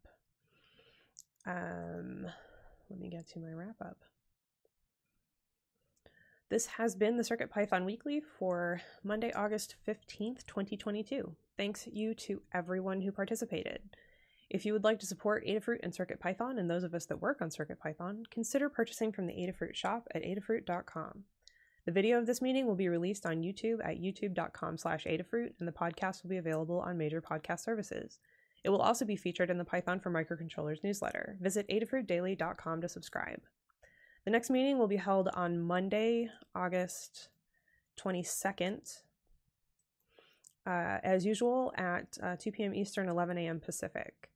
Um 1.45 2.27
let 2.89 2.99
me 2.99 3.07
get 3.07 3.25
to 3.29 3.39
my 3.39 3.53
wrap 3.53 3.77
up. 3.79 4.03
This 6.49 6.65
has 6.65 6.93
been 6.93 7.15
the 7.15 7.23
Circuit 7.23 7.49
Python 7.49 7.85
Weekly 7.85 8.19
for 8.19 8.81
Monday, 9.01 9.31
August 9.31 9.75
15th, 9.87 10.45
2022. 10.45 11.35
Thanks 11.55 11.87
you 11.87 12.13
to 12.15 12.41
everyone 12.53 12.99
who 12.99 13.13
participated. 13.13 13.81
If 14.49 14.65
you 14.65 14.73
would 14.73 14.83
like 14.83 14.99
to 14.99 15.05
support 15.05 15.45
Adafruit 15.45 15.79
and 15.83 15.93
CircuitPython 15.93 16.57
and 16.59 16.69
those 16.69 16.83
of 16.83 16.95
us 16.95 17.05
that 17.05 17.21
work 17.21 17.41
on 17.41 17.49
CircuitPython, 17.49 18.29
consider 18.31 18.67
purchasing 18.67 19.11
from 19.11 19.27
the 19.27 19.33
Adafruit 19.33 19.75
shop 19.75 20.07
at 20.15 20.23
adafruit.com. 20.23 21.23
The 21.85 21.91
video 21.91 22.17
of 22.17 22.25
this 22.25 22.41
meeting 22.41 22.65
will 22.65 22.75
be 22.75 22.89
released 22.89 23.25
on 23.25 23.41
YouTube 23.41 23.77
at 23.83 24.01
youtube.com 24.01 24.77
slash 24.77 25.05
Adafruit, 25.05 25.53
and 25.59 25.67
the 25.67 25.71
podcast 25.71 26.23
will 26.23 26.31
be 26.31 26.37
available 26.37 26.79
on 26.79 26.97
major 26.97 27.21
podcast 27.21 27.61
services. 27.61 28.19
It 28.63 28.69
will 28.69 28.81
also 28.81 29.05
be 29.05 29.15
featured 29.15 29.49
in 29.49 29.57
the 29.57 29.65
Python 29.65 29.99
for 29.99 30.11
Microcontrollers 30.11 30.83
newsletter. 30.83 31.37
Visit 31.39 31.67
adafruitdaily.com 31.69 32.81
to 32.81 32.89
subscribe. 32.89 33.41
The 34.25 34.31
next 34.31 34.49
meeting 34.49 34.77
will 34.77 34.87
be 34.87 34.97
held 34.97 35.29
on 35.33 35.61
Monday, 35.61 36.29
August 36.53 37.29
22nd, 37.99 39.01
uh, 40.67 40.97
as 41.03 41.25
usual, 41.25 41.71
at 41.77 42.17
uh, 42.21 42.35
2 42.35 42.51
p.m. 42.51 42.75
Eastern, 42.75 43.07
11 43.07 43.37
a.m. 43.37 43.59
Pacific. 43.59 44.28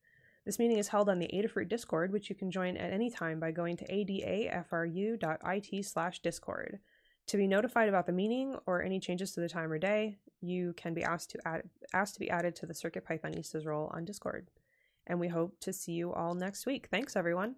This 0.45 0.60
meeting 0.60 0.78
is 0.78 0.90
held 0.90 1.10
on 1.10 1.20
the 1.20 1.30
Adafruit 1.34 1.70
Discord, 1.70 2.11
which 2.11 2.30
you 2.30 2.36
can 2.36 2.52
join 2.52 2.76
at 2.76 2.91
any 2.91 3.10
time 3.10 3.40
by 3.40 3.52
going 3.52 3.78
to 3.78 3.86
adafru.it 3.88 5.86
slash 5.86 6.20
discord. 6.20 6.80
To 7.28 7.38
be 7.38 7.48
notified 7.48 7.88
about 7.88 8.06
the 8.06 8.11
meeting 8.11 8.57
or 8.65 8.84
any 8.84 8.99
changes 8.99 9.32
to 9.32 9.40
the 9.40 9.48
time 9.48 9.72
or 9.72 9.80
day, 9.80 10.18
you 10.41 10.74
can 10.74 10.94
be 10.94 11.03
asked 11.03 11.30
to 11.32 11.40
add 11.48 11.64
asked 11.94 12.15
to 12.15 12.20
be 12.20 12.30
added 12.30 12.56
to 12.57 12.65
the 12.65 12.74
Circuit 12.74 13.06
Pythonistas 13.07 13.65
role 13.65 13.90
on 13.94 14.03
Discord. 14.03 14.49
And 15.07 15.20
we 15.20 15.30
hope 15.30 15.57
to 15.61 15.72
see 15.72 15.94
you 15.94 16.11
all 16.11 16.34
next 16.34 16.65
week. 16.65 16.88
Thanks, 16.91 17.15
everyone. 17.15 17.56